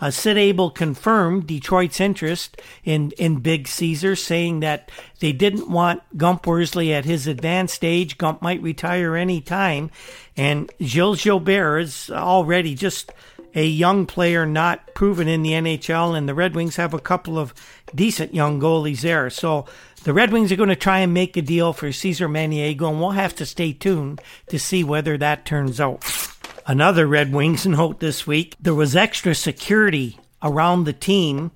Uh, 0.00 0.10
Sid 0.10 0.36
Abel 0.36 0.70
confirmed 0.70 1.46
Detroit's 1.46 2.00
interest 2.00 2.60
in, 2.84 3.12
in 3.12 3.40
Big 3.40 3.66
Caesar, 3.68 4.14
saying 4.14 4.60
that 4.60 4.90
they 5.20 5.32
didn't 5.32 5.70
want 5.70 6.02
Gump 6.16 6.46
Worsley 6.46 6.92
at 6.92 7.04
his 7.04 7.26
advanced 7.26 7.84
age. 7.84 8.18
Gump 8.18 8.42
might 8.42 8.62
retire 8.62 9.16
any 9.16 9.40
time. 9.40 9.90
And 10.36 10.70
Gilles 10.82 11.22
Gilbert 11.22 11.78
is 11.78 12.10
already 12.10 12.74
just 12.74 13.12
a 13.54 13.66
young 13.66 14.04
player 14.04 14.44
not 14.44 14.94
proven 14.94 15.26
in 15.28 15.42
the 15.42 15.52
NHL, 15.52 16.16
and 16.16 16.28
the 16.28 16.34
Red 16.34 16.54
Wings 16.54 16.76
have 16.76 16.92
a 16.92 17.00
couple 17.00 17.38
of 17.38 17.54
decent 17.94 18.34
young 18.34 18.60
goalies 18.60 19.00
there. 19.00 19.30
So 19.30 19.64
the 20.04 20.12
Red 20.12 20.30
Wings 20.30 20.52
are 20.52 20.56
going 20.56 20.68
to 20.68 20.76
try 20.76 20.98
and 20.98 21.14
make 21.14 21.38
a 21.38 21.42
deal 21.42 21.72
for 21.72 21.90
Cesar 21.90 22.28
Maniago, 22.28 22.90
and 22.90 23.00
we'll 23.00 23.12
have 23.12 23.34
to 23.36 23.46
stay 23.46 23.72
tuned 23.72 24.20
to 24.48 24.58
see 24.58 24.84
whether 24.84 25.16
that 25.16 25.46
turns 25.46 25.80
out. 25.80 26.04
Another 26.68 27.06
Red 27.06 27.32
Wings 27.32 27.64
note 27.64 28.00
this 28.00 28.26
week 28.26 28.56
there 28.58 28.74
was 28.74 28.96
extra 28.96 29.36
security 29.36 30.18
around 30.42 30.82
the 30.82 30.92
team 30.92 31.52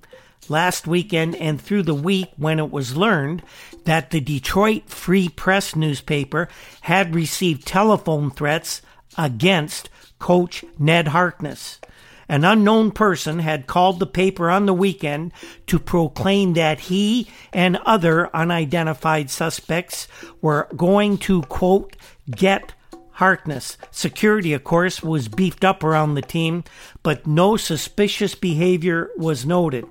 last 0.47 0.87
weekend 0.87 1.35
and 1.35 1.59
through 1.61 1.83
the 1.83 1.93
week 1.93 2.29
when 2.37 2.59
it 2.59 2.71
was 2.71 2.95
learned 2.95 3.43
that 3.83 4.11
the 4.11 4.21
Detroit 4.21 4.89
Free 4.89 5.27
Press 5.27 5.75
newspaper 5.75 6.47
had 6.81 7.13
received 7.13 7.67
telephone 7.67 8.31
threats 8.31 8.81
against 9.17 9.89
coach 10.17 10.63
Ned 10.79 11.09
Harkness. 11.09 11.81
An 12.29 12.45
unknown 12.45 12.91
person 12.91 13.39
had 13.39 13.67
called 13.67 13.99
the 13.99 14.05
paper 14.05 14.49
on 14.49 14.65
the 14.65 14.73
weekend 14.73 15.33
to 15.67 15.77
proclaim 15.77 16.53
that 16.53 16.79
he 16.79 17.27
and 17.51 17.75
other 17.85 18.33
unidentified 18.33 19.29
suspects 19.29 20.07
were 20.41 20.69
going 20.77 21.17
to, 21.17 21.41
quote, 21.41 21.97
get 22.29 22.71
Harkness. 23.21 23.77
Security, 23.91 24.51
of 24.51 24.63
course, 24.63 25.03
was 25.03 25.27
beefed 25.27 25.63
up 25.63 25.83
around 25.83 26.15
the 26.15 26.23
team, 26.23 26.63
but 27.03 27.27
no 27.27 27.55
suspicious 27.55 28.33
behavior 28.33 29.11
was 29.15 29.45
noted. 29.45 29.85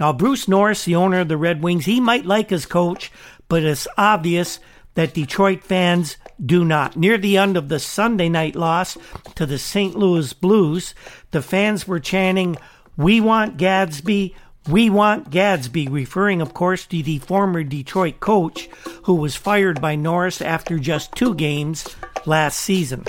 Now, 0.00 0.12
Bruce 0.12 0.48
Norris, 0.48 0.84
the 0.84 0.96
owner 0.96 1.20
of 1.20 1.28
the 1.28 1.36
Red 1.36 1.62
Wings, 1.62 1.84
he 1.84 2.00
might 2.00 2.26
like 2.26 2.50
his 2.50 2.66
coach, 2.66 3.12
but 3.46 3.62
it's 3.62 3.86
obvious 3.96 4.58
that 4.94 5.14
Detroit 5.14 5.62
fans 5.62 6.16
do 6.44 6.64
not. 6.64 6.96
Near 6.96 7.16
the 7.16 7.36
end 7.36 7.56
of 7.56 7.68
the 7.68 7.78
Sunday 7.78 8.28
night 8.28 8.56
loss 8.56 8.98
to 9.36 9.46
the 9.46 9.56
St. 9.58 9.94
Louis 9.94 10.32
Blues, 10.32 10.96
the 11.30 11.42
fans 11.42 11.86
were 11.86 12.00
chanting, 12.00 12.56
We 12.96 13.20
want 13.20 13.56
Gadsby, 13.56 14.34
we 14.68 14.90
want 14.90 15.30
Gadsby, 15.30 15.86
referring, 15.86 16.40
of 16.40 16.54
course, 16.54 16.86
to 16.86 17.04
the 17.04 17.20
former 17.20 17.62
Detroit 17.62 18.18
coach 18.18 18.68
who 19.04 19.14
was 19.14 19.36
fired 19.36 19.80
by 19.80 19.94
Norris 19.94 20.42
after 20.42 20.80
just 20.80 21.14
two 21.14 21.36
games 21.36 21.86
last 22.26 22.58
season. 22.58 23.04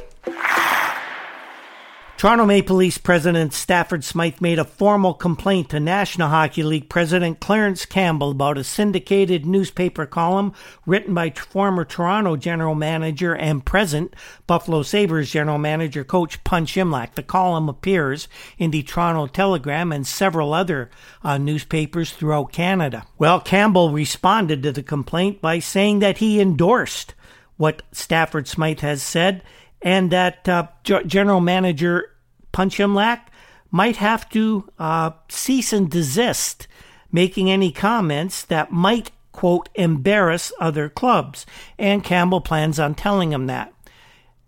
Toronto 2.17 2.45
Maple 2.45 2.77
Leafs 2.77 2.97
President 2.97 3.53
Stafford 3.53 4.03
Smythe 4.03 4.39
made 4.39 4.57
a 4.57 4.63
formal 4.63 5.13
complaint 5.13 5.69
to 5.69 5.81
National 5.81 6.29
Hockey 6.29 6.63
League 6.63 6.87
President 6.87 7.41
Clarence 7.41 7.85
Campbell 7.85 8.31
about 8.31 8.57
a 8.57 8.63
syndicated 8.63 9.45
newspaper 9.45 10.05
column 10.05 10.53
written 10.85 11.13
by 11.13 11.29
former 11.29 11.83
Toronto 11.83 12.37
General 12.37 12.73
Manager 12.73 13.35
and 13.35 13.65
present 13.65 14.15
Buffalo 14.47 14.81
Sabres 14.81 15.29
General 15.29 15.57
Manager 15.57 16.05
Coach 16.05 16.41
Punch 16.45 16.75
Imlach. 16.75 17.15
The 17.15 17.21
column 17.21 17.67
appears 17.67 18.29
in 18.57 18.71
the 18.71 18.81
Toronto 18.81 19.27
Telegram 19.27 19.91
and 19.91 20.07
several 20.07 20.53
other 20.53 20.89
uh, 21.21 21.37
newspapers 21.37 22.11
throughout 22.11 22.53
Canada. 22.53 23.05
Well, 23.17 23.41
Campbell 23.41 23.91
responded 23.91 24.63
to 24.63 24.71
the 24.71 24.83
complaint 24.83 25.41
by 25.41 25.59
saying 25.59 25.99
that 25.99 26.19
he 26.19 26.39
endorsed 26.39 27.13
what 27.57 27.81
Stafford 27.91 28.47
Smythe 28.47 28.81
has 28.81 29.01
said 29.01 29.43
and 29.81 30.11
that 30.11 30.47
uh, 30.49 30.67
General 30.83 31.41
Manager 31.41 32.11
Punch 32.51 32.77
Imlach 32.77 33.21
might 33.71 33.97
have 33.97 34.29
to 34.29 34.69
uh, 34.79 35.11
cease 35.29 35.73
and 35.73 35.89
desist 35.89 36.67
making 37.11 37.49
any 37.49 37.71
comments 37.71 38.43
that 38.43 38.71
might, 38.71 39.11
quote, 39.31 39.69
embarrass 39.75 40.51
other 40.59 40.89
clubs. 40.89 41.45
And 41.77 42.03
Campbell 42.03 42.41
plans 42.41 42.79
on 42.79 42.95
telling 42.95 43.31
him 43.31 43.47
that. 43.47 43.73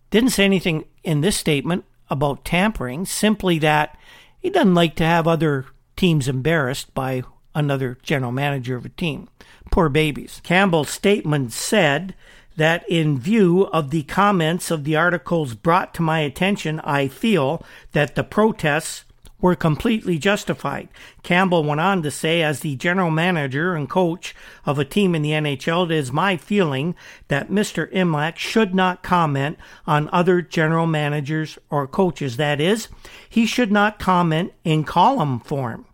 Didn't 0.10 0.32
say 0.32 0.46
anything 0.46 0.86
in 1.04 1.22
this 1.22 1.38
statement 1.38 1.86
about 2.10 2.46
tampering, 2.46 3.06
simply 3.06 3.60
that 3.60 3.98
he 4.40 4.50
doesn't 4.50 4.76
like 4.76 4.96
to 4.96 5.06
have 5.06 5.28
other 5.28 5.66
teams 5.96 6.28
embarrassed 6.28 6.94
by 6.94 7.24
another 7.54 7.98
general 8.02 8.32
manager 8.32 8.76
of 8.76 8.86
a 8.86 8.90
team. 8.90 9.28
Poor 9.72 9.90
babies. 9.90 10.42
Campbell's 10.44 10.90
statement 10.90 11.52
said 11.52 12.16
that 12.58 12.88
in 12.90 13.18
view 13.18 13.68
of 13.68 13.92
the 13.92 14.04
comments 14.04 14.70
of 14.70 14.84
the 14.84 14.96
articles 14.96 15.56
brought 15.56 15.94
to 15.94 16.02
my 16.02 16.20
attention, 16.20 16.80
I 16.82 17.08
feel 17.08 17.64
that 17.94 18.16
the 18.16 18.24
protests 18.24 19.06
were 19.40 19.56
completely 19.56 20.18
justified. 20.18 20.90
Campbell 21.22 21.64
went 21.64 21.80
on 21.80 22.02
to 22.02 22.10
say, 22.10 22.42
as 22.42 22.62
the 22.62 22.76
general 22.76 23.12
manager 23.12 23.76
and 23.76 23.88
coach 23.88 24.36
of 24.66 24.80
a 24.80 24.86
team 24.86 25.14
in 25.14 25.22
the 25.22 25.32
NHL, 25.32 25.86
it 25.86 25.92
is 25.92 26.12
my 26.12 26.36
feeling 26.38 26.96
that 27.28 27.50
Mr. 27.50 27.92
Imlach 27.94 28.38
should 28.38 28.74
not 28.74 29.04
comment 29.04 29.58
on 29.86 30.10
other 30.12 30.42
general 30.42 30.88
managers 30.88 31.60
or 31.70 31.88
coaches. 31.88 32.38
That 32.38 32.60
is, 32.60 32.88
he 33.30 33.46
should 33.46 33.72
not 33.72 34.00
comment 34.00 34.54
in 34.64 34.84
column 34.84 35.40
form. 35.40 35.86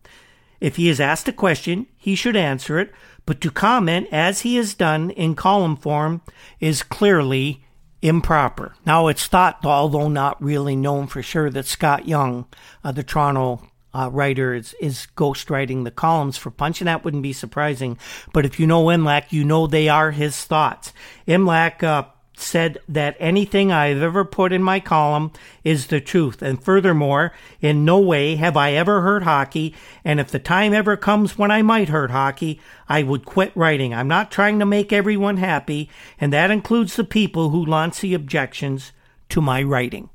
If 0.62 0.78
he 0.78 0.88
is 0.88 1.02
asked 1.02 1.28
a 1.28 1.34
question, 1.34 1.88
he 1.98 2.16
should 2.16 2.38
answer 2.38 2.80
it, 2.80 2.94
but 3.26 3.42
to 3.42 3.52
comment 3.52 4.08
as 4.12 4.42
he 4.42 4.56
has 4.56 4.74
done 4.74 5.10
in 5.12 5.36
column 5.36 5.76
form 5.76 6.22
is 6.60 6.84
clearly 6.84 7.64
improper. 8.02 8.76
Now, 8.86 9.08
it's 9.08 9.28
thought, 9.28 9.66
although 9.66 10.10
not 10.10 10.42
really 10.44 10.76
known 10.76 11.08
for 11.08 11.24
sure, 11.24 11.50
that 11.50 11.66
Scott 11.66 12.08
Young, 12.08 12.46
uh, 12.84 12.92
the 12.92 13.04
Toronto 13.04 13.70
uh, 13.94 14.10
writer, 14.12 14.54
is, 14.54 14.76
is 14.82 15.08
ghostwriting 15.16 15.86
the 15.86 15.92
columns 15.92 16.38
for 16.38 16.52
Punch, 16.52 16.82
and 16.82 16.88
that 16.88 17.06
wouldn't 17.06 17.24
be 17.24 17.34
surprising. 17.34 17.98
But 18.34 18.46
if 18.46 18.60
you 18.60 18.68
know 18.68 18.86
Imlach, 18.86 19.32
you 19.32 19.46
know 19.46 19.68
they 19.68 19.88
are 19.88 20.12
his 20.12 20.44
thoughts. 20.44 20.92
Imlach 21.28 21.82
uh, 21.82 22.04
said 22.44 22.78
that 22.88 23.16
anything 23.20 23.72
I've 23.72 24.02
ever 24.02 24.24
put 24.26 24.52
in 24.52 24.62
my 24.62 24.80
column 24.80 25.32
is 25.64 25.88
the 25.88 26.02
truth. 26.02 26.42
And 26.42 26.64
furthermore, 26.64 27.34
in 27.62 27.86
no 27.86 28.00
way 28.00 28.36
have 28.36 28.58
I 28.58 28.74
ever 28.74 29.02
hurt 29.02 29.24
hockey. 29.24 29.74
And 30.04 30.20
if 30.20 30.30
the 30.30 30.40
time 30.40 30.74
ever 30.74 30.98
comes 30.98 31.38
when 31.38 31.52
I 31.52 31.62
might 31.62 31.90
hurt 31.90 32.12
hockey, 32.12 32.60
I 32.88 33.04
would 33.04 33.26
quit 33.26 33.52
writing. 33.56 33.94
I'm 33.94 34.08
not 34.08 34.32
trying 34.32 34.60
to 34.60 34.66
make 34.66 34.94
everyone 34.94 35.38
happy, 35.38 35.90
and 36.20 36.32
that 36.34 36.52
includes 36.52 36.96
the 36.96 37.04
people 37.04 37.50
who 37.50 37.66
launch 37.66 38.02
the 38.02 38.14
objections 38.14 38.92
to 39.30 39.42
my 39.42 39.64
writing. 39.64 40.10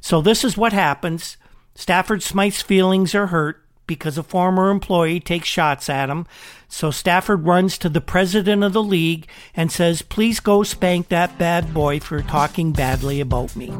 So 0.00 0.20
this 0.20 0.44
is 0.44 0.56
what 0.56 0.72
happens. 0.72 1.36
Stafford 1.74 2.22
Smythe's 2.22 2.62
feelings 2.62 3.14
are 3.14 3.28
hurt 3.28 3.62
because 3.86 4.16
a 4.16 4.22
former 4.22 4.70
employee 4.70 5.20
takes 5.20 5.48
shots 5.48 5.90
at 5.90 6.08
him. 6.08 6.26
So 6.72 6.90
Stafford 6.90 7.44
runs 7.44 7.76
to 7.78 7.90
the 7.90 8.00
president 8.00 8.64
of 8.64 8.72
the 8.72 8.82
league 8.82 9.28
and 9.54 9.70
says, 9.70 10.00
Please 10.00 10.40
go 10.40 10.62
spank 10.62 11.08
that 11.08 11.36
bad 11.36 11.74
boy 11.74 12.00
for 12.00 12.22
talking 12.22 12.72
badly 12.72 13.20
about 13.20 13.54
me. 13.54 13.70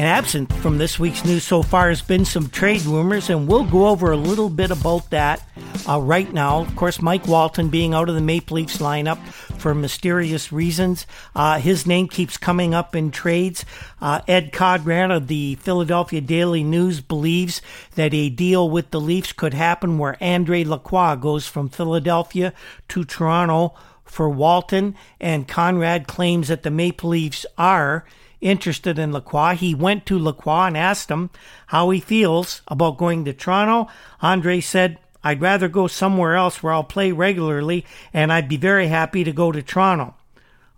And 0.00 0.08
absent 0.08 0.50
from 0.50 0.78
this 0.78 0.98
week's 0.98 1.26
news 1.26 1.44
so 1.44 1.62
far 1.62 1.90
has 1.90 2.00
been 2.00 2.24
some 2.24 2.48
trade 2.48 2.86
rumors, 2.86 3.28
and 3.28 3.46
we'll 3.46 3.66
go 3.66 3.88
over 3.88 4.12
a 4.12 4.16
little 4.16 4.48
bit 4.48 4.70
about 4.70 5.10
that 5.10 5.46
uh, 5.86 6.00
right 6.00 6.32
now. 6.32 6.60
Of 6.60 6.74
course, 6.74 7.02
Mike 7.02 7.28
Walton 7.28 7.68
being 7.68 7.92
out 7.92 8.08
of 8.08 8.14
the 8.14 8.22
Maple 8.22 8.56
Leafs 8.56 8.78
lineup 8.78 9.18
for 9.58 9.74
mysterious 9.74 10.52
reasons. 10.52 11.06
Uh, 11.34 11.58
his 11.58 11.86
name 11.86 12.08
keeps 12.08 12.38
coming 12.38 12.72
up 12.72 12.96
in 12.96 13.10
trades. 13.10 13.66
Uh, 14.00 14.22
Ed 14.26 14.54
Conrad 14.54 15.10
of 15.10 15.26
the 15.26 15.56
Philadelphia 15.56 16.22
Daily 16.22 16.64
News 16.64 17.02
believes 17.02 17.60
that 17.94 18.14
a 18.14 18.30
deal 18.30 18.70
with 18.70 18.92
the 18.92 19.00
Leafs 19.02 19.34
could 19.34 19.52
happen 19.52 19.98
where 19.98 20.16
Andre 20.22 20.64
Lacroix 20.64 21.14
goes 21.14 21.46
from 21.46 21.68
Philadelphia 21.68 22.54
to 22.88 23.04
Toronto 23.04 23.74
for 24.06 24.30
Walton, 24.30 24.96
and 25.20 25.46
Conrad 25.46 26.06
claims 26.06 26.48
that 26.48 26.62
the 26.62 26.70
Maple 26.70 27.10
Leafs 27.10 27.44
are 27.58 28.06
interested 28.40 28.98
in 28.98 29.12
Lacroix. 29.12 29.54
He 29.54 29.74
went 29.74 30.06
to 30.06 30.18
Lacroix 30.18 30.66
and 30.66 30.76
asked 30.76 31.10
him 31.10 31.30
how 31.68 31.90
he 31.90 32.00
feels 32.00 32.62
about 32.68 32.98
going 32.98 33.24
to 33.24 33.32
Toronto. 33.32 33.90
Andre 34.22 34.60
said, 34.60 34.98
I'd 35.22 35.42
rather 35.42 35.68
go 35.68 35.86
somewhere 35.86 36.34
else 36.34 36.62
where 36.62 36.72
I'll 36.72 36.84
play 36.84 37.12
regularly, 37.12 37.84
and 38.12 38.32
I'd 38.32 38.48
be 38.48 38.56
very 38.56 38.88
happy 38.88 39.24
to 39.24 39.32
go 39.32 39.52
to 39.52 39.62
Toronto. 39.62 40.14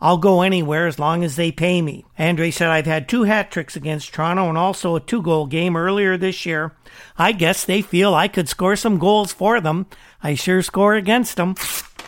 I'll 0.01 0.19
go 0.19 0.43
anywhere 0.43 0.89
as 0.89 0.99
long 0.99 1.23
as 1.23 1.37
they 1.37 1.53
pay 1.53 1.81
me. 1.81 2.05
Andre 2.19 2.51
said, 2.51 2.71
I've 2.71 2.87
had 2.87 3.09
two 3.09 3.23
hat 3.23 3.53
tricks 3.53 3.77
against 3.77 4.13
Toronto 4.13 4.49
and 4.49 4.59
also 4.59 4.97
a 4.97 5.01
two 5.01 5.23
goal 5.23 5.47
game 5.47 5.77
earlier 5.77 6.17
this 6.17 6.45
year. 6.45 6.73
I 7.17 7.31
guess 7.31 7.65
they 7.65 7.83
feel 7.83 8.13
I 8.13 8.27
could 8.27 8.49
score 8.49 8.75
some 8.75 8.99
goals 8.99 9.33
for 9.33 9.61
them. 9.61 9.87
I 10.21 10.35
sure 10.35 10.61
score 10.61 10.97
against 10.97 11.37
them. 11.37 11.55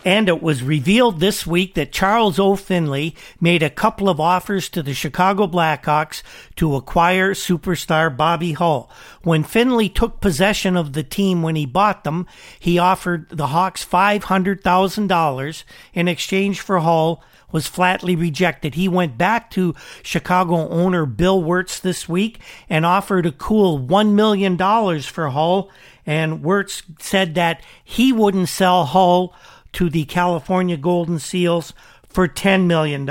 And 0.04 0.28
it 0.28 0.42
was 0.42 0.62
revealed 0.62 1.18
this 1.18 1.46
week 1.46 1.74
that 1.74 1.92
Charles 1.92 2.38
O. 2.38 2.56
Finley 2.56 3.16
made 3.40 3.62
a 3.62 3.70
couple 3.70 4.10
of 4.10 4.20
offers 4.20 4.68
to 4.70 4.82
the 4.82 4.92
Chicago 4.92 5.46
Blackhawks 5.46 6.22
to 6.56 6.76
acquire 6.76 7.32
superstar 7.32 8.14
Bobby 8.14 8.52
Hull. 8.52 8.90
When 9.22 9.42
Finley 9.42 9.88
took 9.88 10.20
possession 10.20 10.76
of 10.76 10.92
the 10.92 11.02
team 11.02 11.42
when 11.42 11.56
he 11.56 11.64
bought 11.64 12.04
them, 12.04 12.26
he 12.60 12.78
offered 12.78 13.30
the 13.30 13.48
Hawks 13.48 13.84
$500,000 13.84 15.64
in 15.94 16.08
exchange 16.08 16.60
for 16.60 16.80
Hull 16.80 17.24
was 17.54 17.68
flatly 17.68 18.16
rejected. 18.16 18.74
He 18.74 18.88
went 18.88 19.16
back 19.16 19.48
to 19.52 19.76
Chicago 20.02 20.68
owner 20.68 21.06
Bill 21.06 21.40
Wirtz 21.40 21.78
this 21.78 22.08
week 22.08 22.40
and 22.68 22.84
offered 22.84 23.26
a 23.26 23.32
cool 23.32 23.78
$1 23.78 24.12
million 24.12 24.58
for 25.02 25.30
Hull. 25.30 25.70
And 26.04 26.42
Wirtz 26.42 26.82
said 26.98 27.36
that 27.36 27.62
he 27.84 28.12
wouldn't 28.12 28.48
sell 28.48 28.86
Hull 28.86 29.36
to 29.74 29.90
the 29.90 30.04
California 30.04 30.76
Golden 30.76 31.18
Seals 31.18 31.72
for 32.08 32.28
$10 32.28 32.66
million. 32.66 33.08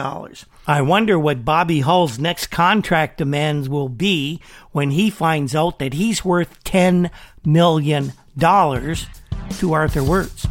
I 0.65 0.81
wonder 0.81 1.19
what 1.19 1.43
Bobby 1.43 1.81
Hull's 1.81 2.17
next 2.17 2.47
contract 2.47 3.17
demands 3.17 3.67
will 3.67 3.89
be 3.89 4.41
when 4.71 4.91
he 4.91 5.09
finds 5.09 5.53
out 5.53 5.79
that 5.79 5.93
he's 5.93 6.23
worth 6.23 6.63
$10 6.63 7.11
million 7.43 8.13
to 8.39 9.73
Arthur 9.73 10.03
Wirtz. 10.03 10.47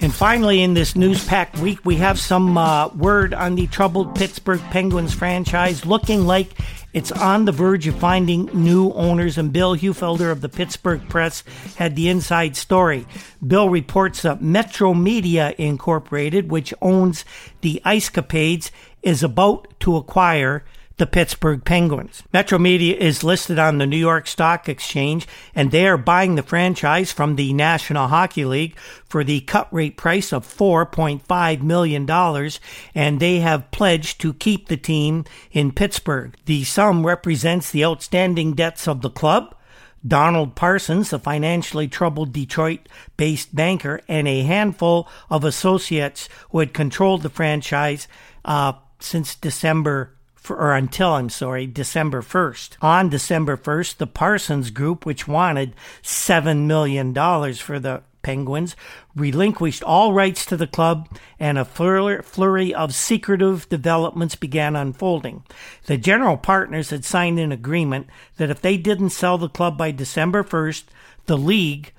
And 0.00 0.14
finally, 0.14 0.62
in 0.62 0.74
this 0.74 0.94
news 0.94 1.24
packed 1.26 1.58
week, 1.58 1.84
we 1.84 1.96
have 1.96 2.20
some 2.20 2.56
uh, 2.56 2.88
word 2.88 3.34
on 3.34 3.56
the 3.56 3.66
troubled 3.66 4.14
Pittsburgh 4.14 4.60
Penguins 4.70 5.12
franchise 5.12 5.84
looking 5.84 6.24
like 6.24 6.52
it's 6.98 7.12
on 7.12 7.44
the 7.44 7.52
verge 7.52 7.86
of 7.86 7.94
finding 7.94 8.46
new 8.46 8.90
owners. 8.90 9.38
And 9.38 9.52
Bill 9.52 9.76
Heufelder 9.76 10.32
of 10.32 10.40
the 10.40 10.48
Pittsburgh 10.48 11.08
Press 11.08 11.44
had 11.76 11.94
the 11.94 12.08
inside 12.08 12.56
story. 12.56 13.06
Bill 13.46 13.70
reports 13.70 14.22
that 14.22 14.42
Metro 14.42 14.92
Media 14.94 15.54
Incorporated, 15.58 16.50
which 16.50 16.74
owns 16.82 17.24
the 17.60 17.80
Ice 17.84 18.10
Capades, 18.10 18.72
is 19.00 19.22
about 19.22 19.78
to 19.78 19.94
acquire 19.94 20.64
the 20.98 21.06
Pittsburgh 21.06 21.64
Penguins. 21.64 22.24
Metro 22.32 22.58
Media 22.58 22.96
is 22.96 23.24
listed 23.24 23.58
on 23.58 23.78
the 23.78 23.86
New 23.86 23.96
York 23.96 24.26
Stock 24.26 24.68
Exchange, 24.68 25.26
and 25.54 25.70
they 25.70 25.86
are 25.86 25.96
buying 25.96 26.34
the 26.34 26.42
franchise 26.42 27.12
from 27.12 27.36
the 27.36 27.52
National 27.52 28.08
Hockey 28.08 28.44
League 28.44 28.76
for 29.04 29.22
the 29.22 29.40
cut 29.42 29.72
rate 29.72 29.96
price 29.96 30.32
of 30.32 30.46
$4.5 30.46 31.62
million, 31.62 32.50
and 32.94 33.20
they 33.20 33.38
have 33.38 33.70
pledged 33.70 34.20
to 34.20 34.34
keep 34.34 34.66
the 34.66 34.76
team 34.76 35.24
in 35.52 35.72
Pittsburgh. 35.72 36.36
The 36.46 36.64
sum 36.64 37.06
represents 37.06 37.70
the 37.70 37.84
outstanding 37.84 38.54
debts 38.54 38.88
of 38.88 39.00
the 39.00 39.10
club. 39.10 39.54
Donald 40.06 40.54
Parsons, 40.54 41.12
a 41.12 41.18
financially 41.18 41.88
troubled 41.88 42.32
Detroit 42.32 42.88
based 43.16 43.54
banker, 43.54 44.00
and 44.08 44.26
a 44.26 44.42
handful 44.42 45.08
of 45.30 45.44
associates 45.44 46.28
who 46.50 46.58
had 46.58 46.74
controlled 46.74 47.22
the 47.22 47.30
franchise 47.30 48.08
uh, 48.44 48.72
since 49.00 49.34
December 49.34 50.17
for, 50.38 50.56
or 50.56 50.74
until, 50.74 51.14
I'm 51.14 51.28
sorry, 51.28 51.66
December 51.66 52.22
1st. 52.22 52.76
On 52.80 53.08
December 53.08 53.56
1st, 53.56 53.96
the 53.96 54.06
Parsons 54.06 54.70
Group, 54.70 55.04
which 55.04 55.28
wanted 55.28 55.74
$7 56.02 56.66
million 56.66 57.12
for 57.54 57.78
the 57.78 58.02
Penguins, 58.22 58.76
relinquished 59.14 59.82
all 59.82 60.12
rights 60.12 60.44
to 60.46 60.56
the 60.56 60.66
club, 60.66 61.08
and 61.38 61.56
a 61.56 61.64
flurry 61.64 62.74
of 62.74 62.94
secretive 62.94 63.68
developments 63.68 64.34
began 64.34 64.76
unfolding. 64.76 65.44
The 65.86 65.96
general 65.96 66.36
partners 66.36 66.90
had 66.90 67.04
signed 67.04 67.38
an 67.38 67.52
agreement 67.52 68.08
that 68.36 68.50
if 68.50 68.60
they 68.60 68.76
didn't 68.76 69.10
sell 69.10 69.38
the 69.38 69.48
club 69.48 69.78
by 69.78 69.92
December 69.92 70.44
1st, 70.44 70.84
the 71.26 71.38
league 71.38 71.92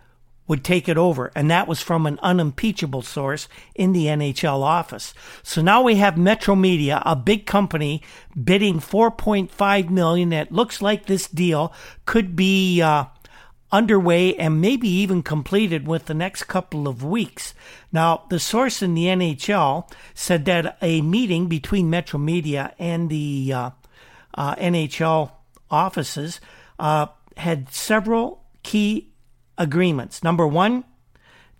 would 0.49 0.63
take 0.63 0.89
it 0.89 0.97
over. 0.97 1.31
And 1.35 1.49
that 1.49 1.67
was 1.67 1.81
from 1.81 2.05
an 2.05 2.19
unimpeachable 2.23 3.03
source 3.03 3.47
in 3.75 3.93
the 3.93 4.07
NHL 4.07 4.61
office. 4.61 5.13
So 5.43 5.61
now 5.61 5.83
we 5.83 5.95
have 5.95 6.17
Metro 6.17 6.55
Media, 6.55 7.01
a 7.05 7.15
big 7.15 7.45
company, 7.45 8.01
bidding 8.43 8.79
4.5 8.79 9.89
million. 9.91 10.33
It 10.33 10.51
looks 10.51 10.81
like 10.81 11.05
this 11.05 11.27
deal 11.27 11.71
could 12.07 12.35
be 12.35 12.81
uh, 12.81 13.05
underway 13.71 14.35
and 14.35 14.59
maybe 14.59 14.89
even 14.89 15.21
completed 15.21 15.87
with 15.87 16.05
the 16.05 16.15
next 16.15 16.45
couple 16.45 16.87
of 16.87 17.03
weeks. 17.03 17.53
Now, 17.91 18.23
the 18.29 18.39
source 18.39 18.81
in 18.81 18.95
the 18.95 19.05
NHL 19.05 19.87
said 20.15 20.45
that 20.45 20.79
a 20.81 21.01
meeting 21.01 21.47
between 21.47 21.91
Metro 21.91 22.19
Media 22.19 22.73
and 22.79 23.07
the 23.09 23.53
uh, 23.53 23.69
uh, 24.33 24.55
NHL 24.55 25.31
offices 25.69 26.41
uh, 26.79 27.05
had 27.37 27.71
several 27.71 28.43
key 28.63 29.08
agreements. 29.59 30.23
Number 30.23 30.47
one, 30.47 30.85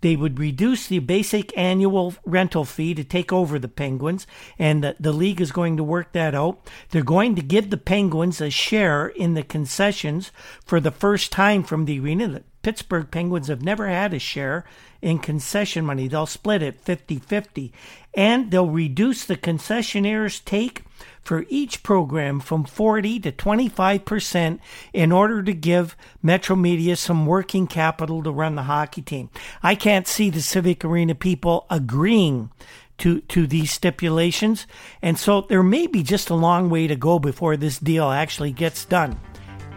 they 0.00 0.16
would 0.16 0.38
reduce 0.38 0.86
the 0.86 0.98
basic 1.00 1.56
annual 1.56 2.14
rental 2.24 2.64
fee 2.64 2.94
to 2.94 3.04
take 3.04 3.32
over 3.32 3.58
the 3.58 3.68
Penguins, 3.68 4.26
and 4.58 4.82
the, 4.82 4.96
the, 4.98 5.12
league 5.12 5.40
is 5.40 5.52
going 5.52 5.76
to 5.76 5.84
work 5.84 6.12
that 6.12 6.34
out. 6.34 6.58
They're 6.90 7.02
going 7.02 7.34
to 7.36 7.42
give 7.42 7.68
the 7.68 7.76
Penguins 7.76 8.40
a 8.40 8.48
share 8.48 9.08
in 9.08 9.34
the 9.34 9.42
concessions 9.42 10.32
for 10.64 10.80
the 10.80 10.90
first 10.90 11.30
time 11.30 11.62
from 11.62 11.84
the 11.84 12.00
arena. 12.00 12.28
The 12.28 12.44
Pittsburgh 12.62 13.10
Penguins 13.10 13.48
have 13.48 13.62
never 13.62 13.88
had 13.88 14.14
a 14.14 14.18
share 14.18 14.64
in 15.02 15.18
concession 15.18 15.84
money. 15.84 16.08
They'll 16.08 16.26
split 16.26 16.62
it 16.62 16.80
50 16.80 17.18
50, 17.18 17.72
and 18.14 18.50
they'll 18.50 18.70
reduce 18.70 19.26
the 19.26 19.36
concessionaires' 19.36 20.42
take 20.44 20.82
for 21.22 21.44
each 21.48 21.82
program 21.82 22.40
from 22.40 22.64
40 22.64 23.20
to 23.20 23.32
25% 23.32 24.58
in 24.92 25.12
order 25.12 25.42
to 25.42 25.52
give 25.52 25.96
Metro 26.22 26.56
Media 26.56 26.96
some 26.96 27.26
working 27.26 27.66
capital 27.66 28.22
to 28.22 28.30
run 28.30 28.54
the 28.54 28.62
hockey 28.64 29.02
team. 29.02 29.30
I 29.62 29.74
can't 29.74 30.06
see 30.06 30.30
the 30.30 30.42
Civic 30.42 30.84
Arena 30.84 31.14
people 31.14 31.66
agreeing 31.70 32.50
to, 32.98 33.20
to 33.22 33.46
these 33.46 33.70
stipulations. 33.72 34.66
And 35.02 35.18
so 35.18 35.42
there 35.42 35.62
may 35.62 35.86
be 35.86 36.02
just 36.02 36.30
a 36.30 36.34
long 36.34 36.70
way 36.70 36.86
to 36.86 36.96
go 36.96 37.18
before 37.18 37.56
this 37.56 37.78
deal 37.78 38.10
actually 38.10 38.52
gets 38.52 38.84
done, 38.84 39.18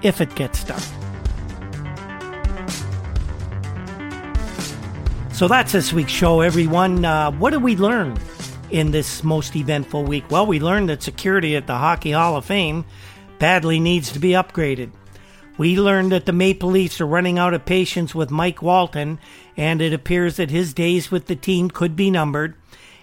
if 0.02 0.22
it 0.22 0.34
gets 0.36 0.64
done. 0.64 0.82
So 5.34 5.48
that's 5.48 5.72
this 5.72 5.92
week's 5.92 6.12
show, 6.12 6.42
everyone. 6.42 7.04
Uh, 7.04 7.32
what 7.32 7.50
did 7.52 7.64
we 7.64 7.76
learn 7.76 8.18
in 8.74 8.90
this 8.92 9.24
most 9.24 9.56
eventful 9.56 10.04
week? 10.04 10.30
Well, 10.30 10.48
we 10.48 10.60
learned 10.60 10.90
that 10.90 11.04
security 11.04 11.56
at 11.56 11.68
the 11.68 11.78
Hockey 11.78 12.12
Hall 12.12 12.36
of 12.36 12.46
Fame 12.46 12.86
badly 13.38 13.80
needs 13.80 14.12
to 14.12 14.20
be 14.20 14.32
upgraded. 14.32 14.92
We 15.58 15.78
learned 15.78 16.12
that 16.12 16.26
the 16.26 16.34
Maple 16.34 16.72
Leafs 16.72 17.00
are 17.00 17.06
running 17.06 17.38
out 17.38 17.54
of 17.54 17.66
patience 17.66 18.16
with 18.16 18.32
Mike 18.32 18.64
Walton, 18.64 19.20
and 19.56 19.80
it 19.80 19.94
appears 19.94 20.38
that 20.38 20.50
his 20.50 20.74
days 20.74 21.12
with 21.12 21.28
the 21.28 21.36
team 21.36 21.70
could 21.70 21.96
be 21.96 22.10
numbered. 22.10 22.56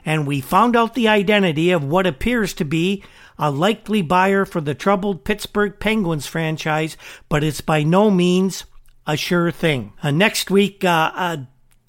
And 0.05 0.27
we 0.27 0.41
found 0.41 0.75
out 0.75 0.95
the 0.95 1.07
identity 1.07 1.71
of 1.71 1.85
what 1.85 2.07
appears 2.07 2.53
to 2.55 2.64
be 2.64 3.05
a 3.39 3.51
likely 3.51 4.03
buyer 4.03 4.45
for 4.45 4.61
the 4.61 4.75
troubled 4.75 5.25
Pittsburgh 5.25 5.79
Penguins 5.79 6.27
franchise, 6.27 6.97
but 7.29 7.45
it's 7.45 7.61
by 7.61 7.85
no 7.85 8.11
means 8.11 8.64
a 9.07 9.16
sure 9.16 9.53
thing. 9.53 9.93
Uh, 10.03 10.11
next 10.11 10.51
week, 10.51 10.85
uh, 10.85 11.12
uh, 11.14 11.37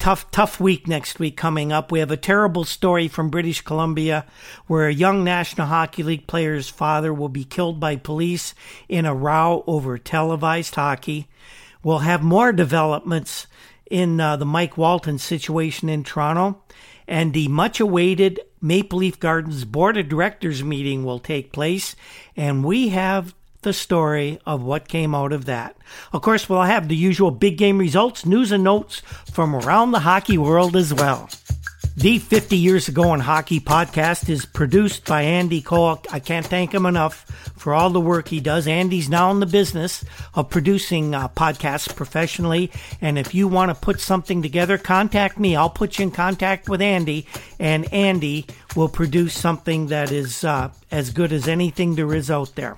tough, 0.02 0.28
tough 0.32 0.58
week 0.58 0.88
next 0.88 1.20
week 1.20 1.36
coming 1.36 1.70
up. 1.70 1.92
We 1.92 2.00
have 2.00 2.10
a 2.10 2.16
terrible 2.16 2.64
story 2.64 3.06
from 3.06 3.30
British 3.30 3.60
Columbia 3.60 4.26
where 4.66 4.88
a 4.88 4.92
young 4.92 5.22
National 5.22 5.68
Hockey 5.68 6.02
League 6.02 6.26
player's 6.26 6.68
father 6.68 7.14
will 7.14 7.28
be 7.28 7.44
killed 7.44 7.78
by 7.78 7.94
police 7.94 8.52
in 8.88 9.06
a 9.06 9.14
row 9.14 9.62
over 9.64 9.96
televised 9.98 10.74
hockey. 10.74 11.28
We'll 11.84 12.00
have 12.00 12.20
more 12.20 12.50
developments 12.50 13.46
in 13.92 14.18
uh, 14.18 14.34
the 14.34 14.44
Mike 14.44 14.76
Walton 14.76 15.18
situation 15.18 15.88
in 15.88 16.02
Toronto. 16.02 16.60
And 17.06 17.32
the 17.32 17.46
much 17.46 17.78
awaited 17.78 18.40
Maple 18.60 18.98
Leaf 18.98 19.20
Gardens 19.20 19.64
Board 19.64 19.96
of 19.96 20.08
Directors 20.08 20.64
meeting 20.64 21.04
will 21.04 21.20
take 21.20 21.52
place. 21.52 21.94
And 22.36 22.64
we 22.64 22.88
have 22.88 23.36
the 23.62 23.72
story 23.72 24.38
of 24.46 24.62
what 24.62 24.88
came 24.88 25.14
out 25.14 25.32
of 25.32 25.44
that. 25.46 25.76
Of 26.12 26.22
course, 26.22 26.48
we'll 26.48 26.62
have 26.62 26.88
the 26.88 26.96
usual 26.96 27.30
big 27.30 27.56
game 27.56 27.78
results, 27.78 28.26
news, 28.26 28.52
and 28.52 28.64
notes 28.64 29.02
from 29.32 29.54
around 29.54 29.92
the 29.92 30.00
hockey 30.00 30.38
world 30.38 30.76
as 30.76 30.92
well. 30.92 31.28
The 31.94 32.18
50 32.18 32.56
Years 32.56 32.88
Ago 32.88 33.12
in 33.12 33.20
Hockey 33.20 33.60
podcast 33.60 34.30
is 34.30 34.46
produced 34.46 35.04
by 35.04 35.22
Andy 35.22 35.60
Cole. 35.60 36.00
I 36.10 36.20
can't 36.20 36.46
thank 36.46 36.72
him 36.72 36.86
enough 36.86 37.26
for 37.54 37.74
all 37.74 37.90
the 37.90 38.00
work 38.00 38.28
he 38.28 38.40
does. 38.40 38.66
Andy's 38.66 39.10
now 39.10 39.30
in 39.30 39.40
the 39.40 39.46
business 39.46 40.02
of 40.32 40.48
producing 40.48 41.14
uh, 41.14 41.28
podcasts 41.28 41.94
professionally. 41.94 42.70
And 43.02 43.18
if 43.18 43.34
you 43.34 43.46
want 43.46 43.68
to 43.68 43.74
put 43.74 44.00
something 44.00 44.40
together, 44.40 44.78
contact 44.78 45.38
me. 45.38 45.54
I'll 45.54 45.68
put 45.68 45.98
you 45.98 46.04
in 46.04 46.12
contact 46.12 46.66
with 46.66 46.80
Andy, 46.80 47.26
and 47.60 47.92
Andy 47.92 48.46
will 48.74 48.88
produce 48.88 49.34
something 49.34 49.88
that 49.88 50.10
is 50.10 50.44
uh, 50.44 50.70
as 50.90 51.10
good 51.10 51.32
as 51.32 51.46
anything 51.46 51.94
there 51.94 52.14
is 52.14 52.30
out 52.30 52.54
there. 52.54 52.76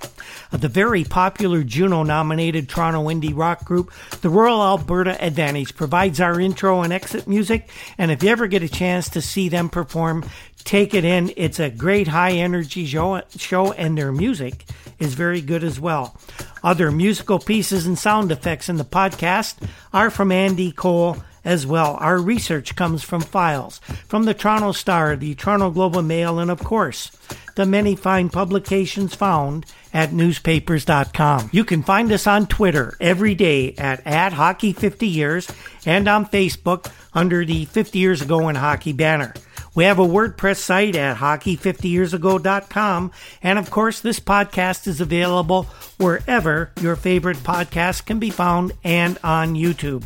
Uh, 0.51 0.57
the 0.57 0.67
very 0.67 1.03
popular 1.03 1.63
Juno 1.63 2.03
nominated 2.03 2.67
Toronto 2.69 3.03
indie 3.05 3.35
rock 3.35 3.63
group, 3.65 3.91
the 4.21 4.29
Rural 4.29 4.61
Alberta 4.61 5.23
Advantage, 5.23 5.75
provides 5.75 6.19
our 6.19 6.39
intro 6.39 6.81
and 6.81 6.91
exit 6.91 7.27
music. 7.27 7.69
And 7.97 8.11
if 8.11 8.23
you 8.23 8.29
ever 8.29 8.47
get 8.47 8.61
a 8.61 8.69
chance 8.69 9.04
to 9.09 9.21
see 9.21 9.49
them 9.49 9.69
perform, 9.69 10.25
take 10.63 10.93
it 10.93 11.05
in. 11.05 11.31
It's 11.37 11.59
a 11.59 11.69
great 11.69 12.07
high 12.07 12.31
energy 12.33 12.85
show, 12.85 13.21
show 13.37 13.71
and 13.73 13.97
their 13.97 14.11
music 14.11 14.65
is 14.99 15.13
very 15.13 15.41
good 15.41 15.63
as 15.63 15.79
well. 15.79 16.17
Other 16.63 16.91
musical 16.91 17.39
pieces 17.39 17.85
and 17.85 17.97
sound 17.97 18.31
effects 18.31 18.69
in 18.69 18.77
the 18.77 18.85
podcast 18.85 19.55
are 19.93 20.09
from 20.09 20.31
Andy 20.31 20.71
Cole 20.71 21.17
as 21.45 21.65
well. 21.65 21.95
Our 21.99 22.17
research 22.17 22.75
comes 22.75 23.03
from 23.03 23.21
files 23.21 23.79
from 24.07 24.23
the 24.23 24.33
Toronto 24.33 24.71
Star, 24.71 25.15
the 25.15 25.35
Toronto 25.35 25.69
Globe 25.69 25.95
and 25.95 26.07
Mail, 26.07 26.39
and 26.39 26.49
of 26.49 26.63
course, 26.63 27.11
the 27.55 27.65
many 27.65 27.95
fine 27.95 28.29
publications 28.29 29.13
found 29.13 29.65
at 29.93 30.11
newspapers.com. 30.11 31.49
You 31.53 31.63
can 31.63 31.83
find 31.83 32.11
us 32.11 32.27
on 32.27 32.47
Twitter 32.47 32.97
every 32.99 33.35
day 33.35 33.73
at, 33.77 34.05
at 34.05 34.33
Hockey 34.33 34.73
50 34.73 35.07
Years 35.07 35.49
and 35.85 36.07
on 36.07 36.25
Facebook 36.25 36.91
under 37.15 37.43
the 37.45 37.65
50 37.65 37.97
Years 37.97 38.21
Ago 38.21 38.49
in 38.49 38.55
Hockey 38.55 38.93
banner. 38.93 39.33
We 39.75 39.83
have 39.83 39.99
a 39.99 40.05
WordPress 40.05 40.57
site 40.57 40.95
at 40.95 41.17
hockey50yearsago.com. 41.17 43.11
And 43.43 43.59
of 43.59 43.69
course, 43.69 43.99
this 43.99 44.21
podcast 44.21 44.87
is 44.87 45.01
available 45.01 45.63
wherever 45.97 46.71
your 46.79 46.95
favorite 46.95 47.37
podcast 47.37 48.05
can 48.05 48.19
be 48.19 48.29
found 48.29 48.71
and 48.85 49.17
on 49.23 49.55
YouTube. 49.55 50.03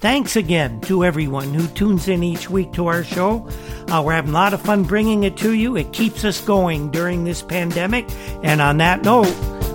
Thanks 0.00 0.34
again 0.34 0.80
to 0.82 1.04
everyone 1.04 1.54
who 1.54 1.68
tunes 1.68 2.08
in 2.08 2.24
each 2.24 2.50
week 2.50 2.72
to 2.72 2.88
our 2.88 3.04
show. 3.04 3.48
Uh, 3.88 4.02
we're 4.04 4.14
having 4.14 4.32
a 4.32 4.34
lot 4.34 4.54
of 4.54 4.60
fun 4.60 4.82
bringing 4.82 5.22
it 5.22 5.36
to 5.36 5.52
you. 5.52 5.76
It 5.76 5.92
keeps 5.92 6.24
us 6.24 6.40
going 6.40 6.90
during 6.90 7.22
this 7.22 7.42
pandemic. 7.42 8.06
And 8.42 8.60
on 8.60 8.78
that 8.78 9.04
note, 9.04 9.32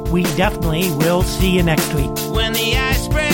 we 0.10 0.24
definitely 0.36 0.92
will 0.92 1.24
see 1.24 1.52
you 1.52 1.64
next 1.64 1.94
week. 1.94 2.10
When 2.36 2.52
the 2.52 2.76
ice 2.76 3.08
breaks 3.08 3.27